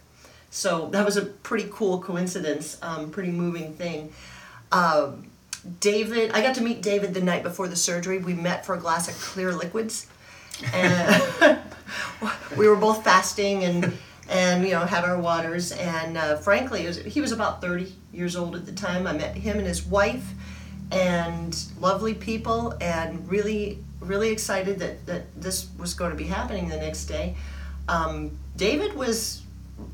So 0.50 0.90
that 0.90 1.06
was 1.06 1.18
a 1.18 1.26
pretty 1.26 1.70
cool 1.72 2.02
coincidence, 2.02 2.78
um, 2.82 3.12
pretty 3.12 3.32
moving 3.32 3.74
thing. 3.74 4.14
Um, 4.72 5.30
David, 5.80 6.32
I 6.32 6.42
got 6.42 6.56
to 6.56 6.62
meet 6.62 6.82
David 6.82 7.14
the 7.14 7.22
night 7.22 7.44
before 7.44 7.68
the 7.68 7.76
surgery. 7.76 8.20
We 8.20 8.34
met 8.34 8.66
for 8.66 8.76
a 8.76 8.80
glass 8.80 9.08
of 9.08 9.16
clear 9.16 9.52
liquids, 9.52 10.08
and 10.74 11.60
we 12.58 12.68
were 12.68 12.76
both 12.76 13.04
fasting 13.04 13.64
and 13.64 13.98
and 14.30 14.64
you 14.64 14.72
know 14.72 14.82
had 14.82 15.04
our 15.04 15.20
waters. 15.20 15.72
And 15.72 16.18
uh, 16.18 16.38
frankly, 16.38 16.86
was, 16.86 16.98
he 16.98 17.22
was 17.22 17.32
about 17.32 17.62
thirty 17.62 17.94
years 18.14 18.36
old 18.36 18.56
at 18.56 18.66
the 18.66 18.72
time. 18.72 19.08
I 19.08 19.14
met 19.14 19.36
him 19.36 19.58
and 19.58 19.68
his 19.68 19.86
wife, 19.86 20.34
and 20.92 21.58
lovely 21.80 22.14
people, 22.14 22.76
and 22.82 23.30
really 23.30 23.80
really 24.00 24.30
excited 24.30 24.80
that 24.80 25.06
that 25.06 25.24
this 25.40 25.68
was 25.78 25.94
going 25.94 26.12
to 26.12 26.18
be 26.18 26.26
happening 26.26 26.70
the 26.70 26.78
next 26.78 27.06
day. 27.06 27.36
Um, 27.88 28.38
David 28.56 28.94
was 28.94 29.44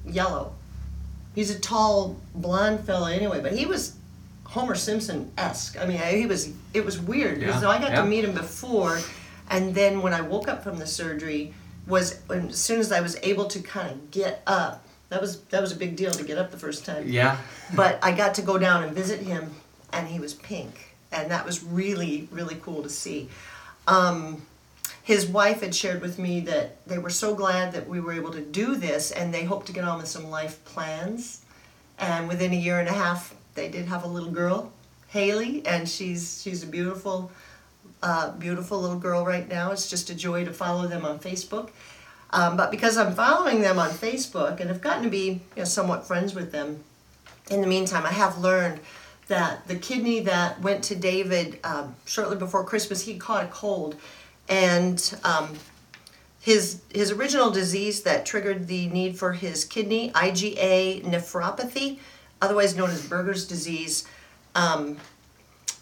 yellow. 0.05 0.53
He's 1.35 1.49
a 1.49 1.59
tall 1.59 2.17
blonde 2.35 2.81
fella 2.81 3.13
anyway, 3.13 3.41
but 3.41 3.53
he 3.53 3.65
was 3.65 3.95
Homer 4.43 4.75
Simpson 4.75 5.31
esque. 5.37 5.79
I 5.79 5.85
mean, 5.85 5.97
he 5.97 6.25
was. 6.25 6.51
It 6.73 6.85
was 6.85 6.99
weird 6.99 7.41
Yeah, 7.41 7.57
I 7.69 7.79
got 7.79 7.91
yeah. 7.91 8.01
to 8.01 8.05
meet 8.05 8.25
him 8.25 8.33
before, 8.33 8.99
and 9.49 9.73
then 9.73 10.01
when 10.01 10.13
I 10.13 10.21
woke 10.21 10.47
up 10.47 10.63
from 10.63 10.77
the 10.77 10.85
surgery, 10.85 11.53
was 11.91 12.19
when, 12.27 12.49
as 12.49 12.57
soon 12.57 12.79
as 12.79 12.91
I 12.91 13.01
was 13.01 13.17
able 13.21 13.45
to 13.45 13.59
kind 13.59 13.91
of 13.91 14.11
get 14.11 14.41
up. 14.47 14.85
That 15.09 15.19
was 15.19 15.41
that 15.51 15.61
was 15.61 15.73
a 15.73 15.75
big 15.75 15.97
deal 15.97 16.11
to 16.11 16.23
get 16.23 16.37
up 16.37 16.51
the 16.51 16.57
first 16.57 16.85
time. 16.85 17.07
Yeah. 17.07 17.37
But 17.75 17.99
I 18.01 18.13
got 18.13 18.33
to 18.35 18.41
go 18.41 18.57
down 18.57 18.83
and 18.83 18.95
visit 18.95 19.19
him, 19.19 19.51
and 19.91 20.07
he 20.07 20.19
was 20.19 20.33
pink, 20.33 20.95
and 21.11 21.29
that 21.29 21.45
was 21.45 21.63
really 21.63 22.29
really 22.31 22.55
cool 22.63 22.81
to 22.81 22.89
see. 22.89 23.29
Um, 23.87 24.41
his 25.03 25.25
wife 25.25 25.61
had 25.61 25.75
shared 25.75 26.01
with 26.01 26.17
me 26.17 26.39
that 26.41 26.85
they 26.87 26.97
were 26.97 27.09
so 27.09 27.35
glad 27.35 27.73
that 27.73 27.89
we 27.89 27.99
were 27.99 28.13
able 28.13 28.31
to 28.31 28.41
do 28.41 28.75
this, 28.75 29.11
and 29.11 29.33
they 29.33 29.43
hope 29.43 29.65
to 29.65 29.73
get 29.73 29.83
on 29.83 29.97
with 29.97 30.07
some 30.07 30.29
life 30.29 30.63
plans. 30.63 31.43
And 31.99 32.27
within 32.27 32.51
a 32.53 32.55
year 32.55 32.79
and 32.79 32.87
a 32.87 32.93
half, 32.93 33.35
they 33.55 33.69
did 33.69 33.85
have 33.87 34.03
a 34.03 34.07
little 34.07 34.31
girl, 34.31 34.71
Haley, 35.09 35.65
and 35.65 35.89
she's 35.89 36.41
she's 36.41 36.63
a 36.63 36.67
beautiful, 36.67 37.31
uh, 38.03 38.31
beautiful 38.31 38.79
little 38.79 38.99
girl 38.99 39.25
right 39.25 39.47
now. 39.47 39.71
It's 39.71 39.89
just 39.89 40.09
a 40.09 40.15
joy 40.15 40.45
to 40.45 40.53
follow 40.53 40.87
them 40.87 41.05
on 41.05 41.19
Facebook. 41.19 41.69
Um, 42.31 42.55
but 42.55 42.71
because 42.71 42.97
I'm 42.97 43.13
following 43.13 43.61
them 43.61 43.77
on 43.77 43.89
Facebook 43.89 44.59
and 44.59 44.69
have 44.69 44.81
gotten 44.81 45.03
to 45.03 45.09
be 45.09 45.27
you 45.27 45.41
know, 45.57 45.63
somewhat 45.65 46.07
friends 46.07 46.33
with 46.33 46.51
them, 46.51 46.83
in 47.49 47.61
the 47.61 47.67
meantime, 47.67 48.05
I 48.05 48.11
have 48.11 48.37
learned 48.37 48.79
that 49.27 49.67
the 49.67 49.75
kidney 49.75 50.21
that 50.21 50.61
went 50.61 50.83
to 50.85 50.95
David 50.95 51.59
um, 51.63 51.95
shortly 52.05 52.37
before 52.37 52.63
Christmas, 52.63 53.03
he 53.03 53.17
caught 53.17 53.45
a 53.45 53.47
cold, 53.47 53.95
and 54.49 55.17
um, 55.23 55.57
his 56.39 56.81
his 56.89 57.11
original 57.11 57.51
disease 57.51 58.01
that 58.01 58.25
triggered 58.25 58.67
the 58.67 58.87
need 58.87 59.17
for 59.17 59.33
his 59.33 59.63
kidney, 59.63 60.11
IgA 60.11 61.03
nephropathy, 61.03 61.99
otherwise 62.41 62.75
known 62.75 62.89
as 62.89 63.07
Berger's 63.07 63.47
disease, 63.47 64.07
um, 64.55 64.97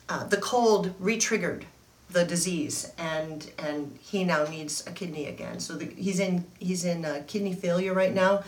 uh, 0.10 0.26
the 0.26 0.38
cold 0.38 0.94
re-triggered 1.00 1.66
the 2.12 2.26
disease, 2.26 2.92
and 2.98 3.52
and 3.60 3.98
he 4.02 4.24
now 4.24 4.44
needs 4.46 4.86
a 4.88 4.92
kidney 4.92 5.28
again. 5.28 5.60
So 5.60 5.76
the, 5.76 5.86
he's 5.86 6.20
in 6.20 6.46
he's 6.60 6.86
in 6.86 7.06
uh, 7.06 7.24
kidney 7.28 7.54
failure 7.54 7.94
right 7.94 8.14
now, 8.14 8.44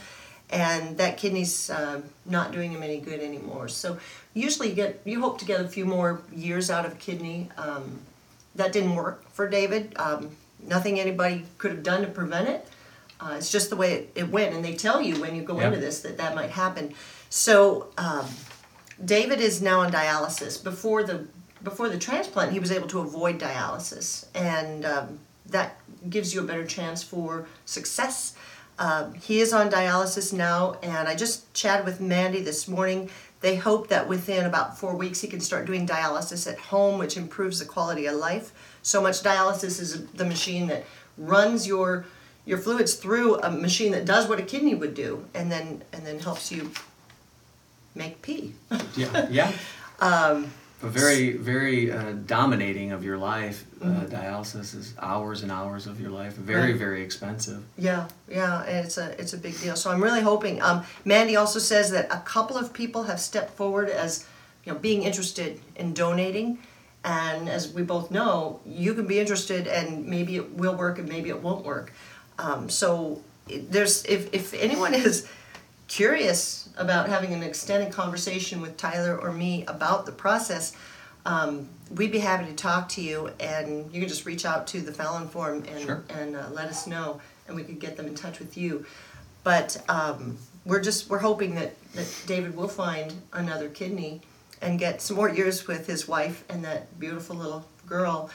and 0.49 0.97
that 0.97 1.17
kidney's 1.17 1.69
uh, 1.69 2.01
not 2.25 2.51
doing 2.51 2.71
him 2.71 2.83
any 2.83 2.99
good 2.99 3.19
anymore. 3.19 3.67
So 3.67 3.97
usually 4.33 4.69
you 4.69 4.75
get 4.75 5.01
you 5.05 5.21
hope 5.21 5.37
to 5.39 5.45
get 5.45 5.61
a 5.61 5.67
few 5.67 5.85
more 5.85 6.21
years 6.33 6.69
out 6.71 6.85
of 6.85 6.97
kidney. 6.99 7.49
Um, 7.57 7.99
that 8.55 8.73
didn't 8.73 8.95
work 8.95 9.29
for 9.31 9.47
David. 9.47 9.93
Um, 9.95 10.31
nothing 10.67 10.99
anybody 10.99 11.45
could 11.57 11.71
have 11.71 11.83
done 11.83 12.01
to 12.01 12.07
prevent 12.07 12.49
it. 12.49 12.67
Uh, 13.19 13.35
it's 13.37 13.51
just 13.51 13.69
the 13.69 13.75
way 13.75 13.93
it, 13.93 14.11
it 14.15 14.29
went, 14.29 14.53
and 14.55 14.65
they 14.65 14.73
tell 14.75 14.99
you 15.01 15.21
when 15.21 15.35
you 15.35 15.43
go 15.43 15.59
Yeah. 15.59 15.67
into 15.67 15.79
this 15.79 16.01
that 16.01 16.17
that 16.17 16.33
might 16.35 16.49
happen. 16.49 16.93
So 17.29 17.87
um, 17.97 18.25
David 19.03 19.39
is 19.39 19.61
now 19.61 19.81
on 19.81 19.91
dialysis. 19.91 20.61
Before 20.61 21.03
the 21.03 21.27
before 21.63 21.89
the 21.89 21.97
transplant, 21.97 22.51
he 22.51 22.59
was 22.59 22.71
able 22.71 22.87
to 22.89 22.99
avoid 22.99 23.39
dialysis, 23.39 24.25
and 24.35 24.85
um, 24.85 25.19
that 25.47 25.77
gives 26.09 26.33
you 26.33 26.41
a 26.41 26.43
better 26.43 26.65
chance 26.65 27.03
for 27.03 27.47
success. 27.65 28.35
Um, 28.79 29.13
he 29.13 29.41
is 29.41 29.53
on 29.53 29.69
dialysis 29.69 30.33
now, 30.33 30.77
and 30.81 31.07
I 31.07 31.15
just 31.15 31.53
chatted 31.53 31.85
with 31.85 32.01
Mandy 32.01 32.41
this 32.41 32.67
morning. 32.67 33.09
They 33.41 33.55
hope 33.55 33.89
that 33.89 34.07
within 34.07 34.45
about 34.45 34.77
four 34.77 34.95
weeks 34.95 35.21
he 35.21 35.27
can 35.27 35.39
start 35.39 35.65
doing 35.65 35.87
dialysis 35.87 36.51
at 36.51 36.57
home, 36.57 36.97
which 36.97 37.17
improves 37.17 37.59
the 37.59 37.65
quality 37.65 38.05
of 38.05 38.15
life. 38.15 38.51
So 38.81 39.01
much 39.01 39.21
dialysis 39.21 39.79
is 39.79 40.05
the 40.07 40.25
machine 40.25 40.67
that 40.67 40.85
runs 41.17 41.67
your 41.67 42.05
your 42.43 42.57
fluids 42.57 42.95
through 42.95 43.39
a 43.41 43.51
machine 43.51 43.91
that 43.91 44.05
does 44.05 44.27
what 44.27 44.39
a 44.39 44.43
kidney 44.43 44.73
would 44.73 44.95
do, 44.95 45.25
and 45.33 45.51
then 45.51 45.83
and 45.93 46.05
then 46.05 46.19
helps 46.19 46.51
you 46.51 46.71
make 47.93 48.21
pee. 48.21 48.53
Yeah. 48.95 49.27
Yeah. 49.29 49.51
Um, 50.01 50.51
But 50.81 50.89
very, 50.91 51.33
very 51.33 51.91
uh, 51.91 52.13
dominating 52.25 52.91
of 52.91 53.03
your 53.03 53.17
life. 53.17 53.65
Uh, 53.81 53.85
Mm-hmm. 53.85 54.15
dialysis 54.15 54.75
is 54.75 54.93
hours 54.99 55.41
and 55.43 55.51
hours 55.51 55.87
of 55.87 55.99
your 55.99 56.11
life. 56.11 56.33
Very, 56.33 56.71
Right. 56.71 56.75
very 56.75 57.01
expensive. 57.03 57.63
Yeah, 57.77 58.07
yeah, 58.29 58.61
and 58.63 58.85
it's 58.85 58.97
a 58.97 59.19
it's 59.21 59.33
a 59.33 59.37
big 59.37 59.59
deal. 59.59 59.75
So 59.75 59.89
I'm 59.91 60.01
really 60.03 60.21
hoping. 60.21 60.61
Um, 60.61 60.83
Mandy 61.05 61.35
also 61.35 61.59
says 61.59 61.89
that 61.91 62.05
a 62.11 62.19
couple 62.19 62.57
of 62.57 62.73
people 62.73 63.03
have 63.03 63.19
stepped 63.19 63.51
forward 63.57 63.89
as 63.89 64.25
you 64.65 64.73
know 64.73 64.79
being 64.79 65.01
interested 65.03 65.59
in 65.75 65.93
donating, 65.93 66.59
and 67.03 67.49
as 67.49 67.73
we 67.73 67.81
both 67.83 68.11
know, 68.11 68.59
you 68.65 68.93
can 68.93 69.07
be 69.07 69.19
interested, 69.19 69.67
and 69.67 70.05
maybe 70.05 70.35
it 70.35 70.53
will 70.55 70.75
work, 70.75 70.99
and 70.99 71.07
maybe 71.09 71.29
it 71.29 71.41
won't 71.41 71.65
work. 71.65 71.91
Um, 72.39 72.69
so 72.69 73.21
there's 73.47 74.03
if 74.05 74.29
if 74.33 74.53
anyone 74.53 74.93
is 75.07 75.27
curious 75.91 76.69
about 76.77 77.09
having 77.09 77.33
an 77.33 77.43
extended 77.43 77.91
conversation 77.91 78.61
with 78.61 78.77
Tyler 78.77 79.19
or 79.19 79.29
me 79.29 79.65
about 79.67 80.05
the 80.05 80.11
process, 80.11 80.73
um, 81.25 81.67
we'd 81.93 82.13
be 82.13 82.19
happy 82.19 82.45
to 82.45 82.53
talk 82.53 82.87
to 82.87 83.01
you, 83.01 83.29
and 83.41 83.93
you 83.93 83.99
can 83.99 84.07
just 84.07 84.25
reach 84.25 84.45
out 84.45 84.65
to 84.67 84.79
the 84.79 84.93
Fallon 84.93 85.27
Forum 85.27 85.65
and 85.67 85.81
Sure. 85.81 86.03
and 86.09 86.37
uh, 86.37 86.45
let 86.53 86.69
us 86.69 86.87
know, 86.87 87.19
and 87.45 87.57
we 87.57 87.63
could 87.63 87.79
get 87.79 87.97
them 87.97 88.07
in 88.07 88.15
touch 88.15 88.39
with 88.39 88.57
you. 88.57 88.85
But 89.43 89.83
um, 89.89 90.37
we're 90.65 90.79
just 90.79 91.09
we're 91.09 91.19
hoping 91.19 91.55
that 91.55 91.73
that 91.91 92.07
David 92.25 92.55
will 92.55 92.69
find 92.69 93.13
another 93.33 93.67
kidney 93.67 94.21
and 94.61 94.79
get 94.79 95.01
some 95.01 95.17
more 95.17 95.29
years 95.29 95.67
with 95.67 95.87
his 95.87 96.07
wife 96.07 96.45
and 96.47 96.63
that 96.63 96.97
beautiful 97.01 97.35
little 97.35 97.65
girl. 97.85 98.29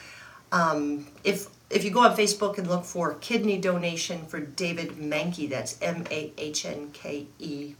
Um, 0.52 1.06
if 1.24 1.48
if 1.70 1.84
you 1.84 1.90
go 1.90 2.00
on 2.00 2.16
Facebook 2.16 2.58
and 2.58 2.68
look 2.68 2.84
for 2.84 3.14
kidney 3.14 3.58
donation 3.58 4.24
for 4.26 4.40
David 4.40 4.90
Mahnke, 4.90 5.48
that's 5.48 5.80
M 5.82 6.04
A 6.10 6.32
H 6.38 6.64
N 6.64 6.90
K 6.92 7.26
E, 7.38 7.74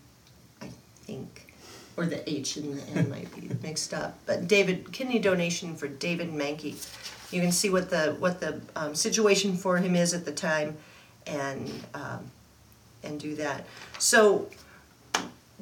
I 0.61 0.70
think, 1.03 1.55
or 1.97 2.07
the 2.07 2.28
H 2.28 2.57
and 2.57 2.78
the 2.78 2.99
N 2.99 3.09
might 3.09 3.34
be 3.34 3.49
mixed 3.62 3.95
up. 3.95 4.18
But 4.26 4.49
David 4.49 4.93
kidney 4.93 5.18
donation 5.18 5.76
for 5.76 5.87
David 5.89 6.32
Mahnke. 6.32 6.74
You 7.32 7.41
can 7.41 7.53
see 7.53 7.70
what 7.70 7.91
the 7.91 8.16
what 8.18 8.41
the 8.41 8.61
um, 8.74 8.95
situation 8.95 9.57
for 9.57 9.78
him 9.78 9.95
is 9.95 10.14
at 10.14 10.24
the 10.24 10.32
time, 10.32 10.76
and 11.26 11.70
um, 11.95 12.30
and 13.05 13.20
do 13.20 13.37
that. 13.37 13.66
So 13.99 14.49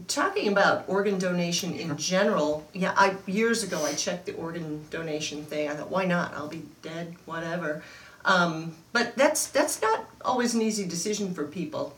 talking 0.08 0.48
about 0.48 0.84
organ 0.88 1.18
donation 1.18 1.74
in 1.74 1.96
general, 1.96 2.66
yeah, 2.72 2.94
I 2.96 3.16
years 3.26 3.62
ago 3.62 3.84
I 3.84 3.92
checked 3.92 4.26
the 4.26 4.34
organ 4.34 4.84
donation 4.90 5.44
thing. 5.44 5.68
I 5.68 5.74
thought, 5.74 5.90
why 5.90 6.04
not? 6.04 6.34
I'll 6.34 6.48
be 6.48 6.62
dead, 6.82 7.14
whatever. 7.26 7.82
Um, 8.24 8.74
but 8.92 9.16
that's 9.16 9.48
that's 9.48 9.82
not 9.82 10.08
always 10.24 10.54
an 10.54 10.62
easy 10.62 10.86
decision 10.86 11.34
for 11.34 11.44
people. 11.44 11.94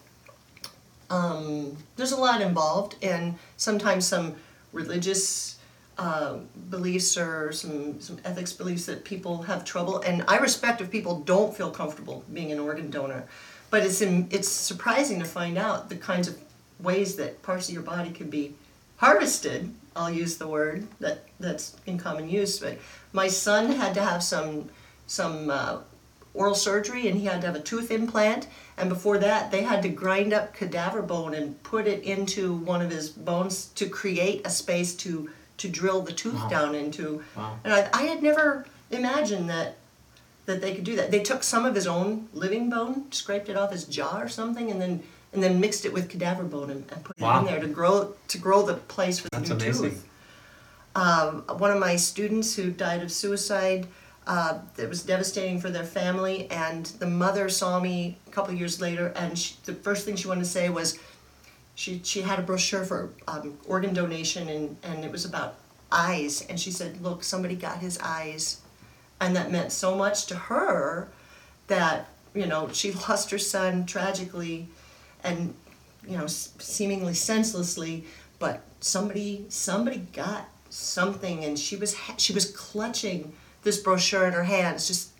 Um, 1.08 1.76
there's 1.96 2.12
a 2.12 2.16
lot 2.16 2.40
involved, 2.40 2.96
and 3.02 3.36
sometimes 3.56 4.06
some 4.06 4.34
religious 4.72 5.58
uh, 5.98 6.38
beliefs 6.68 7.16
or 7.16 7.52
some 7.52 8.00
some 8.00 8.18
ethics 8.24 8.52
beliefs 8.52 8.86
that 8.86 9.04
people 9.04 9.42
have 9.42 9.64
trouble. 9.64 10.00
And 10.00 10.24
I 10.26 10.38
respect 10.38 10.80
if 10.80 10.90
people 10.90 11.20
don't 11.20 11.56
feel 11.56 11.70
comfortable 11.70 12.24
being 12.32 12.50
an 12.50 12.58
organ 12.58 12.90
donor, 12.90 13.24
but 13.70 13.84
it's 13.84 14.00
in, 14.00 14.26
it's 14.30 14.48
surprising 14.48 15.20
to 15.20 15.24
find 15.24 15.56
out 15.56 15.88
the 15.88 15.96
kinds 15.96 16.26
of 16.28 16.38
ways 16.80 17.16
that 17.16 17.42
parts 17.42 17.68
of 17.68 17.74
your 17.74 17.82
body 17.82 18.10
can 18.10 18.28
be 18.28 18.54
harvested 18.96 19.72
I'll 19.96 20.10
use 20.10 20.36
the 20.36 20.46
word 20.46 20.86
that 21.00 21.24
that's 21.40 21.74
in 21.86 21.98
common 21.98 22.28
use. 22.28 22.58
But 22.58 22.78
my 23.12 23.28
son 23.28 23.72
had 23.72 23.94
to 23.94 24.02
have 24.02 24.22
some 24.22 24.68
some 25.06 25.50
uh, 25.50 25.78
oral 26.36 26.54
surgery, 26.54 27.08
and 27.08 27.18
he 27.18 27.24
had 27.26 27.40
to 27.40 27.46
have 27.46 27.56
a 27.56 27.60
tooth 27.60 27.90
implant. 27.90 28.46
And 28.76 28.88
before 28.88 29.18
that, 29.18 29.50
they 29.50 29.62
had 29.62 29.82
to 29.82 29.88
grind 29.88 30.32
up 30.32 30.54
cadaver 30.54 31.02
bone 31.02 31.34
and 31.34 31.60
put 31.62 31.86
it 31.86 32.02
into 32.04 32.54
one 32.54 32.82
of 32.82 32.90
his 32.90 33.08
bones 33.08 33.66
to 33.76 33.88
create 33.88 34.46
a 34.46 34.50
space 34.50 34.94
to 34.96 35.30
to 35.58 35.68
drill 35.70 36.02
the 36.02 36.12
tooth 36.12 36.34
Wow. 36.34 36.48
down 36.48 36.74
into. 36.74 37.22
Wow. 37.34 37.58
And 37.64 37.72
I, 37.72 37.88
I 37.94 38.02
had 38.02 38.22
never 38.22 38.66
imagined 38.90 39.48
that 39.48 39.76
that 40.44 40.60
they 40.60 40.74
could 40.74 40.84
do 40.84 40.94
that. 40.96 41.10
They 41.10 41.22
took 41.22 41.42
some 41.42 41.64
of 41.64 41.74
his 41.74 41.86
own 41.86 42.28
living 42.34 42.68
bone, 42.70 43.10
scraped 43.10 43.48
it 43.48 43.56
off 43.56 43.72
his 43.72 43.84
jaw 43.84 44.20
or 44.20 44.28
something, 44.28 44.70
and 44.70 44.80
then 44.80 45.02
and 45.32 45.42
then 45.42 45.58
mixed 45.58 45.84
it 45.86 45.92
with 45.92 46.08
cadaver 46.10 46.44
bone 46.44 46.70
and, 46.70 46.84
and 46.92 47.02
put 47.04 47.16
it 47.18 47.22
Wow. 47.22 47.40
in 47.40 47.46
there 47.46 47.60
to 47.60 47.66
grow 47.68 48.14
to 48.28 48.38
grow 48.38 48.60
the 48.62 48.74
place 48.74 49.18
for 49.18 49.28
the 49.30 49.38
That's 49.38 49.48
new 49.50 49.56
amazing. 49.56 49.90
tooth. 49.92 50.06
Um, 50.94 51.42
one 51.58 51.70
of 51.70 51.78
my 51.78 51.96
students 51.96 52.54
who 52.56 52.70
died 52.70 53.02
of 53.02 53.10
suicide. 53.10 53.86
Uh, 54.26 54.58
it 54.76 54.88
was 54.88 55.04
devastating 55.04 55.60
for 55.60 55.70
their 55.70 55.84
family, 55.84 56.50
and 56.50 56.86
the 56.98 57.06
mother 57.06 57.48
saw 57.48 57.78
me 57.78 58.18
a 58.26 58.30
couple 58.30 58.52
years 58.52 58.80
later, 58.80 59.12
and 59.14 59.38
she, 59.38 59.54
the 59.64 59.72
first 59.72 60.04
thing 60.04 60.16
she 60.16 60.26
wanted 60.26 60.40
to 60.42 60.50
say 60.50 60.68
was, 60.68 60.98
she 61.76 62.00
she 62.02 62.22
had 62.22 62.38
a 62.38 62.42
brochure 62.42 62.84
for 62.84 63.10
um, 63.28 63.56
organ 63.66 63.94
donation, 63.94 64.48
and 64.48 64.76
and 64.82 65.04
it 65.04 65.12
was 65.12 65.24
about 65.24 65.56
eyes, 65.92 66.44
and 66.48 66.58
she 66.58 66.72
said, 66.72 67.00
look, 67.00 67.22
somebody 67.22 67.54
got 67.54 67.78
his 67.78 67.98
eyes, 67.98 68.62
and 69.20 69.36
that 69.36 69.52
meant 69.52 69.70
so 69.70 69.94
much 69.94 70.26
to 70.26 70.34
her, 70.34 71.08
that 71.68 72.08
you 72.34 72.46
know 72.46 72.68
she 72.72 72.92
lost 73.08 73.30
her 73.30 73.38
son 73.38 73.86
tragically, 73.86 74.66
and 75.22 75.54
you 76.08 76.18
know 76.18 76.26
seemingly 76.26 77.14
senselessly, 77.14 78.04
but 78.40 78.62
somebody 78.80 79.44
somebody 79.50 79.98
got 80.12 80.48
something, 80.68 81.44
and 81.44 81.56
she 81.56 81.76
was 81.76 81.96
she 82.16 82.32
was 82.32 82.50
clutching 82.50 83.32
this 83.66 83.78
brochure 83.78 84.28
in 84.28 84.32
her 84.32 84.44
hands, 84.44 84.86
just 84.86 85.10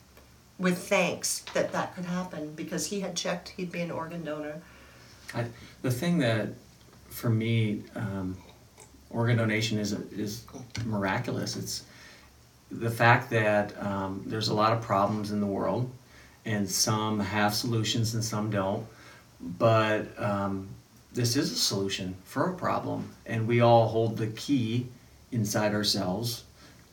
with 0.57 0.79
thanks 0.79 1.41
that 1.53 1.73
that 1.73 1.95
could 1.97 2.05
happen 2.05 2.55
because 2.55 2.87
he 2.87 3.01
had 3.01 3.17
checked 3.17 3.49
he'd 3.49 3.73
be 3.73 3.81
an 3.81 3.91
organ 3.91 4.25
donor. 4.25 4.63
I, 5.35 5.47
the 5.83 5.91
thing 5.91 6.19
that, 6.19 6.51
for 7.09 7.29
me, 7.29 7.83
um, 7.97 8.37
organ 9.11 9.37
donation 9.37 9.79
is 9.79 9.93
is 9.93 10.47
miraculous. 10.85 11.57
It's 11.57 11.85
the 12.71 12.89
fact 12.89 13.31
that 13.31 13.77
um, 13.85 14.23
there's 14.25 14.49
a 14.49 14.55
lot 14.55 14.73
of 14.73 14.81
problems 14.81 15.33
in 15.33 15.41
the 15.41 15.47
world, 15.47 15.91
and 16.45 16.71
some 16.71 17.19
have 17.19 17.53
solutions 17.53 18.15
and 18.15 18.25
some 18.25 18.49
don't. 18.49 18.87
But 19.59 20.07
um, 20.23 20.69
this 21.13 21.35
is 21.35 21.51
a 21.51 21.57
solution 21.57 22.15
for 22.23 22.51
a 22.51 22.55
problem, 22.55 23.11
and 23.27 23.49
we 23.49 23.61
all 23.61 23.89
hold 23.89 24.17
the 24.17 24.29
key 24.29 24.87
inside 25.33 25.75
ourselves 25.75 26.45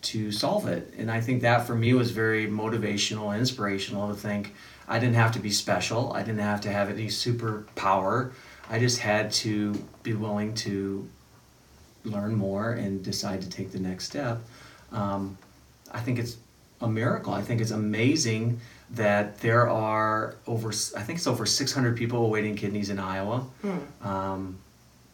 to 0.04 0.30
solve 0.30 0.66
it. 0.68 0.92
And 0.96 1.10
I 1.10 1.20
think 1.20 1.42
that 1.42 1.66
for 1.66 1.74
me 1.74 1.94
was 1.94 2.10
very 2.10 2.46
motivational, 2.46 3.30
and 3.30 3.40
inspirational 3.40 4.08
to 4.08 4.14
think 4.14 4.54
I 4.88 4.98
didn't 4.98 5.16
have 5.16 5.32
to 5.32 5.38
be 5.38 5.50
special. 5.50 6.12
I 6.12 6.22
didn't 6.22 6.40
have 6.40 6.60
to 6.62 6.70
have 6.70 6.90
any 6.90 7.06
superpower. 7.06 8.32
I 8.70 8.78
just 8.78 8.98
had 8.98 9.32
to 9.32 9.74
be 10.02 10.14
willing 10.14 10.54
to 10.54 11.08
learn 12.04 12.34
more 12.34 12.72
and 12.72 13.02
decide 13.02 13.40
to 13.42 13.48
take 13.48 13.72
the 13.72 13.78
next 13.78 14.04
step. 14.04 14.40
Um, 14.92 15.38
I 15.90 16.00
think 16.00 16.18
it's 16.18 16.36
a 16.80 16.88
miracle. 16.88 17.32
I 17.32 17.40
think 17.42 17.60
it's 17.60 17.70
amazing 17.70 18.60
that 18.90 19.40
there 19.40 19.68
are 19.68 20.36
over, 20.46 20.68
I 20.68 21.02
think 21.02 21.18
it's 21.18 21.26
over 21.26 21.46
600 21.46 21.96
people 21.96 22.24
awaiting 22.24 22.56
kidneys 22.56 22.90
in 22.90 22.98
Iowa. 22.98 23.46
Um, 24.02 24.58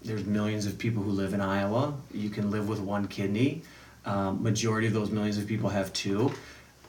there's 0.03 0.25
millions 0.25 0.67
of 0.67 0.79
people 0.79 1.03
who 1.03 1.11
live 1.11 1.35
in 1.35 1.41
Iowa. 1.41 1.95
You 2.13 2.31
can 2.31 2.51
live 2.51 2.69
with 2.69 2.81
one 2.81 3.07
kidney. 3.07 3.63
Um, 4.05 4.43
majority 4.43 4.87
of 4.87 4.93
those 4.93 5.11
millions 5.11 5.37
of 5.39 5.47
people 5.47 5.69
have 5.69 5.93
two, 5.93 6.33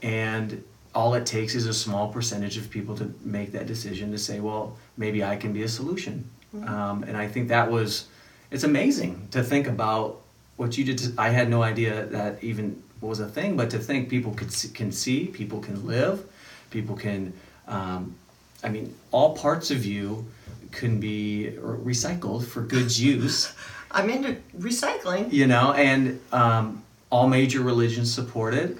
and 0.01 0.64
all 0.93 1.14
it 1.14 1.26
takes 1.26 1.55
is 1.55 1.66
a 1.68 1.74
small 1.74 2.09
percentage 2.09 2.57
of 2.57 2.70
people 2.70 2.95
to 2.97 3.14
make 3.24 3.51
that 3.53 3.66
decision 3.66 4.12
to 4.12 4.18
say, 4.18 4.39
well, 4.39 4.78
maybe 4.97 5.24
I 5.24 5.36
can 5.36 5.53
be 5.53 5.64
a 5.64 5.68
solution. 5.68 6.30
Um, 6.68 7.03
and 7.03 7.16
I 7.16 7.28
think 7.28 7.47
that 7.47 7.72
was, 7.72 8.07
it's 8.49 8.66
amazing 8.66 9.28
to 9.32 9.41
think 9.41 9.68
about 9.68 10.22
what 10.57 10.78
you 10.78 10.84
did. 10.84 10.97
To, 10.97 11.14
I 11.18 11.30
had 11.30 11.49
no 11.49 11.64
idea 11.64 12.07
that 12.07 12.43
even 12.43 12.82
was 12.99 13.22
a 13.22 13.28
thing, 13.28 13.55
but 13.55 13.70
to 13.70 13.80
think 13.80 14.09
people 14.09 14.34
could 14.34 14.51
see, 14.51 14.68
can 14.68 14.91
see, 14.91 15.28
people 15.28 15.59
can 15.59 15.86
live, 15.88 16.26
people 16.70 16.95
can. 16.95 17.34
Um, 17.68 18.16
I 18.64 18.70
mean, 18.70 18.93
all 19.12 19.36
parts 19.36 19.72
of 19.72 19.86
you 19.86 20.26
can 20.72 20.99
be 20.99 21.55
recycled 21.57 22.45
for 22.45 22.62
goods 22.62 23.01
use 23.01 23.53
I'm 23.91 24.09
into 24.09 24.38
recycling. 24.57 25.32
you 25.34 25.47
know, 25.47 25.74
and 25.74 26.20
um, 26.32 26.84
all 27.12 27.28
major 27.28 27.62
religions 27.62 28.14
support 28.14 28.53
it. 28.53 28.78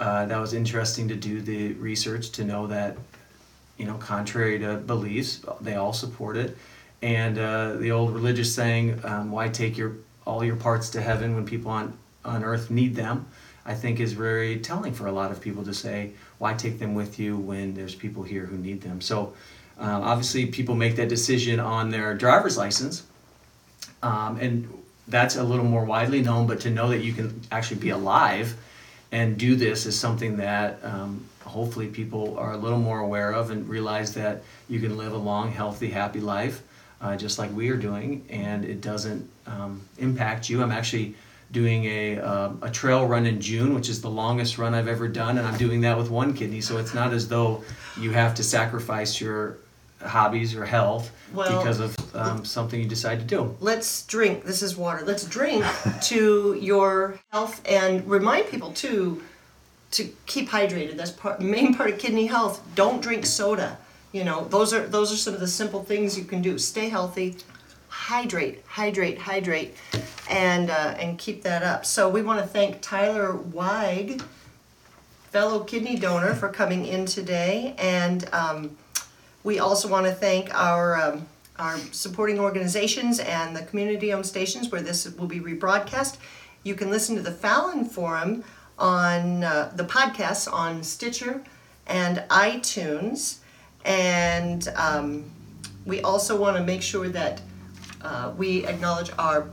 Uh, 0.00 0.24
that 0.26 0.40
was 0.40 0.54
interesting 0.54 1.08
to 1.08 1.14
do 1.14 1.40
the 1.40 1.72
research 1.74 2.30
to 2.30 2.44
know 2.44 2.66
that, 2.66 2.96
you 3.76 3.84
know, 3.84 3.94
contrary 3.98 4.58
to 4.58 4.76
beliefs, 4.76 5.44
they 5.60 5.74
all 5.74 5.92
support 5.92 6.36
it. 6.36 6.56
And 7.02 7.38
uh, 7.38 7.74
the 7.74 7.92
old 7.92 8.14
religious 8.14 8.54
saying, 8.54 9.00
um, 9.04 9.30
"Why 9.30 9.48
take 9.48 9.76
your 9.76 9.92
all 10.26 10.42
your 10.42 10.56
parts 10.56 10.88
to 10.90 11.02
heaven 11.02 11.34
when 11.34 11.44
people 11.44 11.70
on 11.70 11.92
on 12.24 12.42
earth 12.42 12.70
need 12.70 12.94
them?" 12.94 13.26
I 13.66 13.74
think 13.74 14.00
is 14.00 14.12
very 14.14 14.58
telling 14.60 14.94
for 14.94 15.06
a 15.06 15.12
lot 15.12 15.30
of 15.30 15.40
people 15.40 15.64
to 15.64 15.74
say, 15.74 16.12
"Why 16.38 16.54
take 16.54 16.78
them 16.78 16.94
with 16.94 17.18
you 17.18 17.36
when 17.36 17.74
there's 17.74 17.94
people 17.94 18.22
here 18.22 18.46
who 18.46 18.56
need 18.56 18.80
them?" 18.80 19.02
So, 19.02 19.34
uh, 19.78 20.00
obviously, 20.02 20.46
people 20.46 20.74
make 20.74 20.96
that 20.96 21.10
decision 21.10 21.60
on 21.60 21.90
their 21.90 22.14
driver's 22.14 22.56
license 22.56 23.02
um, 24.02 24.38
and 24.40 24.68
that's 25.08 25.36
a 25.36 25.42
little 25.42 25.64
more 25.64 25.84
widely 25.84 26.22
known. 26.22 26.46
But 26.46 26.60
to 26.60 26.70
know 26.70 26.88
that 26.88 27.00
you 27.00 27.12
can 27.12 27.40
actually 27.50 27.80
be 27.80 27.90
alive 27.90 28.56
and 29.12 29.38
do 29.38 29.54
this 29.54 29.86
is 29.86 29.98
something 29.98 30.36
that 30.38 30.84
um, 30.84 31.24
hopefully 31.42 31.86
people 31.86 32.36
are 32.38 32.52
a 32.52 32.56
little 32.56 32.78
more 32.78 32.98
aware 32.98 33.32
of 33.32 33.50
and 33.50 33.68
realize 33.68 34.14
that 34.14 34.42
you 34.68 34.80
can 34.80 34.96
live 34.96 35.12
a 35.12 35.16
long, 35.16 35.52
healthy, 35.52 35.88
happy 35.88 36.20
life, 36.20 36.62
uh, 37.00 37.16
just 37.16 37.38
like 37.38 37.52
we 37.52 37.70
are 37.70 37.76
doing, 37.76 38.24
and 38.28 38.64
it 38.64 38.80
doesn't 38.80 39.28
um, 39.46 39.80
impact 39.98 40.48
you. 40.48 40.62
I'm 40.62 40.72
actually 40.72 41.14
doing 41.52 41.84
a 41.84 42.18
um 42.18 42.58
a 42.62 42.70
trail 42.70 43.06
run 43.06 43.26
in 43.26 43.40
June, 43.40 43.74
which 43.74 43.88
is 43.88 44.00
the 44.00 44.10
longest 44.10 44.58
run 44.58 44.74
I've 44.74 44.88
ever 44.88 45.06
done, 45.06 45.38
and 45.38 45.46
I'm 45.46 45.56
doing 45.56 45.82
that 45.82 45.96
with 45.96 46.10
one 46.10 46.34
kidney. 46.34 46.60
So 46.60 46.78
it's 46.78 46.94
not 46.94 47.12
as 47.12 47.28
though 47.28 47.62
you 48.00 48.10
have 48.10 48.34
to 48.36 48.42
sacrifice 48.42 49.20
your 49.20 49.58
hobbies 50.02 50.54
or 50.54 50.64
health 50.64 51.10
Well- 51.32 51.58
because 51.58 51.80
of 51.80 51.96
um, 52.14 52.44
something 52.44 52.80
you 52.80 52.88
decide 52.88 53.18
to 53.20 53.24
do. 53.24 53.56
Let's 53.60 54.06
drink. 54.06 54.44
This 54.44 54.62
is 54.62 54.76
water. 54.76 55.04
Let's 55.04 55.24
drink 55.24 55.64
to 56.02 56.54
your 56.60 57.18
health 57.32 57.60
and 57.68 58.06
remind 58.08 58.48
people 58.48 58.72
too 58.72 59.22
to 59.92 60.08
keep 60.26 60.48
hydrated. 60.48 60.96
That's 60.96 61.10
part 61.10 61.40
main 61.40 61.74
part 61.74 61.90
of 61.90 61.98
kidney 61.98 62.26
health. 62.26 62.62
Don't 62.74 63.00
drink 63.00 63.26
soda. 63.26 63.78
You 64.12 64.24
know, 64.24 64.44
those 64.44 64.72
are 64.72 64.86
those 64.86 65.12
are 65.12 65.16
some 65.16 65.34
of 65.34 65.40
the 65.40 65.48
simple 65.48 65.82
things 65.82 66.16
you 66.16 66.24
can 66.24 66.40
do. 66.40 66.58
Stay 66.58 66.88
healthy, 66.88 67.36
hydrate, 67.88 68.62
hydrate, 68.66 69.18
hydrate, 69.18 69.74
and 70.30 70.70
uh, 70.70 70.94
and 70.98 71.18
keep 71.18 71.42
that 71.42 71.62
up. 71.62 71.84
So 71.84 72.08
we 72.08 72.22
want 72.22 72.40
to 72.40 72.46
thank 72.46 72.80
Tyler 72.80 73.32
Weig, 73.32 74.22
fellow 75.30 75.64
kidney 75.64 75.96
donor, 75.96 76.34
for 76.34 76.48
coming 76.48 76.86
in 76.86 77.06
today, 77.06 77.74
and 77.78 78.28
um, 78.32 78.76
we 79.44 79.58
also 79.58 79.86
want 79.88 80.06
to 80.06 80.12
thank 80.12 80.52
our 80.54 81.00
um, 81.00 81.26
our 81.56 81.76
supporting 81.92 82.40
organizations 82.40 83.20
and 83.20 83.54
the 83.54 83.62
community-owned 83.62 84.26
stations 84.26 84.70
where 84.70 84.80
this 84.80 85.08
will 85.16 85.28
be 85.28 85.38
rebroadcast. 85.38 86.16
You 86.64 86.74
can 86.74 86.90
listen 86.90 87.14
to 87.14 87.22
the 87.22 87.30
Fallon 87.30 87.84
Forum 87.84 88.42
on 88.76 89.44
uh, 89.44 89.70
the 89.76 89.84
podcast 89.84 90.52
on 90.52 90.82
Stitcher 90.82 91.40
and 91.86 92.24
iTunes, 92.28 93.36
and 93.84 94.66
um, 94.74 95.30
we 95.86 96.00
also 96.00 96.36
want 96.36 96.56
to 96.56 96.64
make 96.64 96.82
sure 96.82 97.08
that 97.08 97.40
uh, 98.02 98.32
we 98.36 98.66
acknowledge 98.66 99.10
our 99.16 99.48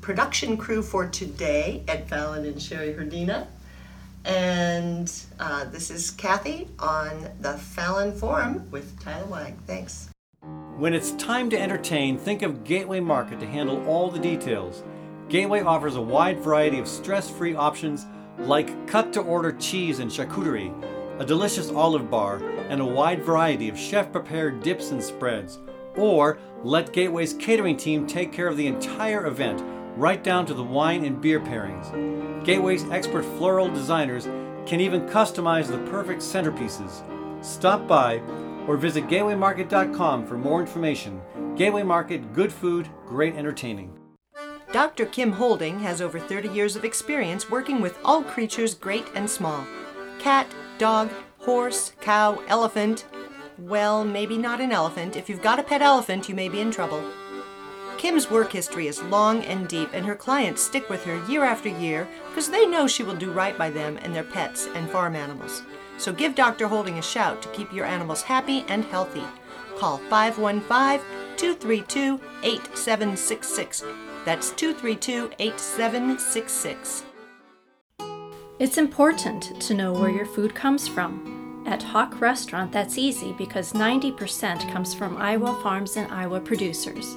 production 0.00 0.56
crew 0.56 0.82
for 0.82 1.06
today, 1.06 1.84
Ed 1.86 2.08
Fallon 2.08 2.46
and 2.46 2.60
Sherry 2.60 2.94
Herdina. 2.94 3.46
And 4.24 5.10
uh, 5.40 5.64
this 5.66 5.90
is 5.90 6.10
Kathy 6.10 6.68
on 6.78 7.28
the 7.40 7.54
Fallon 7.54 8.12
Forum 8.12 8.70
with 8.70 8.98
Tyler 9.00 9.26
Weig. 9.26 9.54
Thanks. 9.66 10.10
When 10.76 10.94
it's 10.94 11.12
time 11.12 11.50
to 11.50 11.60
entertain, 11.60 12.18
think 12.18 12.42
of 12.42 12.62
Gateway 12.64 13.00
Market 13.00 13.40
to 13.40 13.46
handle 13.46 13.84
all 13.86 14.10
the 14.10 14.18
details. 14.18 14.84
Gateway 15.28 15.60
offers 15.60 15.96
a 15.96 16.00
wide 16.00 16.40
variety 16.40 16.78
of 16.78 16.86
stress 16.86 17.28
free 17.28 17.54
options 17.54 18.06
like 18.38 18.86
cut 18.86 19.12
to 19.14 19.20
order 19.20 19.52
cheese 19.52 19.98
and 19.98 20.10
charcuterie, 20.10 20.72
a 21.18 21.24
delicious 21.24 21.70
olive 21.70 22.08
bar, 22.08 22.40
and 22.68 22.80
a 22.80 22.86
wide 22.86 23.24
variety 23.24 23.68
of 23.68 23.78
chef 23.78 24.12
prepared 24.12 24.62
dips 24.62 24.92
and 24.92 25.02
spreads. 25.02 25.58
Or 25.96 26.38
let 26.62 26.92
Gateway's 26.92 27.34
catering 27.34 27.76
team 27.76 28.06
take 28.06 28.32
care 28.32 28.46
of 28.46 28.56
the 28.56 28.68
entire 28.68 29.26
event, 29.26 29.60
right 29.98 30.22
down 30.22 30.46
to 30.46 30.54
the 30.54 30.62
wine 30.62 31.04
and 31.04 31.20
beer 31.20 31.40
pairings. 31.40 32.44
Gateway's 32.44 32.88
expert 32.90 33.24
floral 33.24 33.68
designers 33.68 34.24
can 34.64 34.80
even 34.80 35.06
customize 35.08 35.66
the 35.66 35.78
perfect 35.90 36.22
centerpieces. 36.22 37.02
Stop 37.44 37.88
by 37.88 38.18
or 38.68 38.76
visit 38.76 39.08
gatewaymarket.com 39.08 40.26
for 40.26 40.38
more 40.38 40.60
information. 40.60 41.20
Gateway 41.56 41.82
Market, 41.82 42.32
good 42.32 42.52
food, 42.52 42.88
great 43.06 43.34
entertaining. 43.34 43.92
Dr. 44.70 45.06
Kim 45.06 45.32
Holding 45.32 45.80
has 45.80 46.02
over 46.02 46.20
30 46.20 46.50
years 46.50 46.76
of 46.76 46.84
experience 46.84 47.50
working 47.50 47.80
with 47.80 47.98
all 48.04 48.22
creatures 48.22 48.74
great 48.74 49.06
and 49.14 49.28
small 49.28 49.66
cat, 50.18 50.46
dog, 50.78 51.10
horse, 51.38 51.92
cow, 52.00 52.42
elephant. 52.48 53.06
Well, 53.58 54.04
maybe 54.04 54.36
not 54.36 54.60
an 54.60 54.72
elephant. 54.72 55.16
If 55.16 55.28
you've 55.28 55.42
got 55.42 55.58
a 55.58 55.62
pet 55.62 55.80
elephant, 55.80 56.28
you 56.28 56.34
may 56.34 56.48
be 56.48 56.60
in 56.60 56.70
trouble. 56.70 57.02
Kim's 57.98 58.30
work 58.30 58.52
history 58.52 58.86
is 58.86 59.02
long 59.02 59.42
and 59.42 59.66
deep, 59.66 59.90
and 59.92 60.06
her 60.06 60.14
clients 60.14 60.62
stick 60.62 60.88
with 60.88 61.04
her 61.04 61.22
year 61.28 61.42
after 61.42 61.68
year 61.68 62.06
because 62.28 62.48
they 62.48 62.64
know 62.64 62.86
she 62.86 63.02
will 63.02 63.16
do 63.16 63.32
right 63.32 63.58
by 63.58 63.70
them 63.70 63.98
and 64.02 64.14
their 64.14 64.22
pets 64.22 64.68
and 64.74 64.88
farm 64.88 65.16
animals. 65.16 65.62
So 65.98 66.12
give 66.12 66.36
Dr. 66.36 66.68
Holding 66.68 66.98
a 66.98 67.02
shout 67.02 67.42
to 67.42 67.48
keep 67.48 67.72
your 67.72 67.84
animals 67.84 68.22
happy 68.22 68.64
and 68.68 68.84
healthy. 68.84 69.24
Call 69.76 69.98
515 70.08 71.04
232 71.36 72.20
8766. 72.44 73.84
That's 74.24 74.50
232 74.52 75.32
8766. 75.40 77.04
It's 78.60 78.78
important 78.78 79.60
to 79.60 79.74
know 79.74 79.92
where 79.92 80.10
your 80.10 80.26
food 80.26 80.54
comes 80.54 80.86
from. 80.86 81.64
At 81.66 81.80
HoQ 81.80 82.20
Restaurant, 82.20 82.70
that's 82.70 82.96
easy 82.96 83.32
because 83.32 83.72
90% 83.72 84.72
comes 84.72 84.94
from 84.94 85.16
Iowa 85.16 85.60
farms 85.62 85.96
and 85.96 86.10
Iowa 86.12 86.40
producers. 86.40 87.16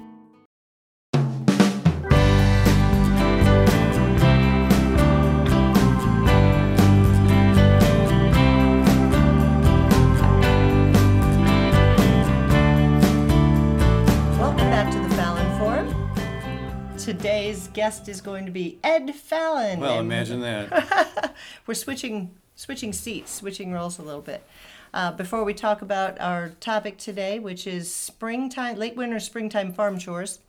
guest 17.73 18.07
is 18.09 18.21
going 18.21 18.45
to 18.45 18.51
be 18.51 18.79
Ed 18.83 19.15
Fallon. 19.15 19.79
Well, 19.79 19.99
and 19.99 20.07
imagine 20.07 20.41
that. 20.41 21.35
We're 21.67 21.73
switching 21.73 22.31
switching 22.55 22.93
seats, 22.93 23.31
switching 23.31 23.71
roles 23.71 23.97
a 23.97 24.03
little 24.03 24.21
bit. 24.21 24.45
Uh, 24.93 25.11
before 25.11 25.43
we 25.43 25.53
talk 25.53 25.81
about 25.81 26.19
our 26.19 26.49
topic 26.59 26.97
today, 26.97 27.39
which 27.39 27.65
is 27.65 27.93
springtime, 27.93 28.77
late 28.77 28.95
winter, 28.95 29.19
springtime 29.19 29.73
farm 29.73 29.97
chores, 29.97 30.39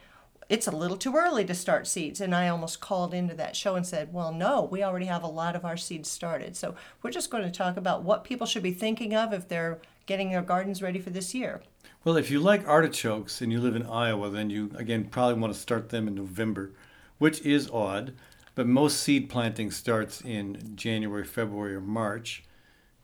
it's 0.50 0.68
a 0.68 0.76
little 0.76 0.98
too 0.98 1.16
early 1.16 1.46
to 1.46 1.56
start 1.56 1.88
seeds, 1.88 2.20
and 2.22 2.36
I 2.36 2.48
almost 2.48 2.80
called 2.80 3.14
into 3.14 3.34
that 3.36 3.56
show 3.56 3.76
and 3.76 3.88
said, 3.88 4.14
"Well, 4.14 4.32
no, 4.32 4.68
we 4.70 4.84
already 4.84 5.06
have 5.06 5.24
a 5.24 5.28
lot 5.28 5.56
of 5.56 5.66
our 5.66 5.78
seeds 5.78 6.12
started." 6.12 6.56
So 6.56 6.76
we're 7.02 7.12
just 7.12 7.32
going 7.32 7.44
to 7.44 7.52
talk 7.52 7.78
about 7.78 8.04
what 8.04 8.24
people 8.24 8.46
should 8.46 8.62
be 8.62 8.74
thinking 8.74 9.16
of 9.16 9.34
if 9.34 9.48
they're 9.48 9.80
getting 10.12 10.30
their 10.30 10.42
gardens 10.42 10.82
ready 10.82 11.00
for 11.00 11.10
this 11.10 11.34
year. 11.34 11.62
Well, 12.04 12.18
if 12.18 12.30
you 12.30 12.42
like 12.42 12.68
artichokes 12.68 13.40
and 13.40 13.50
you 13.50 13.62
live 13.62 13.78
in 13.78 13.86
Iowa, 13.86 14.30
then 14.30 14.50
you 14.50 14.70
again 14.76 15.06
probably 15.06 15.40
want 15.40 15.54
to 15.54 15.60
start 15.60 15.88
them 15.88 16.06
in 16.06 16.16
November, 16.16 16.74
which 17.18 17.40
is 17.46 17.70
odd, 17.70 18.14
but 18.54 18.68
most 18.68 19.00
seed 19.00 19.30
planting 19.30 19.72
starts 19.72 20.20
in 20.20 20.74
January, 20.76 21.24
February, 21.24 21.76
or 21.76 21.80
March. 21.80 22.44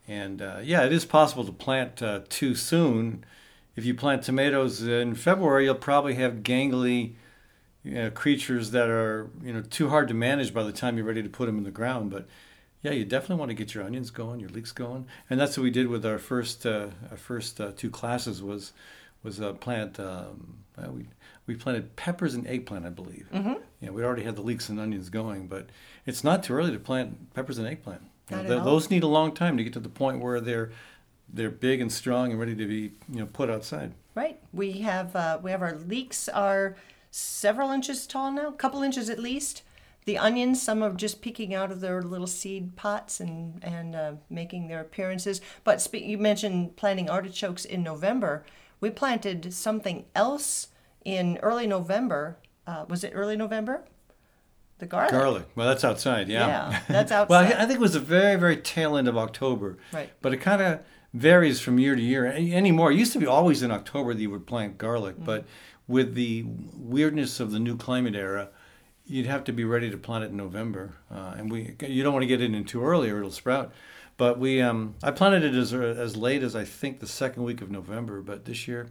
And 0.06 0.42
uh, 0.42 0.60
yeah, 0.62 0.84
it 0.84 0.92
is 0.92 1.06
possible 1.06 1.46
to 1.46 1.54
plant 1.54 2.02
uh, 2.02 2.24
too 2.28 2.56
soon. 2.56 3.24
If 3.78 3.86
you 3.86 3.94
plant 3.96 4.24
tomatoes 4.24 4.82
in 4.82 5.16
February, 5.16 5.64
you'll 5.64 5.76
probably 5.76 6.16
have 6.16 6.44
gangly 6.44 7.14
you 7.86 7.94
know, 7.94 8.12
creatures 8.12 8.72
that 8.72 8.90
are 8.90 9.30
you 9.42 9.54
know 9.54 9.62
too 9.62 9.88
hard 9.88 10.10
to 10.10 10.14
manage 10.14 10.54
by 10.54 10.64
the 10.64 10.74
time 10.74 10.98
you're 10.98 11.06
ready 11.06 11.24
to 11.24 11.30
put 11.30 11.46
them 11.46 11.58
in 11.58 11.64
the 11.64 11.72
ground. 11.72 12.12
But 12.12 12.28
yeah, 12.82 12.92
you 12.92 13.06
definitely 13.06 13.38
want 13.38 13.50
to 13.50 13.56
get 13.56 13.74
your 13.74 13.84
onions 13.84 14.12
going, 14.12 14.40
your 14.40 14.50
leeks 14.50 14.72
going, 14.72 15.08
and 15.30 15.40
that's 15.40 15.58
what 15.58 15.64
we 15.64 15.72
did 15.72 15.88
with 15.88 16.06
our 16.06 16.20
first 16.20 16.66
uh, 16.66 16.88
our 17.12 17.18
first 17.18 17.60
uh, 17.60 17.72
two 17.76 17.90
classes 17.90 18.42
was 18.42 18.74
was 19.24 19.42
uh, 19.42 19.54
plant. 19.54 20.00
Um, 20.00 20.60
uh, 20.78 20.92
we 20.92 21.08
we 21.48 21.56
planted 21.56 21.96
peppers 21.96 22.34
and 22.34 22.46
eggplant, 22.48 22.86
I 22.86 22.90
believe. 22.90 23.28
Mm-hmm. 23.34 23.54
Yeah, 23.82 23.90
we 23.90 24.04
already 24.04 24.24
had 24.24 24.36
the 24.36 24.42
leeks 24.42 24.70
and 24.70 24.80
onions 24.80 25.10
going, 25.10 25.48
but 25.48 25.70
it's 26.06 26.24
not 26.24 26.44
too 26.44 26.54
early 26.54 26.72
to 26.72 26.80
plant 26.80 27.34
peppers 27.34 27.58
and 27.58 27.68
eggplant. 27.68 28.02
You 28.30 28.38
know, 28.38 28.44
th- 28.44 28.64
those 28.64 28.90
need 28.90 29.04
a 29.04 29.08
long 29.08 29.34
time 29.34 29.58
to 29.58 29.64
get 29.64 29.74
to 29.74 29.80
the 29.80 29.90
point 29.90 30.20
where 30.20 30.40
they're 30.40 30.72
they're 31.32 31.52
big 31.52 31.82
and 31.82 31.92
strong 31.92 32.32
and 32.32 32.40
ready 32.40 32.56
to 32.56 32.66
be 32.68 32.94
you 33.10 33.20
know 33.20 33.26
put 33.26 33.50
outside. 33.50 33.94
Right. 34.16 34.40
We 34.54 34.74
have 34.82 35.16
uh, 35.16 35.40
we 35.42 35.52
have 35.52 35.62
our 35.62 35.76
leeks 35.76 36.30
are 36.30 36.76
several 37.12 37.72
inches 37.72 38.06
tall 38.06 38.32
now, 38.32 38.50
a 38.50 38.54
couple 38.54 38.84
inches 38.84 39.10
at 39.10 39.20
least. 39.20 39.64
The 40.08 40.18
onions, 40.18 40.62
some 40.62 40.82
are 40.84 40.94
just 40.94 41.22
peeking 41.22 41.54
out 41.54 41.70
of 41.70 41.82
their 41.82 42.02
little 42.02 42.28
seed 42.28 42.78
pots 42.78 43.20
and 43.20 43.62
and 43.62 43.94
uh, 43.94 44.14
making 44.30 44.70
their 44.70 44.80
appearances. 44.80 45.42
But 45.66 45.82
spe- 45.82 45.96
you 45.96 46.18
mentioned 46.18 46.78
planting 46.78 47.10
artichokes 47.10 47.66
in 47.66 47.84
November. 47.84 48.46
We 48.80 48.90
planted 48.90 49.54
something 49.54 50.06
else 50.16 50.70
in 51.04 51.38
early 51.44 51.68
November. 51.68 52.38
Uh, 52.66 52.86
was 52.88 53.04
it 53.04 53.12
early 53.14 53.36
November? 53.36 53.84
The 54.80 54.86
garlic. 54.86 55.12
Garlic. 55.12 55.46
Well, 55.56 55.68
that's 55.68 55.84
outside. 55.84 56.30
Yeah. 56.30 56.48
Yeah, 56.48 56.80
that's 56.88 57.12
well, 57.12 57.24
outside. 57.42 57.58
I 57.58 57.64
I 57.64 57.66
think 57.66 57.80
it 57.80 57.82
was 57.82 57.94
the 57.94 58.00
very, 58.00 58.40
very 58.40 58.56
tail 58.58 58.96
end 58.96 59.10
of 59.10 59.18
October. 59.18 59.78
Right. 59.92 60.10
But 60.22 60.34
it 60.34 60.38
kind 60.38 60.62
of 60.62 60.80
varies 61.14 61.60
from 61.60 61.80
year 61.80 61.96
to 61.98 62.02
year 62.02 62.26
a- 62.28 62.54
anymore. 62.54 62.94
It 62.94 62.98
used 62.98 63.12
to 63.12 63.20
be 63.20 63.26
always 63.28 63.62
in 63.62 63.72
October 63.72 64.14
that 64.14 64.22
you 64.22 64.30
would 64.32 64.48
plant 64.48 64.78
garlic, 64.78 65.16
Mm-hmm. 65.16 65.26
but 65.26 65.46
with 65.86 66.16
the 66.16 66.46
weirdness 66.78 67.40
of 67.42 67.52
the 67.52 67.60
new 67.60 67.76
climate 67.76 68.16
era, 68.16 68.50
you'd 69.08 69.26
have 69.26 69.44
to 69.46 69.54
be 69.54 69.64
ready 69.64 69.90
to 69.90 69.98
plant 69.98 70.24
it 70.24 70.32
in 70.32 70.38
November. 70.38 70.94
Uh, 71.12 71.34
and 71.38 71.52
we, 71.52 71.76
you 71.82 72.04
don't 72.04 72.14
want 72.14 72.24
to 72.24 72.28
get 72.28 72.42
it 72.42 72.54
in 72.54 72.64
too 72.66 72.84
early 72.84 73.10
or 73.10 73.20
it'll 73.20 73.32
sprout. 73.32 73.72
But 74.18 74.40
we, 74.40 74.62
um, 74.62 74.96
I 75.04 75.12
planted 75.12 75.44
it 75.44 75.56
as 75.56 75.74
as 75.74 76.18
late 76.18 76.42
as 76.42 76.56
I 76.56 76.66
think 76.66 77.00
the 77.00 77.08
second 77.08 77.44
week 77.44 77.62
of 77.62 77.70
November. 77.70 78.22
But 78.22 78.46
this 78.46 78.68
year, 78.68 78.90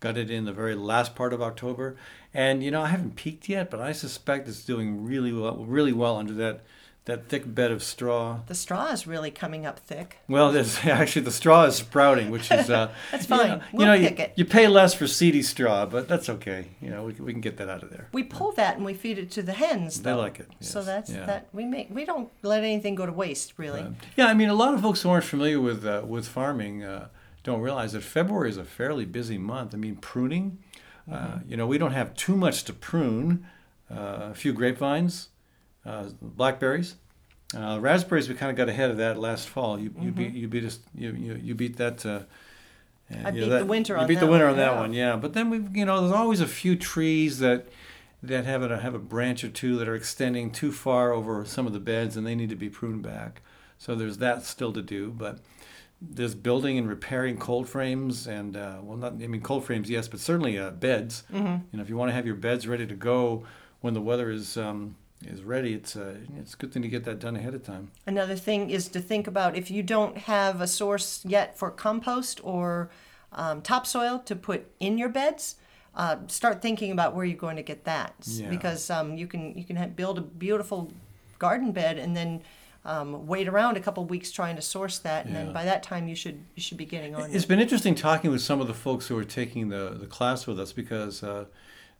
got 0.00 0.16
it 0.16 0.30
in 0.30 0.44
the 0.44 0.52
very 0.52 0.74
last 0.74 1.14
part 1.14 1.32
of 1.32 1.40
October. 1.40 1.96
And 2.34 2.64
you 2.64 2.70
know, 2.70 2.82
I 2.82 2.88
haven't 2.88 3.16
peaked 3.16 3.48
yet, 3.48 3.70
but 3.70 3.80
I 3.80 3.92
suspect 3.92 4.48
it's 4.48 4.64
doing 4.64 5.04
really 5.04 5.32
well, 5.32 5.64
really 5.64 5.92
well 5.92 6.16
under 6.16 6.34
that 6.34 6.64
that 7.06 7.28
thick 7.28 7.54
bed 7.54 7.70
of 7.70 7.82
straw. 7.82 8.40
The 8.46 8.54
straw 8.54 8.88
is 8.88 9.06
really 9.06 9.30
coming 9.30 9.64
up 9.64 9.78
thick. 9.78 10.18
Well, 10.28 10.52
there's 10.52 10.78
actually 10.84 11.22
the 11.22 11.30
straw 11.30 11.64
is 11.64 11.76
sprouting, 11.76 12.30
which 12.30 12.50
is 12.50 12.68
uh, 12.68 12.92
That's 13.12 13.28
you 13.30 13.36
fine. 13.36 13.48
know- 13.48 13.60
We'll 13.72 13.86
you 13.96 14.02
know, 14.02 14.08
pick 14.08 14.18
you, 14.18 14.24
it. 14.24 14.32
you 14.36 14.44
pay 14.44 14.66
less 14.68 14.92
for 14.92 15.06
seedy 15.06 15.42
straw, 15.42 15.86
but 15.86 16.08
that's 16.08 16.28
okay. 16.28 16.66
You 16.80 16.90
know, 16.90 17.04
we, 17.04 17.12
can- 17.14 17.24
we 17.24 17.32
can 17.32 17.40
get 17.40 17.56
that 17.58 17.68
out 17.68 17.82
of 17.82 17.90
there. 17.90 18.08
We 18.12 18.22
pull 18.24 18.52
that 18.52 18.76
and 18.76 18.84
we 18.84 18.92
feed 18.94 19.18
it 19.18 19.30
to 19.32 19.42
the 19.42 19.52
hens. 19.54 20.02
They 20.02 20.12
like 20.12 20.40
it, 20.40 20.48
So 20.60 20.82
that's 20.82 21.10
yeah. 21.10 21.26
that 21.26 21.48
we 21.52 21.64
make. 21.64 21.88
We 21.90 22.04
don't 22.04 22.28
let 22.42 22.64
anything 22.64 22.94
go 22.96 23.06
to 23.06 23.12
waste, 23.12 23.54
really. 23.56 23.86
Yeah, 24.16 24.26
I 24.26 24.34
mean, 24.34 24.48
a 24.48 24.54
lot 24.54 24.74
of 24.74 24.82
folks 24.82 25.02
who 25.02 25.08
aren't 25.10 25.24
familiar 25.24 25.60
with 25.60 25.86
uh, 25.86 26.02
with 26.06 26.26
farming 26.28 26.82
uh, 26.84 27.08
don't 27.44 27.60
realize 27.60 27.92
that 27.92 28.02
February 28.02 28.50
is 28.50 28.56
a 28.56 28.64
fairly 28.64 29.04
busy 29.04 29.38
month. 29.38 29.74
I 29.74 29.78
mean, 29.78 29.96
pruning. 29.96 30.58
Uh, 31.10 31.38
you 31.46 31.56
know, 31.56 31.68
we 31.68 31.78
don't 31.78 31.92
have 31.92 32.14
too 32.16 32.36
much 32.36 32.64
to 32.64 32.72
prune. 32.72 33.46
Uh, 33.88 34.30
a 34.32 34.34
few 34.34 34.52
grapevines, 34.52 35.28
uh, 35.86 36.04
blackberries. 36.20 36.96
Uh, 37.56 37.78
raspberries, 37.80 38.28
we 38.28 38.34
kind 38.34 38.50
of 38.50 38.56
got 38.56 38.68
ahead 38.68 38.90
of 38.90 38.96
that 38.96 39.18
last 39.18 39.48
fall. 39.48 39.78
You, 39.78 39.94
you 40.00 40.10
Mm-hmm. 40.10 40.18
beat 40.18 40.34
you 40.34 40.48
beat 40.48 40.64
us 40.64 40.80
you 40.94 41.12
you, 41.12 41.34
you 41.42 41.54
beat 41.54 41.76
that. 41.76 42.04
Uh, 42.04 42.20
I 43.24 43.30
beat 43.30 43.40
know, 43.46 43.58
the 43.60 43.64
winter 43.64 43.94
you 43.94 44.00
on 44.00 44.08
beat 44.08 44.14
that 44.14 44.26
the 44.26 44.30
winter 44.30 44.46
one, 44.46 44.54
on 44.54 44.58
that 44.58 44.72
yeah. 44.72 44.80
one, 44.80 44.92
yeah. 44.92 45.16
But 45.16 45.32
then 45.32 45.48
we, 45.48 45.58
you 45.78 45.84
know, 45.84 46.00
there's 46.00 46.12
always 46.12 46.40
a 46.40 46.46
few 46.48 46.74
trees 46.74 47.38
that 47.38 47.68
that 48.22 48.44
have 48.46 48.62
a 48.62 48.80
have 48.80 48.94
a 48.94 48.98
branch 48.98 49.44
or 49.44 49.48
two 49.48 49.78
that 49.78 49.86
are 49.88 49.94
extending 49.94 50.50
too 50.50 50.72
far 50.72 51.12
over 51.12 51.44
some 51.44 51.66
of 51.68 51.72
the 51.72 51.78
beds, 51.78 52.16
and 52.16 52.26
they 52.26 52.34
need 52.34 52.50
to 52.50 52.56
be 52.56 52.68
pruned 52.68 53.02
back. 53.02 53.42
So 53.78 53.94
there's 53.94 54.18
that 54.18 54.42
still 54.44 54.72
to 54.72 54.82
do, 54.82 55.10
but 55.10 55.38
there's 56.02 56.34
building 56.34 56.76
and 56.78 56.88
repairing 56.88 57.38
cold 57.38 57.68
frames 57.68 58.26
and 58.26 58.56
uh, 58.56 58.78
well, 58.82 58.96
not 58.96 59.12
I 59.12 59.26
mean 59.28 59.40
cold 59.40 59.64
frames, 59.64 59.88
yes, 59.88 60.08
but 60.08 60.18
certainly 60.18 60.58
uh, 60.58 60.70
beds. 60.70 61.22
Mm-hmm. 61.32 61.46
You 61.46 61.76
know, 61.76 61.82
if 61.82 61.88
you 61.88 61.96
want 61.96 62.08
to 62.08 62.14
have 62.14 62.26
your 62.26 62.34
beds 62.34 62.66
ready 62.66 62.86
to 62.88 62.94
go 62.94 63.44
when 63.82 63.94
the 63.94 64.00
weather 64.00 64.30
is 64.30 64.56
um, 64.56 64.96
is 65.28 65.42
ready, 65.42 65.74
it's 65.74 65.96
a, 65.96 66.16
it's 66.38 66.54
a 66.54 66.56
good 66.56 66.72
thing 66.72 66.82
to 66.82 66.88
get 66.88 67.04
that 67.04 67.18
done 67.18 67.36
ahead 67.36 67.54
of 67.54 67.62
time. 67.62 67.90
Another 68.06 68.36
thing 68.36 68.70
is 68.70 68.88
to 68.88 69.00
think 69.00 69.26
about 69.26 69.56
if 69.56 69.70
you 69.70 69.82
don't 69.82 70.16
have 70.18 70.60
a 70.60 70.66
source 70.66 71.24
yet 71.26 71.58
for 71.58 71.70
compost 71.70 72.40
or 72.42 72.90
um, 73.32 73.60
topsoil 73.62 74.18
to 74.20 74.36
put 74.36 74.70
in 74.80 74.98
your 74.98 75.08
beds, 75.08 75.56
uh, 75.94 76.16
start 76.28 76.60
thinking 76.62 76.92
about 76.92 77.14
where 77.14 77.24
you're 77.24 77.38
going 77.38 77.56
to 77.56 77.62
get 77.62 77.84
that 77.84 78.14
Yeah. 78.26 78.50
because 78.50 78.90
um, 78.90 79.16
you 79.16 79.26
can 79.26 79.56
you 79.56 79.64
can 79.64 79.76
have, 79.76 79.96
build 79.96 80.18
a 80.18 80.22
beautiful 80.22 80.92
garden 81.38 81.72
bed 81.72 81.98
and 81.98 82.16
then 82.16 82.42
um, 82.84 83.26
wait 83.26 83.48
around 83.48 83.76
a 83.76 83.80
couple 83.80 84.04
weeks 84.04 84.30
trying 84.30 84.54
to 84.56 84.62
source 84.62 84.98
that, 85.00 85.24
and 85.26 85.34
Yeah. 85.34 85.44
then 85.44 85.52
by 85.52 85.64
that 85.64 85.82
time 85.82 86.06
you 86.06 86.14
should 86.14 86.44
you 86.54 86.62
should 86.62 86.76
be 86.78 86.84
getting 86.84 87.14
on. 87.16 87.30
It's 87.32 87.44
it. 87.44 87.48
been 87.48 87.60
interesting 87.60 87.94
talking 87.94 88.30
with 88.30 88.42
some 88.42 88.60
of 88.60 88.68
the 88.68 88.74
folks 88.74 89.08
who 89.08 89.18
are 89.18 89.24
taking 89.24 89.70
the, 89.70 89.96
the 89.98 90.06
class 90.06 90.46
with 90.46 90.60
us 90.60 90.72
because, 90.72 91.22
uh, 91.24 91.46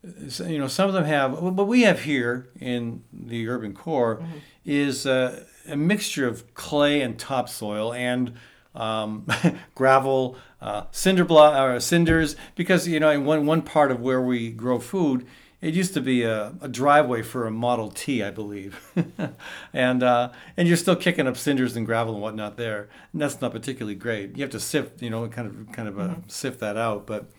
you 0.03 0.59
know, 0.59 0.68
some 0.68 0.88
of 0.88 0.94
them 0.94 1.05
have, 1.05 1.40
what 1.40 1.66
we 1.66 1.82
have 1.82 2.03
here 2.03 2.49
in 2.61 3.03
the 3.12 3.49
urban 3.49 3.74
core 3.74 4.22
is 4.64 5.07
uh, 5.07 5.44
a 5.68 5.76
mixture 5.76 6.26
of 6.26 6.55
clay 6.55 7.01
and 7.01 7.18
topsoil 7.18 7.92
and 7.92 8.34
um, 8.74 9.26
gravel, 9.74 10.36
uh, 10.61 10.84
cinder 10.90 11.24
block, 11.24 11.59
or 11.59 11.80
cinders, 11.80 12.36
because, 12.55 12.86
you 12.86 13.01
know, 13.01 13.11
in 13.11 13.24
one, 13.24 13.47
one 13.47 13.62
part 13.62 13.90
of 13.90 14.01
where 14.01 14.20
we 14.20 14.51
grow 14.51 14.78
food, 14.78 15.26
it 15.62 15.74
used 15.74 15.94
to 15.94 16.01
be 16.01 16.22
a, 16.22 16.53
a 16.61 16.68
driveway 16.68 17.22
for 17.22 17.47
a 17.47 17.51
Model 17.51 17.90
T, 17.90 18.22
I 18.22 18.30
believe, 18.30 18.92
and 19.72 20.03
uh, 20.03 20.30
and 20.57 20.68
you're 20.68 20.76
still 20.76 20.94
kicking 20.94 21.26
up 21.26 21.36
cinders 21.36 21.76
and 21.76 21.86
gravel 21.86 22.12
and 22.12 22.22
whatnot 22.22 22.59
there, 22.59 22.88
and 23.12 23.22
that's 23.22 23.40
not 23.40 23.53
particularly 23.53 23.94
great. 23.94 24.36
You 24.36 24.42
have 24.42 24.51
to 24.51 24.61
sift, 24.61 25.01
you 25.01 25.09
know, 25.09 25.26
kind 25.28 25.49
of 25.49 25.72
kind 25.72 25.88
of 25.88 25.99
uh, 25.99 26.14
sift 26.28 26.61
that 26.61 26.76
out. 26.76 27.07
But 27.07 27.30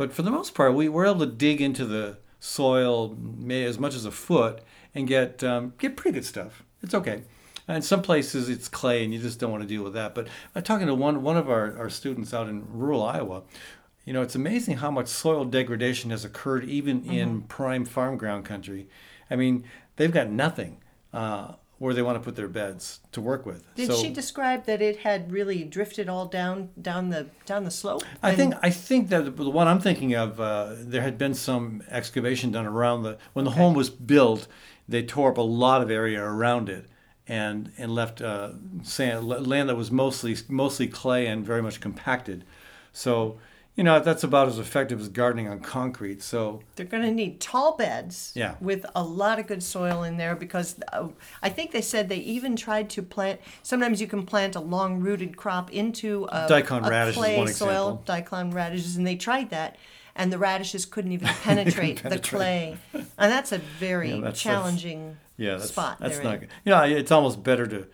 but 0.00 0.14
for 0.14 0.22
the 0.22 0.30
most 0.30 0.54
part, 0.54 0.72
we 0.72 0.88
were 0.88 1.04
able 1.04 1.18
to 1.18 1.26
dig 1.26 1.60
into 1.60 1.84
the 1.84 2.16
soil 2.38 3.14
as 3.50 3.78
much 3.78 3.94
as 3.94 4.06
a 4.06 4.10
foot 4.10 4.62
and 4.94 5.06
get 5.06 5.44
um, 5.44 5.74
get 5.76 5.94
pretty 5.94 6.14
good 6.14 6.24
stuff. 6.24 6.62
It's 6.82 6.94
okay. 6.94 7.24
And 7.68 7.84
some 7.84 8.00
places 8.00 8.48
it's 8.48 8.66
clay, 8.66 9.04
and 9.04 9.12
you 9.12 9.20
just 9.20 9.38
don't 9.38 9.50
want 9.50 9.62
to 9.62 9.68
deal 9.68 9.82
with 9.84 9.92
that. 9.92 10.14
But 10.14 10.28
I'm 10.54 10.62
talking 10.62 10.86
to 10.86 10.94
one 10.94 11.22
one 11.22 11.36
of 11.36 11.50
our, 11.50 11.76
our 11.76 11.90
students 11.90 12.32
out 12.32 12.48
in 12.48 12.64
rural 12.72 13.02
Iowa. 13.02 13.42
You 14.06 14.14
know, 14.14 14.22
it's 14.22 14.34
amazing 14.34 14.78
how 14.78 14.90
much 14.90 15.08
soil 15.08 15.44
degradation 15.44 16.08
has 16.12 16.24
occurred 16.24 16.64
even 16.64 17.02
Mm-hmm. 17.02 17.12
in 17.12 17.42
prime 17.42 17.84
farm 17.84 18.16
ground 18.16 18.46
country. 18.46 18.88
I 19.30 19.36
mean, 19.36 19.64
they've 19.96 20.10
got 20.10 20.30
nothing 20.30 20.78
uh, 21.12 21.56
where 21.80 21.94
they 21.94 22.02
want 22.02 22.14
to 22.14 22.22
put 22.22 22.36
their 22.36 22.46
beds 22.46 23.00
to 23.10 23.22
work 23.22 23.46
with. 23.46 23.64
Did 23.74 23.86
so 23.86 23.96
she 23.96 24.10
describe 24.10 24.66
that 24.66 24.82
it 24.82 24.98
had 24.98 25.32
really 25.32 25.64
drifted 25.64 26.10
all 26.10 26.26
down 26.26 26.68
down 26.80 27.08
the 27.08 27.28
down 27.46 27.64
the 27.64 27.70
slope? 27.70 28.02
I 28.22 28.34
think 28.34 28.54
I 28.62 28.68
think 28.68 29.08
that 29.08 29.34
the 29.34 29.50
one 29.50 29.66
I'm 29.66 29.80
thinking 29.80 30.14
of, 30.14 30.38
uh, 30.38 30.74
there 30.76 31.00
had 31.00 31.16
been 31.16 31.32
some 31.32 31.82
excavation 31.88 32.52
done 32.52 32.66
around 32.66 33.04
the 33.04 33.16
when 33.32 33.46
the 33.46 33.52
home 33.52 33.72
was 33.72 33.88
built. 33.88 34.46
They 34.86 35.02
tore 35.02 35.30
up 35.30 35.38
a 35.38 35.42
lot 35.42 35.80
of 35.80 35.90
area 35.90 36.22
around 36.22 36.68
it 36.68 36.86
and 37.26 37.72
and 37.78 37.94
left 37.94 38.20
uh, 38.20 38.50
sand 38.82 39.26
land 39.26 39.70
that 39.70 39.76
was 39.76 39.90
mostly 39.90 40.36
mostly 40.48 40.86
clay 40.86 41.26
and 41.26 41.46
very 41.46 41.62
much 41.62 41.80
compacted. 41.80 42.44
So 42.92 43.38
you 43.80 43.84
know 43.84 43.98
that's 43.98 44.22
about 44.24 44.46
as 44.46 44.58
effective 44.58 45.00
as 45.00 45.08
gardening 45.08 45.48
on 45.48 45.58
concrete. 45.60 46.22
So 46.22 46.60
They're 46.76 46.84
going 46.84 47.02
to 47.02 47.10
need 47.10 47.40
tall 47.40 47.78
beds 47.78 48.30
Yeah. 48.34 48.56
with 48.60 48.84
a 48.94 49.02
lot 49.02 49.38
of 49.38 49.46
good 49.46 49.62
soil 49.62 50.02
in 50.02 50.18
there 50.18 50.36
because 50.36 50.76
uh, 50.92 51.08
I 51.42 51.48
think 51.48 51.70
they 51.70 51.80
said 51.80 52.10
they 52.10 52.18
even 52.18 52.56
tried 52.56 52.90
to 52.90 53.02
plant. 53.02 53.40
Sometimes 53.62 53.98
you 53.98 54.06
can 54.06 54.26
plant 54.26 54.54
a 54.54 54.60
long 54.60 55.00
rooted 55.00 55.38
crop 55.38 55.72
into 55.72 56.26
a, 56.30 56.46
Daikon 56.46 56.84
a 56.84 56.90
radish 56.90 57.14
is 57.14 57.18
clay 57.22 57.38
one 57.38 57.48
soil, 57.48 57.70
example. 57.94 58.02
daikon 58.04 58.50
radishes, 58.50 58.96
and 58.98 59.06
they 59.06 59.16
tried 59.16 59.48
that. 59.48 59.76
And 60.14 60.30
the 60.30 60.36
radishes 60.38 60.84
couldn't 60.84 61.12
even 61.12 61.28
penetrate, 61.42 62.02
the 62.02 62.18
clay, 62.18 62.76
and 62.92 63.32
that's 63.32 63.50
a 63.52 63.58
very 63.78 64.10
Yeah, 64.10 64.14
that's- 64.16 64.42
that's- 64.42 64.42
challenging 64.42 65.16
yeah, 65.38 65.52
that's 65.56 65.70
spot. 65.70 65.96
that's 66.00 66.22
not 66.22 66.34
in. 66.34 66.40
good. 66.40 66.48
You 66.66 66.72
know, 66.72 66.82
it's 66.82 67.10
almost 67.10 67.42
better 67.42 67.66
to 67.66 67.86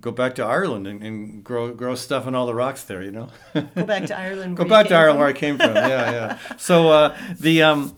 go 0.00 0.10
back 0.10 0.34
to 0.36 0.44
Ireland 0.44 0.86
and, 0.86 1.02
and 1.02 1.44
grow 1.44 1.72
grow 1.74 1.94
stuff 1.94 2.26
in 2.26 2.34
all 2.34 2.46
the 2.46 2.54
rocks 2.54 2.84
there. 2.84 3.02
You 3.02 3.10
know. 3.12 3.28
Go 3.54 3.84
back 3.84 4.06
to 4.06 4.18
Ireland. 4.18 4.56
Go 4.60 4.64
back 4.64 4.88
to 4.88 4.94
Ireland 4.94 5.14
from. 5.16 5.20
where 5.20 5.28
I 5.28 5.32
came 5.32 5.56
from. 5.58 5.74
Yeah, 5.74 6.10
yeah. 6.12 6.38
So 6.56 6.88
uh, 6.90 7.16
the 7.38 7.62
um, 7.62 7.96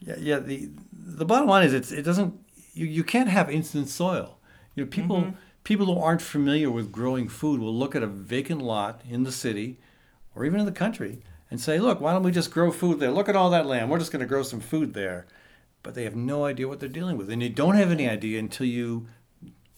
yeah, 0.00 0.16
yeah, 0.18 0.38
the 0.38 0.70
the 0.92 1.24
bottom 1.24 1.48
line 1.48 1.64
is 1.66 1.74
it's 1.74 1.92
it 1.92 2.02
doesn't 2.02 2.34
you, 2.74 2.86
you 2.86 3.04
can't 3.04 3.28
have 3.28 3.50
instant 3.50 3.88
soil. 3.88 4.38
You 4.74 4.84
know, 4.84 4.90
people 4.90 5.16
Mm-hmm. 5.20 5.30
people 5.64 5.86
who 5.86 6.00
aren't 6.00 6.22
familiar 6.22 6.70
with 6.70 6.90
growing 6.92 7.28
food 7.28 7.60
will 7.60 7.74
look 7.74 7.94
at 7.96 8.02
a 8.02 8.06
vacant 8.06 8.62
lot 8.62 9.02
in 9.08 9.24
the 9.24 9.32
city 9.32 9.78
or 10.34 10.44
even 10.44 10.60
in 10.60 10.66
the 10.66 10.72
country 10.72 11.20
and 11.50 11.60
say, 11.60 11.78
look, 11.78 12.00
why 12.00 12.12
don't 12.12 12.22
we 12.22 12.30
just 12.30 12.50
grow 12.50 12.70
food 12.70 13.00
there? 13.00 13.10
Look 13.10 13.28
at 13.28 13.34
all 13.36 13.50
that 13.50 13.66
land. 13.66 13.90
We're 13.90 13.98
just 13.98 14.12
going 14.12 14.20
to 14.20 14.26
grow 14.26 14.42
some 14.42 14.60
food 14.60 14.94
there. 14.94 15.26
But 15.82 15.94
they 15.94 16.04
have 16.04 16.14
no 16.16 16.44
idea 16.44 16.68
what 16.68 16.78
they're 16.80 16.88
dealing 16.88 17.16
with, 17.16 17.30
and 17.30 17.42
you 17.42 17.48
don't 17.48 17.76
have 17.76 17.90
any 17.90 18.08
idea 18.08 18.38
until 18.38 18.66
you 18.66 19.06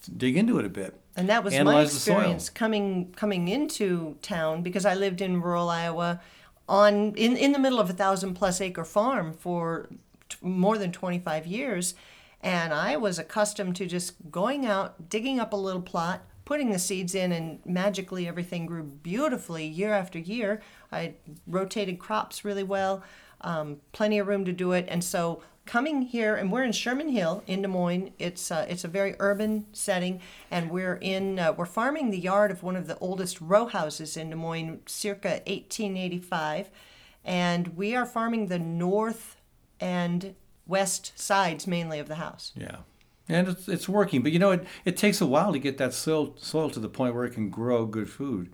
dig 0.09 0.37
into 0.37 0.59
it 0.59 0.65
a 0.65 0.69
bit. 0.69 0.95
And 1.17 1.29
that 1.29 1.45
was 1.45 1.53
my 1.53 1.61
Analyze 1.61 1.93
soil. 1.93 2.15
experience 2.17 2.49
coming 2.51 3.13
coming 3.17 3.49
into 3.49 4.17
town 4.23 4.63
because 4.63 4.85
I 4.87 4.95
lived 4.95 5.21
in 5.21 5.41
rural 5.41 5.69
Iowa 5.69 6.21
on 6.69 7.15
in, 7.17 7.37
in 7.37 7.53
the 7.53 7.59
middle 7.59 7.81
of 7.81 7.91
a 7.91 7.93
thousand 7.93 8.35
plus 8.35 8.61
acre 8.61 8.85
farm 8.85 9.33
for 9.33 9.89
t- 10.29 10.37
more 10.41 10.79
than 10.79 10.93
25 10.93 11.47
years 11.47 11.95
and 12.43 12.73
I 12.73 12.97
was 12.97 13.19
accustomed 13.19 13.77
to 13.77 13.87
just 13.87 14.15
going 14.31 14.65
out 14.65 15.09
digging 15.11 15.41
up 15.41 15.53
a 15.53 15.57
little 15.57 15.83
plot 15.83 16.23
putting 16.45 16.71
the 16.71 16.79
seeds 16.79 17.15
in 17.15 17.33
and 17.33 17.59
magically 17.67 18.27
everything 18.29 18.67
grew 18.67 18.85
beautifully 18.85 19.67
year 19.67 19.93
after 19.93 20.19
year 20.19 20.63
I 20.93 21.15
rotated 21.47 21.99
crops 21.99 22.45
really 22.45 22.63
well 22.65 23.03
um, 23.41 23.79
plenty 23.93 24.19
of 24.21 24.29
room 24.29 24.45
to 24.45 24.53
do 24.53 24.71
it 24.73 24.87
and 24.89 25.03
so 25.03 25.43
coming 25.71 26.03
here 26.03 26.35
and 26.35 26.51
we're 26.51 26.65
in 26.65 26.73
Sherman 26.73 27.11
Hill 27.11 27.45
in 27.47 27.63
Des 27.63 27.69
Moines 27.69 28.11
it's 28.19 28.51
uh, 28.51 28.67
it's 28.69 28.83
a 28.83 28.89
very 28.89 29.15
urban 29.21 29.67
setting 29.73 30.21
and 30.51 30.69
we're 30.69 30.97
in 30.97 31.39
uh, 31.39 31.53
we're 31.53 31.65
farming 31.65 32.11
the 32.11 32.19
yard 32.19 32.51
of 32.51 32.65
one 32.65 32.75
of 32.75 32.89
the 32.89 32.99
oldest 32.99 33.41
row 33.41 33.67
houses 33.67 34.17
in 34.17 34.31
Des 34.31 34.37
Moines 34.37 34.81
circa 34.87 35.29
1885 35.47 36.71
and 37.25 37.77
we 37.77 37.95
are 37.95 38.05
farming 38.05 38.49
the 38.49 38.59
north 38.59 39.37
and 39.79 40.35
west 40.67 41.17
sides 41.17 41.69
mainly 41.69 42.01
of 42.01 42.09
the 42.09 42.17
house 42.17 42.51
Yeah. 42.57 42.79
And 43.29 43.47
it's, 43.47 43.69
it's 43.69 43.89
working, 43.89 44.25
but 44.25 44.33
you 44.33 44.41
know, 44.41 44.51
it, 44.51 44.67
it 44.85 44.97
takes 44.97 45.21
a 45.21 45.27
while 45.27 45.53
to 45.53 45.61
get 45.61 45.79
that 45.79 45.95
soil, 45.95 46.35
soil 46.37 46.69
to 46.71 46.81
the 46.81 46.89
point 46.89 47.15
where 47.15 47.25
it 47.25 47.31
can 47.31 47.49
grow 47.49 47.87
good 47.87 48.11
food. 48.11 48.53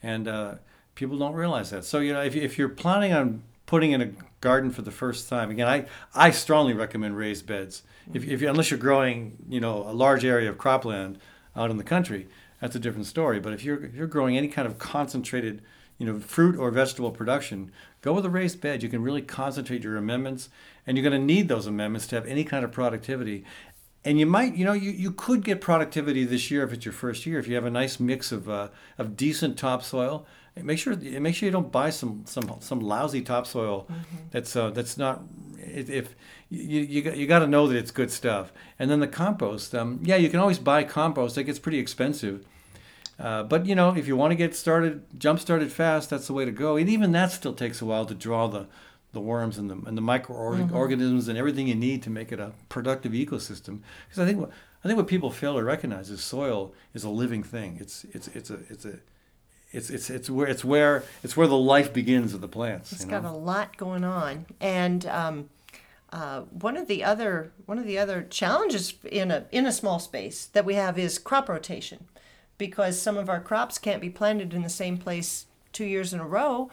And 0.00 0.28
uh, 0.28 0.54
people 0.94 1.18
don't 1.18 1.34
realize 1.34 1.70
that. 1.70 1.84
So, 1.84 1.98
you 1.98 2.12
know, 2.12 2.22
if, 2.22 2.36
if 2.36 2.56
you're 2.56 2.68
planning 2.68 3.12
on 3.12 3.42
putting 3.66 3.90
in 3.90 4.00
a 4.00 4.10
garden 4.42 4.70
for 4.70 4.82
the 4.82 4.90
first 4.90 5.30
time, 5.30 5.50
again, 5.50 5.66
I, 5.66 5.86
I 6.14 6.30
strongly 6.32 6.74
recommend 6.74 7.16
raised 7.16 7.46
beds. 7.46 7.82
If, 8.12 8.24
if 8.24 8.42
you, 8.42 8.50
unless 8.50 8.70
you're 8.70 8.78
growing, 8.78 9.38
you 9.48 9.60
know, 9.60 9.88
a 9.88 9.94
large 9.94 10.26
area 10.26 10.50
of 10.50 10.58
cropland 10.58 11.16
out 11.56 11.70
in 11.70 11.78
the 11.78 11.84
country, 11.84 12.28
that's 12.60 12.76
a 12.76 12.78
different 12.78 13.06
story. 13.06 13.40
But 13.40 13.54
if 13.54 13.64
you're, 13.64 13.82
if 13.82 13.94
you're 13.94 14.06
growing 14.06 14.36
any 14.36 14.48
kind 14.48 14.68
of 14.68 14.78
concentrated, 14.78 15.62
you 15.96 16.06
know, 16.06 16.18
fruit 16.18 16.56
or 16.56 16.70
vegetable 16.70 17.12
production, 17.12 17.72
go 18.02 18.12
with 18.12 18.26
a 18.26 18.30
raised 18.30 18.60
bed. 18.60 18.82
You 18.82 18.88
can 18.88 19.02
really 19.02 19.22
concentrate 19.22 19.84
your 19.84 19.96
amendments, 19.96 20.50
and 20.86 20.96
you're 20.96 21.08
going 21.08 21.18
to 21.18 21.34
need 21.34 21.48
those 21.48 21.66
amendments 21.66 22.06
to 22.08 22.16
have 22.16 22.26
any 22.26 22.44
kind 22.44 22.64
of 22.64 22.72
productivity. 22.72 23.44
And 24.04 24.18
you 24.18 24.26
might, 24.26 24.56
you 24.56 24.64
know, 24.64 24.72
you, 24.72 24.90
you 24.90 25.12
could 25.12 25.44
get 25.44 25.60
productivity 25.60 26.24
this 26.24 26.50
year 26.50 26.64
if 26.64 26.72
it's 26.72 26.84
your 26.84 26.92
first 26.92 27.24
year. 27.24 27.38
If 27.38 27.46
you 27.46 27.54
have 27.54 27.64
a 27.64 27.70
nice 27.70 28.00
mix 28.00 28.32
of 28.32 28.48
uh, 28.48 28.68
of 28.98 29.16
decent 29.16 29.56
topsoil, 29.56 30.26
make 30.56 30.78
sure 30.78 30.96
make 30.96 31.34
sure 31.34 31.46
you 31.46 31.52
don't 31.52 31.72
buy 31.72 31.90
some 31.90 32.24
some 32.26 32.56
some 32.60 32.80
lousy 32.80 33.22
topsoil 33.22 33.86
that's 34.30 34.54
uh, 34.56 34.70
that's 34.70 34.98
not. 34.98 35.22
If, 35.58 35.88
if 35.88 36.16
you 36.50 36.80
you 36.80 37.02
got, 37.02 37.16
you 37.16 37.26
got 37.26 37.38
to 37.38 37.46
know 37.46 37.66
that 37.68 37.76
it's 37.76 37.90
good 37.90 38.10
stuff, 38.10 38.52
and 38.78 38.90
then 38.90 39.00
the 39.00 39.06
compost. 39.06 39.74
Um, 39.74 40.00
yeah, 40.02 40.16
you 40.16 40.28
can 40.28 40.40
always 40.40 40.58
buy 40.58 40.84
compost. 40.84 41.38
It 41.38 41.44
gets 41.44 41.58
pretty 41.58 41.78
expensive. 41.78 42.44
Uh, 43.18 43.42
but 43.44 43.66
you 43.66 43.74
know, 43.74 43.94
if 43.94 44.08
you 44.08 44.16
want 44.16 44.32
to 44.32 44.34
get 44.34 44.54
started, 44.54 45.02
jump 45.18 45.38
started 45.38 45.70
fast, 45.70 46.10
that's 46.10 46.26
the 46.26 46.32
way 46.32 46.44
to 46.44 46.50
go. 46.50 46.76
And 46.76 46.88
even 46.88 47.12
that 47.12 47.30
still 47.30 47.52
takes 47.54 47.80
a 47.80 47.84
while 47.84 48.04
to 48.06 48.14
draw 48.14 48.48
the, 48.48 48.66
the 49.12 49.20
worms 49.20 49.58
and 49.58 49.70
the 49.70 49.80
and 49.86 49.96
the 49.96 50.02
microorganisms 50.02 51.28
and 51.28 51.38
everything 51.38 51.68
you 51.68 51.74
need 51.74 52.02
to 52.02 52.10
make 52.10 52.32
it 52.32 52.40
a 52.40 52.52
productive 52.68 53.12
ecosystem. 53.12 53.80
Because 54.08 54.18
I 54.18 54.26
think 54.26 54.40
what 54.40 54.50
I 54.84 54.88
think 54.88 54.96
what 54.96 55.06
people 55.06 55.30
fail 55.30 55.54
to 55.54 55.62
recognize 55.62 56.10
is 56.10 56.22
soil 56.22 56.74
is 56.94 57.04
a 57.04 57.10
living 57.10 57.42
thing. 57.42 57.78
It's 57.80 58.04
it's 58.12 58.28
it's 58.28 58.50
a 58.50 58.58
it's 58.68 58.84
a 58.84 58.98
it's 59.72 59.90
it's 59.90 60.10
it's 60.10 60.28
where 60.28 60.46
it's 60.46 60.64
where 60.64 61.04
it's 61.22 61.36
where 61.36 61.46
the 61.46 61.56
life 61.56 61.92
begins 61.92 62.34
of 62.34 62.40
the 62.40 62.48
plants. 62.48 62.92
It's 62.92 63.04
you 63.04 63.10
got 63.10 63.24
a 63.24 63.30
lot 63.32 63.76
going 63.76 64.04
on, 64.04 64.46
and 64.60 65.06
um, 65.06 65.48
uh, 66.12 66.42
one 66.42 66.76
of 66.76 66.88
the 66.88 67.02
other 67.02 67.52
one 67.66 67.78
of 67.78 67.86
the 67.86 67.98
other 67.98 68.22
challenges 68.22 68.94
in 69.04 69.30
a 69.30 69.46
in 69.50 69.66
a 69.66 69.72
small 69.72 69.98
space 69.98 70.46
that 70.46 70.64
we 70.64 70.74
have 70.74 70.98
is 70.98 71.18
crop 71.18 71.48
rotation, 71.48 72.06
because 72.58 73.00
some 73.00 73.16
of 73.16 73.28
our 73.28 73.40
crops 73.40 73.78
can't 73.78 74.00
be 74.00 74.10
planted 74.10 74.52
in 74.52 74.62
the 74.62 74.68
same 74.68 74.98
place 74.98 75.46
two 75.72 75.86
years 75.86 76.12
in 76.12 76.20
a 76.20 76.26
row. 76.26 76.70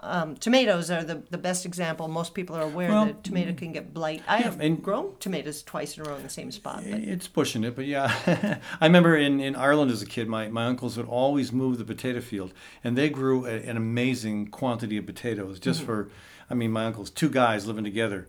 Um, 0.00 0.36
tomatoes 0.36 0.90
are 0.90 1.04
the, 1.04 1.22
the 1.30 1.38
best 1.38 1.64
example. 1.66 2.08
Most 2.08 2.34
people 2.34 2.56
are 2.56 2.62
aware 2.62 2.88
Well, 2.90 3.06
that 3.06 3.24
tomato 3.24 3.52
can 3.52 3.72
get 3.72 3.94
blight. 3.94 4.22
I 4.26 4.38
have 4.38 4.60
and- 4.60 4.82
grown 4.82 5.14
tomatoes 5.20 5.62
twice 5.62 5.96
in 5.96 6.04
a 6.04 6.08
row 6.08 6.16
in 6.16 6.22
the 6.22 6.28
same 6.28 6.50
spot. 6.50 6.82
But 6.88 7.00
It's 7.00 7.28
pushing 7.28 7.64
it, 7.64 7.76
but 7.76 7.86
yeah. 7.86 8.58
I 8.80 8.86
remember 8.86 9.16
in, 9.16 9.40
in 9.40 9.54
Ireland 9.56 9.90
as 9.90 10.02
a 10.02 10.06
kid, 10.06 10.28
my, 10.28 10.48
my 10.48 10.66
uncles 10.66 10.96
would 10.96 11.06
always 11.06 11.52
move 11.52 11.78
the 11.78 11.84
potato 11.84 12.20
field, 12.20 12.52
and 12.82 12.96
they 12.98 13.08
grew 13.08 13.46
a, 13.46 13.50
an 13.50 13.76
amazing 13.76 14.48
quantity 14.48 14.96
of 14.96 15.06
potatoes 15.06 15.58
just 15.60 15.82
for, 15.82 16.08
I 16.50 16.54
mean, 16.54 16.72
my 16.72 16.86
uncles, 16.86 17.10
two 17.10 17.28
guys 17.30 17.66
living 17.66 17.84
together. 17.84 18.28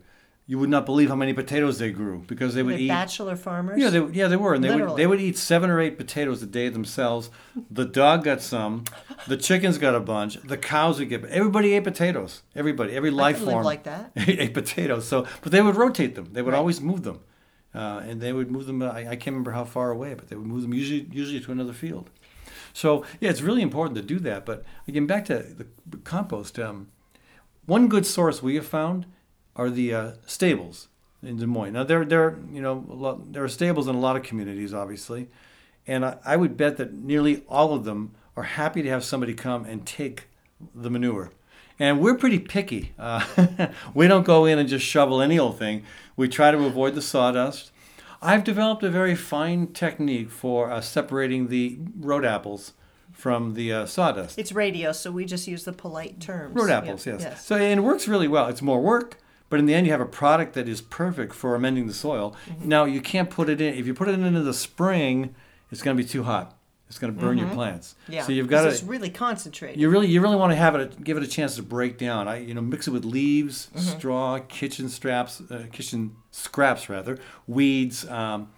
You 0.50 0.58
would 0.58 0.68
not 0.68 0.84
believe 0.84 1.08
how 1.08 1.14
many 1.14 1.32
potatoes 1.32 1.78
they 1.78 1.92
grew 1.92 2.24
because 2.26 2.54
they 2.54 2.64
would 2.64 2.74
they're 2.74 2.80
eat. 2.80 2.88
bachelor 2.88 3.36
farmers. 3.36 3.78
Yeah, 3.80 3.88
they, 3.90 4.04
yeah, 4.06 4.26
they 4.26 4.36
were, 4.36 4.52
and 4.54 4.64
they 4.64 4.74
would 4.74 4.96
they 4.96 5.06
would 5.06 5.20
eat 5.20 5.38
seven 5.38 5.70
or 5.70 5.78
eight 5.80 5.96
potatoes 5.96 6.42
a 6.42 6.46
day 6.46 6.68
themselves. 6.68 7.30
The 7.70 7.84
dog 7.84 8.24
got 8.24 8.40
some, 8.42 8.82
the 9.28 9.36
chickens 9.36 9.78
got 9.78 9.94
a 9.94 10.00
bunch, 10.00 10.42
the 10.42 10.56
cows 10.58 10.98
would 10.98 11.08
get. 11.08 11.24
Everybody 11.26 11.74
ate 11.74 11.84
potatoes. 11.84 12.42
Everybody, 12.56 12.94
every 12.96 13.12
life 13.12 13.38
form 13.38 13.62
like 13.62 13.84
that. 13.84 14.10
ate 14.16 14.52
potatoes. 14.52 15.06
So, 15.06 15.24
but 15.40 15.52
they 15.52 15.62
would 15.62 15.76
rotate 15.76 16.16
them. 16.16 16.30
They 16.32 16.42
would 16.42 16.50
Right. 16.54 16.58
always 16.58 16.80
move 16.80 17.04
them, 17.04 17.20
uh, 17.72 18.02
and 18.04 18.20
they 18.20 18.32
would 18.32 18.50
move 18.50 18.66
them. 18.66 18.82
I, 18.82 19.02
I 19.10 19.14
can't 19.14 19.26
remember 19.34 19.52
how 19.52 19.64
far 19.64 19.92
away, 19.92 20.14
but 20.14 20.30
they 20.30 20.34
would 20.34 20.48
move 20.48 20.62
them 20.62 20.74
usually 20.74 21.06
usually 21.12 21.38
to 21.38 21.52
another 21.52 21.72
field. 21.72 22.10
So 22.72 23.04
yeah, 23.20 23.30
it's 23.30 23.40
really 23.40 23.62
important 23.62 23.94
to 23.98 24.02
do 24.02 24.18
that. 24.28 24.44
But 24.46 24.64
again, 24.88 25.06
back 25.06 25.26
to 25.26 25.34
the 25.56 25.66
compost. 26.02 26.58
Um, 26.58 26.88
one 27.66 27.86
good 27.86 28.04
source 28.04 28.42
we 28.42 28.56
have 28.56 28.66
found 28.66 29.06
are 29.60 29.68
the 29.68 29.92
uh, 29.92 30.12
stables 30.24 30.88
in 31.22 31.36
Des 31.36 31.46
Moines. 31.46 31.74
Now 31.74 31.84
there 31.84 32.04
there 32.06 32.38
you 32.50 32.62
know 32.62 32.82
lot, 32.88 33.32
there 33.34 33.44
are 33.44 33.48
stables 33.48 33.88
in 33.88 33.94
a 33.94 34.00
lot 34.00 34.16
of 34.16 34.22
communities, 34.22 34.72
obviously, 34.72 35.28
and 35.86 36.04
I, 36.04 36.16
I 36.24 36.36
would 36.36 36.56
bet 36.56 36.78
that 36.78 36.94
nearly 36.94 37.42
all 37.46 37.74
of 37.74 37.84
them 37.84 38.12
are 38.36 38.44
happy 38.44 38.80
to 38.80 38.88
have 38.88 39.04
somebody 39.04 39.34
come 39.34 39.66
and 39.66 39.86
take 39.86 40.28
the 40.74 40.88
manure. 40.88 41.30
And 41.78 42.00
we're 42.00 42.14
pretty 42.14 42.38
picky. 42.38 42.92
Uh, 42.98 43.24
we 43.94 44.08
don't 44.08 44.24
go 44.24 44.46
in 44.46 44.58
and 44.58 44.68
just 44.68 44.84
shovel 44.84 45.20
any 45.20 45.38
old 45.38 45.58
thing. 45.58 45.84
We 46.16 46.28
try 46.28 46.50
to 46.50 46.64
avoid 46.64 46.94
the 46.94 47.02
sawdust. 47.02 47.70
I've 48.22 48.44
developed 48.44 48.82
a 48.82 48.90
very 48.90 49.14
fine 49.14 49.68
technique 49.68 50.30
for 50.30 50.70
uh, 50.70 50.80
separating 50.80 51.48
the 51.48 51.78
road 51.98 52.24
apples 52.24 52.74
from 53.12 53.54
the 53.54 53.72
uh, 53.72 53.86
sawdust. 53.86 54.38
It's 54.38 54.52
radio, 54.52 54.92
so 54.92 55.10
we 55.10 55.24
just 55.24 55.46
use 55.46 55.64
the 55.64 55.72
polite 55.72 56.20
terms. 56.20 56.54
Road 56.54 56.70
apples, 56.70 57.06
yes. 57.06 57.44
So 57.44 57.56
and 57.56 57.80
it 57.80 57.82
works 57.82 58.08
really 58.08 58.28
well. 58.28 58.48
It's 58.48 58.62
more 58.62 58.80
work, 58.80 59.18
but 59.50 59.58
in 59.58 59.66
the 59.66 59.74
end, 59.74 59.86
you 59.86 59.92
have 59.92 60.00
a 60.00 60.06
product 60.06 60.54
that 60.54 60.68
is 60.68 60.80
perfect 60.80 61.34
for 61.34 61.54
amending 61.54 61.86
the 61.86 61.92
soil. 61.92 62.34
Mm-hmm. 62.48 62.68
Now 62.68 62.84
you 62.86 63.02
can't 63.02 63.28
put 63.28 63.48
it 63.50 63.60
in. 63.60 63.74
If 63.74 63.86
you 63.86 63.92
put 63.92 64.08
it 64.08 64.18
into 64.18 64.40
the 64.42 64.54
spring, 64.54 65.34
it's 65.70 65.82
going 65.82 65.94
to 65.96 66.02
be 66.02 66.08
too 66.08 66.22
hot. 66.22 66.56
It's 66.88 66.98
going 66.98 67.14
to 67.14 67.20
burn 67.20 67.38
your 67.38 67.48
plants. 67.50 67.94
Mm-hmm. 68.04 68.12
Yeah. 68.14 68.22
So 68.24 68.32
you've 68.32 68.48
got 68.48 68.66
It's 68.66 68.80
to. 68.80 68.86
really 68.86 69.10
concentrated. 69.10 69.78
You 69.80 69.88
really, 69.90 70.08
you 70.08 70.20
really 70.20 70.34
want 70.34 70.50
to 70.50 70.56
have 70.56 70.74
it, 70.74 71.04
give 71.04 71.16
it 71.16 71.22
a 71.22 71.28
chance 71.28 71.54
to 71.54 71.62
break 71.62 71.98
down. 71.98 72.26
I, 72.26 72.38
you 72.38 72.52
know, 72.54 72.60
mix 72.62 72.88
it 72.88 72.90
with 72.90 73.04
leaves, 73.04 73.68
Mm-hmm. 73.76 73.98
straw, 73.98 74.38
kitchen 74.48 74.88
straps, 74.88 75.40
uh, 75.50 75.66
kitchen 75.70 76.16
scraps 76.32 76.88
rather, 76.88 77.18
weeds, 77.46 78.08
um, 78.08 78.48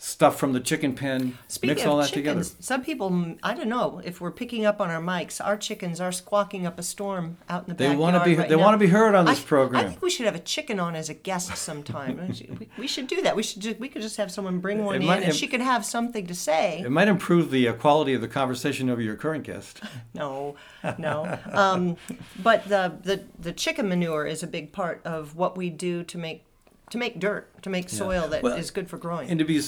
stuff 0.00 0.38
from 0.38 0.52
the 0.52 0.60
chicken 0.60 0.94
pen. 0.94 1.36
Speaking 1.48 1.74
mix 1.76 1.86
all 1.86 1.96
that 1.98 2.08
chickens, 2.10 2.50
together. 2.50 2.62
some 2.62 2.84
people, 2.84 3.34
I 3.42 3.52
don't 3.54 3.68
know 3.68 4.00
if 4.04 4.20
we're 4.20 4.30
picking 4.30 4.64
up 4.64 4.80
on 4.80 4.90
our 4.90 5.00
mics. 5.02 5.44
Our 5.44 5.56
chickens 5.56 6.00
are 6.00 6.12
squawking 6.12 6.66
up 6.66 6.78
a 6.78 6.84
storm 6.84 7.36
out 7.48 7.64
in 7.64 7.70
the 7.70 7.74
They 7.74 7.86
backyard 7.88 7.98
wanna 8.00 8.24
be- 8.24 8.36
right 8.36 8.48
they 8.48 8.54
now. 8.56 8.62
wanna 8.62 8.78
be 8.78 8.86
heard 8.86 9.16
on 9.16 9.24
this 9.26 9.40
I- 9.40 9.44
program. 9.44 9.84
I 9.84 9.88
think 9.88 10.00
we 10.02 10.10
should 10.10 10.26
have 10.26 10.36
a 10.36 10.40
chicken 10.40 10.78
on 10.78 10.94
as 10.94 11.08
a 11.08 11.14
guest 11.14 11.56
sometime. 11.56 12.28
we, 12.60 12.68
we 12.78 12.86
should 12.86 13.08
do 13.08 13.22
that. 13.22 13.34
We 13.34 13.42
should. 13.42 13.60
Just, 13.60 13.80
we 13.80 13.88
could 13.88 14.02
just 14.02 14.16
have 14.18 14.30
someone 14.30 14.60
bring 14.60 14.84
one 14.84 14.94
It 14.94 15.00
in, 15.00 15.06
might- 15.06 15.22
and 15.22 15.32
it- 15.32 15.36
she 15.36 15.48
could 15.48 15.60
have 15.60 15.84
something 15.84 16.26
to 16.28 16.34
say. 16.34 16.80
It 16.84 16.90
might 16.92 17.08
improve 17.08 17.50
the 17.50 17.66
uh, 17.68 17.72
quality 17.72 18.14
of 18.14 18.20
the 18.20 18.28
conversation 18.28 18.88
over 18.88 19.02
your 19.02 19.16
current 19.16 19.44
guest. 19.44 19.80
No, 20.14 20.56
no. 20.98 21.38
Um, 21.52 21.96
but 22.42 22.68
the, 22.68 22.92
the 23.02 23.22
the 23.38 23.52
chicken 23.52 23.88
manure 23.88 24.26
is 24.26 24.42
a 24.42 24.46
big 24.48 24.72
part 24.72 25.00
of 25.04 25.36
what 25.36 25.56
we 25.56 25.70
do 25.70 26.02
to 26.04 26.18
make 26.18 26.44
to 26.90 26.98
make 26.98 27.20
dirt, 27.20 27.62
to 27.62 27.70
make 27.70 27.88
soil 27.88 28.26
that 28.28 28.38
is 28.38 28.42
Well, 28.42 28.62
good 28.74 28.88
for 28.88 28.96
growing. 28.96 29.28
And 29.28 29.38
to 29.38 29.44
be 29.44 29.60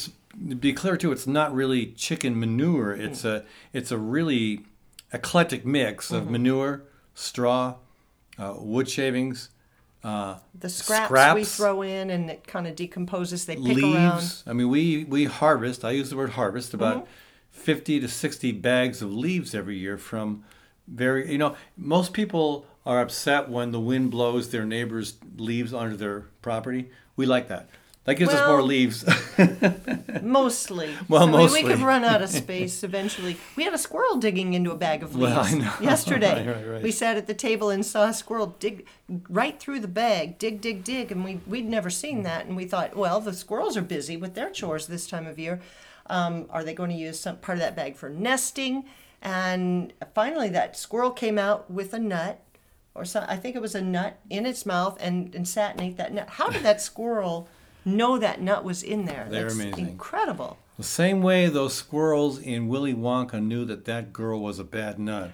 to 0.48 0.54
be 0.54 0.72
clear 0.72 0.96
too, 0.96 1.12
it's 1.12 1.26
not 1.26 1.54
really 1.54 1.86
chicken 1.86 2.38
manure. 2.38 2.92
It's 2.94 3.24
a 3.24 3.44
it's 3.72 3.90
a 3.90 3.98
really 3.98 4.60
eclectic 5.12 5.66
mix 5.66 6.10
of 6.10 6.30
manure, 6.30 6.82
straw, 7.14 7.76
uh, 8.38 8.54
wood 8.58 8.88
shavings, 8.88 9.50
uh, 10.04 10.36
the 10.58 10.68
scraps, 10.68 11.34
we 11.34 11.44
throw 11.44 11.82
in, 11.82 12.10
and 12.10 12.30
it 12.30 12.46
kind 12.46 12.66
of 12.66 12.76
decomposes. 12.76 13.44
They 13.46 13.56
pick 13.56 13.76
leaves. 13.76 13.94
around. 13.94 14.32
I 14.46 14.52
mean, 14.52 14.68
we 14.68 15.04
we 15.04 15.24
harvest. 15.24 15.84
I 15.84 15.90
use 15.90 16.10
the 16.10 16.16
word 16.16 16.30
harvest 16.30 16.74
about 16.74 16.96
Mm-hmm. 17.04 17.10
fifty 17.50 18.00
to 18.00 18.08
sixty 18.08 18.52
bags 18.52 19.02
of 19.02 19.12
leaves 19.12 19.54
every 19.54 19.76
year 19.76 19.98
from 19.98 20.44
very. 20.86 21.30
You 21.30 21.38
know, 21.38 21.56
most 21.76 22.12
people 22.12 22.66
are 22.86 23.00
upset 23.02 23.50
when 23.50 23.72
the 23.72 23.80
wind 23.80 24.10
blows 24.10 24.50
their 24.50 24.64
neighbor's 24.64 25.14
leaves 25.36 25.74
onto 25.74 25.96
their 25.96 26.26
property. 26.40 26.88
We 27.16 27.26
like 27.26 27.48
that. 27.48 27.68
That 28.10 28.16
gives 28.16 28.34
us 28.34 28.44
more 28.48 28.60
leaves. 28.60 29.04
Mostly. 30.22 30.92
Well, 31.08 31.28
mean, 31.28 31.36
mostly. 31.36 31.62
we 31.62 31.68
could 31.70 31.78
run 31.78 32.02
out 32.02 32.22
of 32.22 32.28
space 32.44 32.82
eventually. 32.82 33.36
We 33.54 33.62
had 33.62 33.72
a 33.72 33.78
squirrel 33.78 34.16
digging 34.16 34.54
into 34.54 34.72
a 34.72 34.74
bag 34.74 35.04
of 35.04 35.14
leaves 35.14 35.52
Well, 35.52 35.76
yesterday. 35.80 36.44
Right, 36.44 36.56
right, 36.56 36.72
right. 36.72 36.82
We 36.82 36.90
sat 36.90 37.16
at 37.16 37.28
the 37.28 37.34
table 37.34 37.70
and 37.70 37.86
saw 37.86 38.08
a 38.08 38.12
squirrel 38.12 38.56
dig 38.58 38.84
right 39.28 39.60
through 39.60 39.78
the 39.78 39.86
bag, 39.86 40.40
dig, 40.40 40.60
dig, 40.60 40.82
dig, 40.82 41.12
and 41.12 41.24
we 41.24 41.40
we'd 41.46 41.68
never 41.68 41.88
seen 41.88 42.24
that. 42.24 42.46
And 42.46 42.56
we 42.56 42.64
thought, 42.64 42.96
well, 42.96 43.20
the 43.20 43.32
squirrels 43.32 43.76
are 43.76 43.82
busy 43.82 44.16
with 44.16 44.34
their 44.34 44.50
chores 44.50 44.88
this 44.88 45.06
time 45.06 45.28
of 45.28 45.38
year. 45.38 45.60
Um, 46.06 46.46
are 46.50 46.64
they 46.64 46.74
going 46.74 46.90
to 46.90 46.96
use 46.96 47.20
some 47.20 47.36
part 47.36 47.58
of 47.58 47.62
that 47.62 47.76
bag 47.76 47.94
for 47.94 48.08
nesting? 48.08 48.86
And 49.22 49.92
finally, 50.16 50.48
that 50.48 50.76
squirrel 50.76 51.12
came 51.12 51.38
out 51.38 51.70
with 51.70 51.94
a 51.94 52.00
nut, 52.00 52.42
or 52.92 53.04
some, 53.04 53.24
I 53.28 53.36
think 53.36 53.54
it 53.54 53.62
was 53.62 53.76
a 53.76 53.80
nut 53.80 54.18
in 54.28 54.46
its 54.46 54.66
mouth, 54.66 54.98
and, 55.00 55.32
and 55.32 55.46
sat 55.46 55.76
and 55.76 55.82
ate 55.82 55.96
that 55.98 56.12
nut. 56.12 56.28
How 56.28 56.48
did 56.48 56.64
that 56.64 56.80
squirrel 56.80 57.48
know 57.84 58.18
that 58.18 58.40
nut 58.40 58.64
was 58.64 58.82
in 58.82 59.04
there? 59.06 59.26
They're 59.30 59.44
That's 59.44 59.54
amazing. 59.54 59.88
incredible. 59.88 60.58
The 60.76 60.84
same 60.84 61.22
way 61.22 61.46
those 61.48 61.74
squirrels 61.74 62.38
in 62.38 62.68
Willy 62.68 62.94
Wonka 62.94 63.42
knew 63.42 63.64
that 63.66 63.84
that 63.84 64.12
girl 64.12 64.40
was 64.40 64.58
a 64.58 64.64
bad 64.64 64.98
nut. 64.98 65.32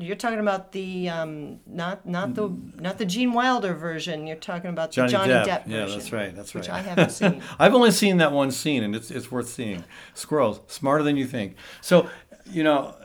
You're 0.00 0.16
talking 0.16 0.40
about 0.40 0.72
the 0.72 1.08
um, 1.08 1.60
not 1.64 2.04
not 2.04 2.34
the 2.34 2.48
not 2.80 2.98
the 2.98 3.04
Gene 3.04 3.32
Wilder 3.32 3.74
version. 3.74 4.26
You're 4.26 4.34
talking 4.36 4.70
about 4.70 4.90
the 4.90 5.06
Johnny, 5.06 5.12
Johnny 5.12 5.32
Depp. 5.34 5.44
Depp, 5.46 5.64
version. 5.66 5.70
Yeah, 5.70 5.86
that's 5.86 6.12
right. 6.12 6.34
That's 6.34 6.52
right. 6.52 6.60
Which 6.62 6.68
I 6.68 6.80
haven't 6.80 7.10
seen. 7.12 7.42
I've 7.60 7.74
only 7.74 7.92
seen 7.92 8.16
that 8.16 8.32
one 8.32 8.50
scene, 8.50 8.82
and 8.82 8.96
it's 8.96 9.12
it's 9.12 9.30
worth 9.30 9.48
seeing. 9.48 9.84
Squirrels, 10.14 10.62
smarter 10.66 11.04
than 11.04 11.16
you 11.16 11.28
think. 11.28 11.54
So, 11.80 12.08
you 12.50 12.64
know, 12.64 12.96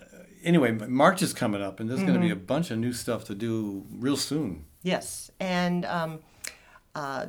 anyway, 0.44 0.72
March 0.72 1.22
is 1.22 1.32
coming 1.32 1.62
up, 1.62 1.80
and 1.80 1.88
there's 1.88 2.02
going 2.02 2.16
to 2.16 2.20
be 2.20 2.32
a 2.32 2.36
Mm-hmm. 2.36 2.46
bunch 2.46 2.72
of 2.72 2.80
new 2.80 2.94
stuff 2.94 3.24
to 3.26 3.36
do 3.36 3.86
real 3.91 4.18
soon. 4.18 4.66
Yes, 4.82 5.30
and 5.39 5.86
um, 5.86 6.22
uh, 6.96 7.28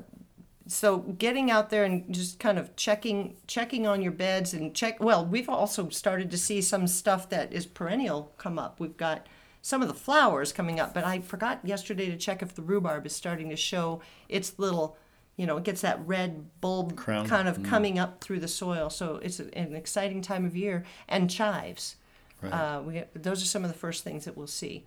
so 0.67 0.99
getting 0.99 1.51
out 1.51 1.71
there 1.71 1.85
and 1.85 2.13
just 2.13 2.39
kind 2.39 2.59
of 2.59 2.75
checking 2.77 3.37
checking 3.47 3.87
on 3.87 4.01
your 4.01 4.13
beds 4.13 4.55
and 4.55 4.75
check. 4.75 5.03
Well, 5.03 5.25
we've 5.25 5.49
also 5.49 5.89
started 5.91 6.31
to 6.31 6.39
see 6.39 6.61
some 6.61 6.87
stuff 6.87 7.29
that 7.31 7.53
is 7.53 7.67
perennial 7.67 8.33
come 8.39 8.59
up. 8.59 8.81
We've 8.81 8.97
got 8.97 9.27
some 9.61 9.83
of 9.83 9.89
the 9.89 9.95
flowers 9.95 10.53
coming 10.53 10.81
up, 10.81 10.95
but 10.95 11.05
I 11.05 11.21
forgot 11.21 11.61
yesterday 11.65 12.11
to 12.11 12.17
check 12.17 12.43
if 12.43 12.55
the 12.55 12.63
rhubarb 12.63 13.07
is 13.07 13.15
starting 13.15 13.51
to 13.51 13.57
show 13.57 14.01
its 14.29 14.59
little. 14.59 14.97
You 15.37 15.47
know, 15.47 15.57
it 15.57 15.65
gets 15.65 15.81
that 15.81 16.07
red 16.07 16.47
bulb 16.61 16.97
Crown. 16.97 17.27
kind 17.27 17.49
of 17.49 17.63
coming 17.65 17.99
up 17.99 18.23
through 18.23 18.39
the 18.41 18.49
soil. 18.49 18.89
So 18.89 19.17
it's 19.17 19.41
an 19.41 19.75
exciting 19.75 20.23
time 20.23 20.45
of 20.45 20.57
year. 20.57 20.85
And 21.09 21.29
chives. 21.29 21.97
Uh, 22.53 22.83
we, 22.83 23.03
those 23.15 23.43
are 23.43 23.47
some 23.47 23.65
of 23.65 23.73
the 23.73 23.77
first 23.77 24.05
things 24.05 24.27
that 24.27 24.37
we'll 24.37 24.47
see. 24.47 24.85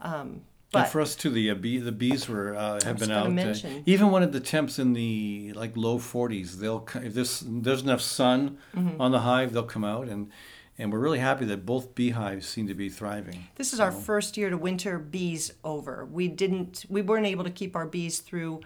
Um, 0.00 0.42
but 0.70 0.80
and 0.84 0.88
for 0.88 1.00
us 1.00 1.16
too, 1.16 1.30
the 1.30 1.50
uh, 1.50 1.54
bee, 1.54 1.78
the 1.78 1.92
bees 1.92 2.28
were 2.28 2.54
uh, 2.54 2.80
have 2.84 2.98
been 2.98 3.10
out. 3.10 3.26
uh, 3.38 3.68
even 3.86 4.10
when 4.10 4.30
the 4.30 4.40
temps 4.40 4.78
in 4.78 4.92
the 4.92 5.52
like 5.54 5.76
low 5.76 5.98
40s, 5.98 6.54
they'll 6.58 6.86
if 6.96 7.14
there's 7.14 7.42
there's 7.46 7.82
enough 7.82 8.00
sun 8.00 8.58
Mm-hmm. 8.76 9.00
on 9.00 9.10
the 9.12 9.20
hive, 9.20 9.52
they'll 9.52 9.62
come 9.62 9.84
out, 9.84 10.08
and 10.08 10.30
and 10.78 10.92
we're 10.92 11.00
really 11.00 11.18
happy 11.18 11.44
that 11.46 11.66
both 11.66 11.94
beehives 11.94 12.46
seem 12.46 12.68
to 12.68 12.74
be 12.74 12.88
thriving. 12.88 13.48
This 13.56 13.72
is 13.72 13.80
our 13.80 13.90
first 13.90 14.36
year 14.36 14.50
to 14.50 14.56
winter 14.56 14.98
bees 14.98 15.52
over. 15.64 16.04
We 16.04 16.28
didn't 16.28 16.84
we 16.88 17.02
weren't 17.02 17.26
able 17.26 17.44
to 17.44 17.50
keep 17.50 17.74
our 17.74 17.86
bees 17.86 18.20
through 18.20 18.60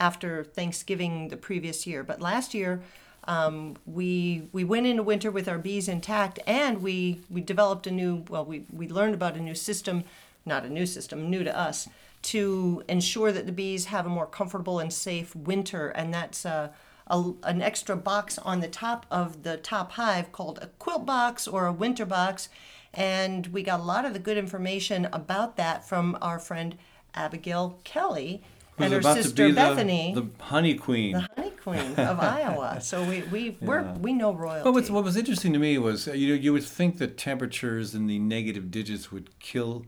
after 0.00 0.44
Thanksgiving 0.44 1.28
the 1.28 1.36
previous 1.36 1.86
year, 1.86 2.04
but 2.04 2.20
last 2.22 2.54
year 2.54 2.80
um, 3.24 3.76
we 3.84 4.48
we 4.52 4.64
went 4.64 4.86
into 4.86 5.02
winter 5.02 5.30
with 5.30 5.48
our 5.48 5.58
bees 5.58 5.88
intact, 5.88 6.38
and 6.46 6.80
we 6.82 7.20
we 7.28 7.40
developed 7.40 7.86
a 7.86 7.90
new 7.90 8.24
well 8.30 8.44
we 8.44 8.64
we 8.72 8.88
learned 8.88 9.14
about 9.14 9.36
a 9.36 9.40
new 9.40 9.54
system, 9.54 10.04
not 10.44 10.64
a 10.64 10.68
new 10.70 10.86
system, 10.86 11.28
new 11.30 11.44
to 11.44 11.56
us, 11.56 11.88
to 12.22 12.82
ensure 12.88 13.32
that 13.32 13.46
the 13.46 13.52
bees 13.52 13.86
have 13.86 14.06
a 14.06 14.08
more 14.08 14.26
comfortable 14.26 14.78
and 14.80 14.92
safe 14.92 15.34
winter, 15.36 15.88
and 15.88 16.12
that's 16.12 16.44
uh, 16.44 16.70
a, 17.06 17.32
an 17.44 17.62
extra 17.62 17.96
box 17.96 18.38
on 18.38 18.60
the 18.60 18.68
top 18.68 19.06
of 19.10 19.42
the 19.44 19.56
top 19.56 19.92
hive 19.92 20.32
called 20.32 20.58
a 20.60 20.66
quilt 20.78 21.06
box 21.06 21.46
or 21.46 21.66
a 21.66 21.72
winter 21.72 22.04
box. 22.06 22.48
And 22.94 23.46
we 23.48 23.62
got 23.62 23.80
a 23.80 23.82
lot 23.84 24.04
of 24.04 24.14
the 24.14 24.18
good 24.18 24.36
information 24.38 25.06
about 25.12 25.56
that 25.56 25.86
from 25.88 26.16
our 26.22 26.38
friend 26.38 26.76
Abigail 27.14 27.78
Kelly. 27.84 28.42
and 28.78 28.92
her 28.92 28.98
about 29.00 29.16
to 29.16 29.22
sister 29.22 29.46
be 29.46 29.50
the- 29.52 29.56
Bethany, 29.56 30.14
the, 30.14 30.44
honey 30.44 30.74
queen. 30.74 31.12
the 31.12 31.28
honey 31.36 31.50
queen 31.50 31.94
of 31.96 32.18
Iowa. 32.20 32.80
So 32.80 33.04
we 33.04 33.22
we 33.22 33.56
we're, 33.60 33.82
Yeah. 33.82 33.92
we 33.98 34.12
know 34.12 34.32
royalty. 34.32 34.64
But 34.64 34.72
what's, 34.72 34.90
what 34.90 35.04
was 35.04 35.16
interesting 35.16 35.52
to 35.52 35.58
me 35.58 35.78
was 35.78 36.08
uh, 36.08 36.12
you 36.12 36.28
know 36.28 36.34
you 36.34 36.52
would 36.52 36.64
think 36.64 36.98
that 36.98 37.16
temperatures 37.18 37.94
in 37.94 38.06
the 38.06 38.18
negative 38.18 38.70
digits 38.70 39.12
would 39.12 39.38
kill 39.38 39.84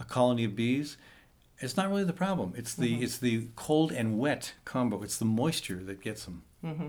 a 0.00 0.04
colony 0.04 0.44
of 0.44 0.56
bees. 0.56 0.96
It's 1.58 1.76
not 1.76 1.88
really 1.90 2.04
the 2.04 2.12
problem. 2.14 2.54
It's 2.56 2.74
the 2.74 2.94
Mm-hmm. 2.94 3.02
it's 3.04 3.18
the 3.18 3.48
cold 3.54 3.92
and 3.92 4.18
wet 4.18 4.54
combo. 4.64 5.02
It's 5.02 5.18
the 5.18 5.26
moisture 5.26 5.82
that 5.84 6.00
gets 6.00 6.24
them. 6.24 6.42
Mm-hmm. 6.64 6.88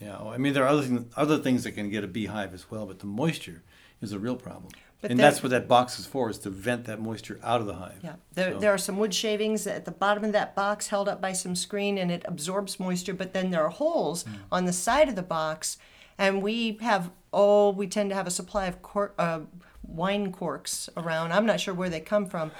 Yeah, 0.00 0.18
I 0.18 0.38
mean 0.38 0.52
there 0.52 0.64
are 0.64 0.68
other 0.68 0.82
things, 0.82 1.12
other 1.16 1.38
things 1.38 1.64
that 1.64 1.72
can 1.72 1.90
get 1.90 2.04
a 2.04 2.06
beehive 2.06 2.54
as 2.54 2.70
well, 2.70 2.86
but 2.86 3.00
the 3.00 3.06
moisture 3.06 3.62
is 4.00 4.12
a 4.12 4.18
real 4.18 4.36
problem. 4.36 4.72
But 5.00 5.10
and 5.10 5.18
that's 5.18 5.42
what 5.42 5.50
that 5.50 5.66
box 5.66 5.98
is 5.98 6.06
for: 6.06 6.30
is 6.30 6.38
to 6.38 6.50
vent 6.50 6.84
that 6.84 7.00
moisture 7.00 7.40
out 7.42 7.60
of 7.60 7.66
the 7.66 7.74
hive. 7.74 7.98
Yeah, 8.04 8.14
there, 8.34 8.52
So- 8.52 8.58
there 8.60 8.72
are 8.72 8.78
some 8.78 8.96
wood 8.98 9.12
shavings 9.12 9.66
at 9.66 9.84
the 9.84 9.90
bottom 9.90 10.22
of 10.24 10.30
that 10.32 10.54
box 10.54 10.86
held 10.88 11.08
up 11.08 11.20
by 11.20 11.32
some 11.32 11.56
screen 11.56 11.98
and 11.98 12.10
it 12.12 12.22
absorbs 12.26 12.78
moisture, 12.78 13.14
but 13.14 13.32
then 13.32 13.50
there 13.50 13.64
are 13.64 13.70
holes 13.70 14.22
Hmm. 14.22 14.30
on 14.52 14.64
the 14.66 14.72
side 14.72 15.08
of 15.08 15.16
the 15.16 15.22
box. 15.24 15.78
And 16.18 16.40
we 16.42 16.78
have, 16.82 17.10
oh, 17.32 17.70
we 17.70 17.88
tend 17.88 18.10
to 18.10 18.14
have 18.16 18.26
a 18.28 18.30
supply 18.30 18.66
of 18.66 18.80
cork, 18.82 19.14
uh, 19.18 19.40
wine 19.82 20.32
corks 20.32 20.88
around. 20.96 21.32
I'm 21.32 21.46
not 21.46 21.60
sure 21.60 21.74
where 21.74 21.88
they 21.90 22.00
come 22.00 22.26
from. 22.26 22.50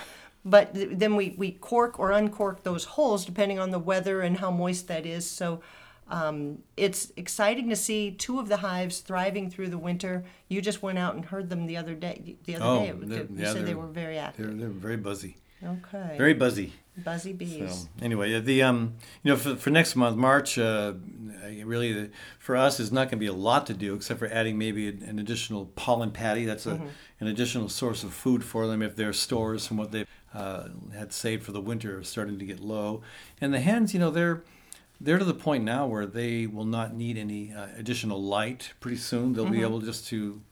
But 0.45 0.75
th- 0.75 0.89
then 0.93 1.14
we, 1.14 1.35
we 1.39 1.53
cork 1.53 1.99
or 2.01 2.11
uncork 2.11 2.64
those 2.64 2.85
holes 2.85 3.25
depending 3.25 3.59
on 3.61 3.70
the 3.70 3.79
weather 3.79 4.23
and 4.23 4.39
how 4.39 4.51
moist 4.51 4.89
that 4.89 5.07
is. 5.07 5.29
So 5.31 5.61
um, 6.09 6.59
it's 6.77 7.12
exciting 7.16 7.68
to 7.70 7.77
see 7.77 8.11
two 8.11 8.41
of 8.41 8.49
the 8.49 8.57
hives 8.59 8.99
thriving 9.01 9.49
through 9.51 9.68
the 9.68 9.79
winter. 9.79 10.25
You 10.49 10.61
just 10.61 10.83
went 10.83 10.99
out 10.99 11.14
and 11.14 11.25
heard 11.25 11.49
them 11.49 11.66
the 11.66 11.77
other 11.77 11.95
day. 11.95 12.35
The 12.45 12.57
other 12.57 12.64
Oh, 12.64 12.79
day, 12.81 12.93
they're- 13.07 13.18
you 13.20 13.29
yeah, 13.37 13.53
said 13.53 13.66
they 13.66 13.75
were 13.75 13.87
very 13.87 14.14
They're 14.14 14.25
active. 14.25 14.59
they're 14.59 14.68
very 14.68 14.97
buzzy, 14.97 15.37
Okay. 15.64 16.16
very 16.18 16.35
buzzy. 16.35 16.73
Buzzy 16.97 17.32
bees. 17.32 17.72
So 17.72 18.05
anyway, 18.05 18.38
the 18.40 18.62
um, 18.62 18.95
you 19.22 19.30
know, 19.30 19.36
for, 19.36 19.57
for 19.57 19.70
next 19.70 19.97
month, 19.97 20.16
March, 20.16 20.59
uh, 20.59 20.93
really 21.64 21.93
the, 21.93 22.11
for 22.38 22.55
us 22.55 22.78
is 22.78 22.93
not 22.93 23.05
going 23.05 23.12
to 23.12 23.16
be 23.16 23.26
a 23.26 23.32
lot 23.32 23.66
to 23.68 23.74
do 23.74 23.95
except 23.95 24.18
for 24.18 24.26
adding 24.26 24.59
maybe 24.59 24.88
an, 24.88 25.03
an 25.03 25.18
additional 25.18 25.66
pollen 25.74 26.11
patty. 26.11 26.45
That's 26.45 26.66
a, 26.66 26.80
an 27.20 27.26
additional 27.28 27.70
source 27.70 28.05
of 28.05 28.12
food 28.12 28.45
for 28.45 28.66
them 28.66 28.82
if 28.82 28.95
their 28.95 29.12
stores 29.14 29.66
from 29.66 29.78
what 29.78 29.90
they've 29.90 30.07
uh, 30.34 30.68
had 30.95 31.12
saved 31.12 31.45
for 31.45 31.53
the 31.53 31.61
winter 31.62 31.99
are 31.99 32.05
starting 32.05 32.38
to 32.38 32.45
get 32.45 32.61
low. 32.61 33.03
And 33.40 33.55
the 33.55 33.61
hens, 33.61 33.95
you 33.95 34.01
know, 34.01 34.11
they're 34.11 34.43
they're 35.01 35.18
to 35.18 35.24
the 35.24 35.34
point 35.34 35.64
now 35.64 35.86
where 35.86 36.07
they 36.07 36.47
will 36.47 36.64
not 36.64 36.95
need 36.95 37.16
any 37.16 37.53
uh, 37.53 37.68
additional 37.76 38.22
light. 38.22 38.72
Pretty 38.80 38.99
soon, 38.99 39.32
they'll 39.32 39.47
be 39.51 39.62
able 39.62 39.80
just 39.80 40.07
to 40.09 40.43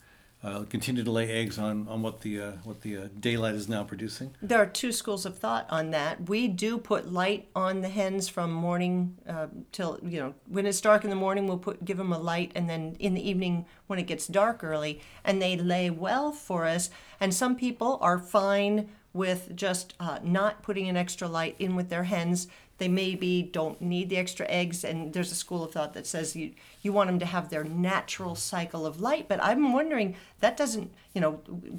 uh, 0.43 0.64
continue 0.70 1.05
to 1.05 1.11
lay 1.11 1.30
eggs 1.30 1.59
on, 1.59 1.86
on 1.88 2.03
what 2.03 2.22
the 2.22 2.41
uh, 2.41 2.53
what 2.64 2.80
the 2.80 2.97
uh, 2.97 3.09
daylight 3.18 3.55
is 3.55 3.68
now 3.68 3.84
producing. 3.84 4.34
There 4.41 4.59
are 4.59 4.66
two 4.66 4.91
schools 4.91 5.26
of 5.26 5.38
thought 5.38 5.66
on 5.68 5.91
that. 5.91 6.28
We 6.28 6.49
do 6.49 6.78
put 6.78 7.12
light 7.12 7.49
on 7.55 7.82
the 7.82 7.91
hens 7.91 8.28
from 8.28 8.51
morning 8.51 9.18
uh, 9.28 9.49
till 9.70 9.99
you 10.03 10.18
know 10.18 10.34
when 10.49 10.64
it's 10.64 10.80
dark 10.80 11.05
in 11.05 11.11
the 11.11 11.16
morning. 11.16 11.47
We'll 11.47 11.59
put 11.59 11.84
give 11.84 11.99
them 11.99 12.12
a 12.12 12.18
light, 12.18 12.53
and 12.55 12.70
then 12.70 12.97
in 12.99 13.14
the 13.14 13.28
evening 13.28 13.66
when 13.86 13.99
it 13.99 14.07
gets 14.07 14.26
dark 14.26 14.64
early, 14.64 15.03
and 15.24 15.43
they 15.43 15.57
lay 15.57 15.91
well 15.91 16.32
for 16.32 16.64
us. 16.64 16.88
And 17.20 17.34
some 17.34 17.55
people 17.55 17.99
are 18.01 18.18
fine 18.18 18.88
with 19.12 19.55
just 19.55 19.95
uh, 20.01 20.20
not 20.22 20.62
putting 20.62 20.88
an 20.88 20.97
extra 20.97 21.28
light 21.28 21.57
in 21.59 21.76
with 21.76 21.91
their 21.91 22.05
hens. 22.05 22.49
They 22.81 22.89
maybe 22.89 23.43
don't 23.43 23.81
need 23.81 24.09
the 24.09 24.16
extra 24.16 24.47
eggs, 24.49 24.85
and 24.85 25.12
there's 25.12 25.31
a 25.31 25.37
school 25.37 25.62
of 25.62 25.70
thought 25.72 25.93
that 25.95 26.07
says 26.07 26.35
you 26.35 26.51
you 26.83 26.93
want 26.93 27.09
them 27.09 27.18
to 27.20 27.26
have 27.26 27.51
their 27.51 27.62
natural 27.62 28.35
cycle 28.35 28.85
of 28.87 29.01
light. 29.01 29.28
But 29.28 29.39
I'm 29.45 29.72
wondering 29.72 30.16
that 30.41 30.57
doesn't 30.57 30.91
you 31.14 31.20
know 31.20 31.33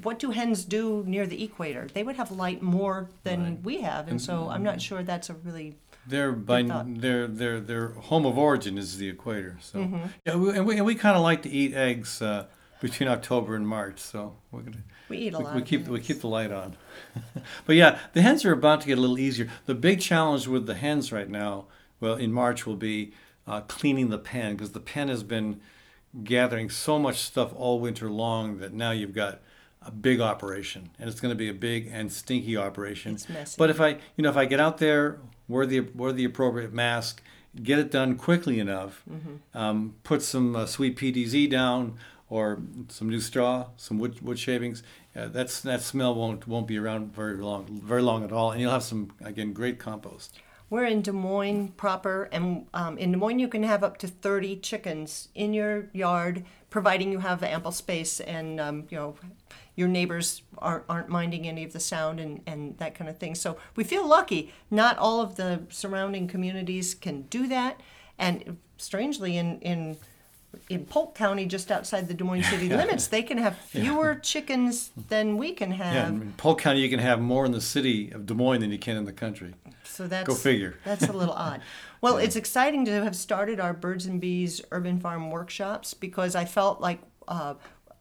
what 0.04 0.18
do 0.20 0.30
hens 0.30 0.64
do 0.64 1.02
near 1.06 1.26
the 1.26 1.42
equator? 1.44 1.88
They 1.92 2.04
would 2.04 2.16
have 2.16 2.30
light 2.30 2.62
more 2.62 3.10
than 3.24 3.62
we 3.64 3.82
have, 3.82 4.08
and 4.08 4.20
so 4.22 4.48
I'm 4.48 4.62
not 4.62 4.80
sure 4.80 5.02
that's 5.02 5.28
a 5.28 5.34
really 5.34 5.74
Their 6.06 6.32
by 6.32 6.62
their 6.62 7.26
their 7.26 7.60
their 7.60 7.88
home 8.08 8.24
of 8.24 8.38
origin 8.38 8.78
is 8.78 8.96
the 8.98 9.08
equator. 9.08 9.58
So 9.60 9.78
Mm-hmm. 9.80 10.06
yeah, 10.26 10.36
we, 10.36 10.50
and 10.56 10.66
we, 10.66 10.76
and 10.78 10.86
we 10.86 10.94
kind 10.94 11.16
of 11.16 11.22
like 11.22 11.42
to 11.42 11.50
eat 11.50 11.74
eggs 11.74 12.22
uh, 12.22 12.46
between 12.82 13.08
October 13.08 13.54
and 13.54 13.66
March. 13.66 14.00
So 14.00 14.34
we're 14.50 14.60
gonna 14.62 14.82
we 15.08 15.16
eat 15.18 15.34
a 15.34 15.38
we, 15.38 15.44
lot. 15.44 15.54
we 15.54 15.62
keep 15.62 15.88
we 15.88 16.00
keep 16.00 16.20
the 16.20 16.26
light 16.26 16.52
on. 16.52 16.76
but 17.66 17.76
yeah, 17.76 17.98
the 18.12 18.20
hens 18.22 18.44
are 18.44 18.52
about 18.52 18.80
to 18.82 18.86
get 18.86 18.98
a 18.98 19.00
little 19.00 19.18
easier. 19.18 19.48
The 19.66 19.74
big 19.74 20.00
challenge 20.00 20.46
with 20.48 20.66
the 20.66 20.74
hens 20.74 21.12
right 21.12 21.30
now, 21.30 21.66
well, 22.00 22.14
in 22.16 22.32
March 22.32 22.66
will 22.66 22.76
be 22.76 23.12
uh, 23.46 23.60
cleaning 23.62 24.10
the 24.10 24.18
pen 24.18 24.56
because 24.56 24.72
the 24.72 24.80
pen 24.80 25.08
has 25.08 25.22
been 25.22 25.60
gathering 26.24 26.68
so 26.68 26.98
much 26.98 27.16
stuff 27.20 27.52
all 27.56 27.80
winter 27.80 28.10
long 28.10 28.58
that 28.58 28.72
now 28.74 28.90
you've 28.90 29.14
got 29.14 29.40
a 29.80 29.90
big 29.90 30.20
operation 30.20 30.90
and 30.98 31.08
it's 31.08 31.20
going 31.20 31.32
to 31.32 31.38
be 31.38 31.48
a 31.48 31.54
big 31.54 31.88
and 31.90 32.12
stinky 32.12 32.56
operation. 32.56 33.14
It's 33.14 33.28
messy. 33.28 33.56
But 33.58 33.70
if 33.70 33.80
I, 33.80 33.88
you 34.16 34.22
know, 34.22 34.28
if 34.30 34.36
I 34.36 34.44
get 34.44 34.60
out 34.60 34.78
there, 34.78 35.18
wear 35.48 35.66
the 35.66 35.80
wear 35.80 36.12
the 36.12 36.24
appropriate 36.24 36.72
mask, 36.72 37.22
get 37.62 37.78
it 37.78 37.90
done 37.90 38.16
quickly 38.16 38.58
enough, 38.60 39.02
Mm-hmm. 39.10 39.58
um, 39.58 39.94
put 40.04 40.22
some 40.22 40.54
uh, 40.56 40.66
sweet 40.66 40.96
PDZ 40.96 41.48
down 41.50 41.96
or 42.32 42.62
some 42.88 43.10
new 43.10 43.20
straw, 43.20 43.66
some 43.76 43.98
wood 43.98 44.22
wood 44.22 44.38
shavings. 44.38 44.82
Uh, 45.14 45.28
that's 45.28 45.60
that 45.60 45.82
smell 45.82 46.14
won't 46.14 46.48
won't 46.48 46.66
be 46.66 46.78
around 46.78 47.14
very 47.14 47.36
long, 47.36 47.66
very 47.84 48.00
long 48.00 48.24
at 48.24 48.32
all, 48.32 48.50
and 48.50 48.60
you'll 48.60 48.70
have 48.72 48.82
some 48.82 49.10
again 49.22 49.52
great 49.52 49.78
compost. 49.78 50.38
We're 50.70 50.86
in 50.86 51.02
Des 51.02 51.12
Moines 51.12 51.68
proper, 51.76 52.30
and 52.32 52.66
um, 52.72 52.96
in 52.96 53.12
Des 53.12 53.18
Moines 53.18 53.38
you 53.38 53.48
can 53.48 53.62
have 53.64 53.84
up 53.84 53.98
to 53.98 54.08
30 54.08 54.56
chickens 54.56 55.28
in 55.34 55.52
your 55.52 55.90
yard, 55.92 56.46
providing 56.70 57.12
you 57.12 57.18
have 57.18 57.42
ample 57.42 57.70
space 57.70 58.18
and 58.18 58.58
um, 58.58 58.86
you 58.88 58.96
know 58.96 59.14
your 59.76 59.88
neighbors 59.88 60.40
aren't, 60.56 60.84
aren't 60.88 61.10
minding 61.10 61.46
any 61.46 61.64
of 61.64 61.74
the 61.74 61.80
sound 61.80 62.18
and, 62.18 62.40
and 62.46 62.78
that 62.78 62.94
kind 62.94 63.10
of 63.10 63.18
thing. 63.18 63.34
So 63.34 63.58
we 63.76 63.84
feel 63.84 64.08
lucky. 64.08 64.54
Not 64.70 64.96
all 64.96 65.20
of 65.20 65.36
the 65.36 65.64
surrounding 65.68 66.28
communities 66.28 66.94
can 66.94 67.22
do 67.22 67.46
that, 67.48 67.78
and 68.18 68.56
strangely, 68.78 69.36
in 69.36 69.60
in 69.60 69.98
in 70.68 70.84
Polk 70.86 71.14
County, 71.14 71.46
just 71.46 71.70
outside 71.70 72.08
the 72.08 72.14
Des 72.14 72.24
Moines 72.24 72.44
city 72.44 72.68
limits, 72.68 73.06
they 73.06 73.22
can 73.22 73.38
have 73.38 73.56
fewer 73.58 74.14
chickens 74.14 74.90
than 75.08 75.36
we 75.36 75.52
can 75.52 75.70
Yeah, 75.70 75.76
have. 75.76 76.08
in 76.08 76.32
Polk 76.36 76.60
County 76.60 76.80
you 76.80 76.88
can 76.90 76.98
have 76.98 77.20
more 77.20 77.44
in 77.44 77.52
the 77.52 77.60
city 77.60 78.10
of 78.10 78.26
Des 78.26 78.34
Moines 78.34 78.60
than 78.60 78.70
you 78.70 78.78
can 78.78 78.96
in 78.96 79.04
the 79.04 79.12
country. 79.12 79.54
So 79.84 80.06
that's 80.06 80.26
Go 80.26 80.34
figure. 80.34 80.76
That's 80.84 81.08
a 81.08 81.12
little 81.12 81.34
odd. 81.34 81.60
Well, 82.00 82.16
it's 82.16 82.36
exciting 82.36 82.84
to 82.86 83.04
have 83.04 83.14
started 83.14 83.60
our 83.60 83.72
Birds 83.72 84.06
and 84.06 84.20
Bees 84.20 84.60
Urban 84.70 84.98
Farm 84.98 85.30
workshops 85.30 85.94
because 85.94 86.34
I 86.34 86.44
felt 86.44 86.80
like 86.80 87.00
uh, 87.28 87.54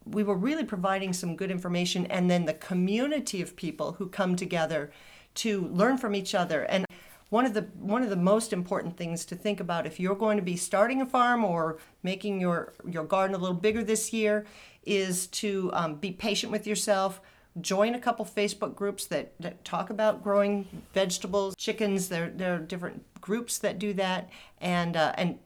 we 0.06 0.24
were 0.24 0.36
really 0.36 0.64
providing 0.64 1.14
some 1.14 1.36
good 1.36 1.52
information, 1.52 2.06
and 2.08 2.30
then 2.30 2.46
the 2.46 2.54
community 2.54 3.42
of 3.42 3.56
people 3.56 3.94
who 3.94 4.08
come 4.08 4.36
together 4.36 4.92
to 5.36 5.68
learn 5.68 5.98
from 5.98 6.16
each 6.16 6.34
other. 6.34 6.64
And 6.64 6.86
one 7.32 7.46
of 7.46 7.54
the 7.54 7.64
one 7.80 8.04
of 8.04 8.10
the 8.10 8.16
most 8.16 8.54
important 8.54 8.96
things 8.96 9.26
to 9.26 9.36
think 9.36 9.60
about 9.60 9.88
if 9.88 10.00
you're 10.00 10.16
going 10.16 10.38
to 10.38 10.44
be 10.44 10.56
starting 10.56 11.02
a 11.02 11.06
farm 11.06 11.44
or 11.44 11.80
making 12.04 12.40
your 12.40 12.74
your 12.88 13.04
garden 13.04 13.36
a 13.36 13.40
little 13.40 13.56
bigger 13.56 13.84
this 13.84 14.14
year 14.14 14.46
is 14.86 15.28
to 15.28 15.72
um, 15.74 15.96
be 15.96 16.12
patient 16.12 16.52
with 16.52 16.68
yourself 16.68 17.22
join 17.60 17.96
a 17.96 18.00
couple 18.00 18.24
Facebook 18.26 18.76
groups 18.76 19.06
that, 19.08 19.34
that 19.40 19.64
talk 19.66 19.90
about 19.90 20.24
growing 20.24 20.66
vegetables, 20.94 21.56
chickens. 21.58 22.08
There, 22.08 22.30
there 22.30 22.56
are 22.56 22.60
different 22.60 23.04
groups 23.20 23.58
that 23.60 23.78
do 23.78 23.94
that, 23.96 24.30
and 24.60 24.96
uh, 24.96 25.14
and 25.18 25.38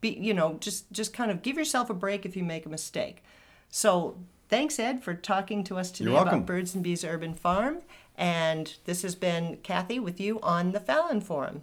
be 0.00 0.10
you 0.10 0.34
know 0.34 0.56
just 0.60 0.90
just 0.90 1.12
kind 1.12 1.30
of 1.30 1.42
give 1.42 1.56
yourself 1.56 1.88
a 1.90 1.94
break 1.94 2.26
if 2.26 2.36
you 2.36 2.42
make 2.42 2.66
a 2.66 2.68
mistake. 2.68 3.22
So 3.70 4.18
thanks 4.48 4.78
Ed 4.78 5.02
for 5.02 5.14
talking 5.14 5.62
to 5.64 5.78
us 5.78 5.90
today 5.90 6.14
about 6.14 6.46
Birds 6.46 6.74
and 6.74 6.82
Bees 6.82 7.04
Urban 7.04 7.34
Farm, 7.34 7.78
and 8.16 8.76
this 8.84 9.02
has 9.02 9.14
been 9.14 9.58
Kathy 9.58 9.98
with 9.98 10.20
you 10.20 10.40
on 10.40 10.72
the 10.72 10.80
Fallon 10.80 11.20
Forum. 11.20 11.62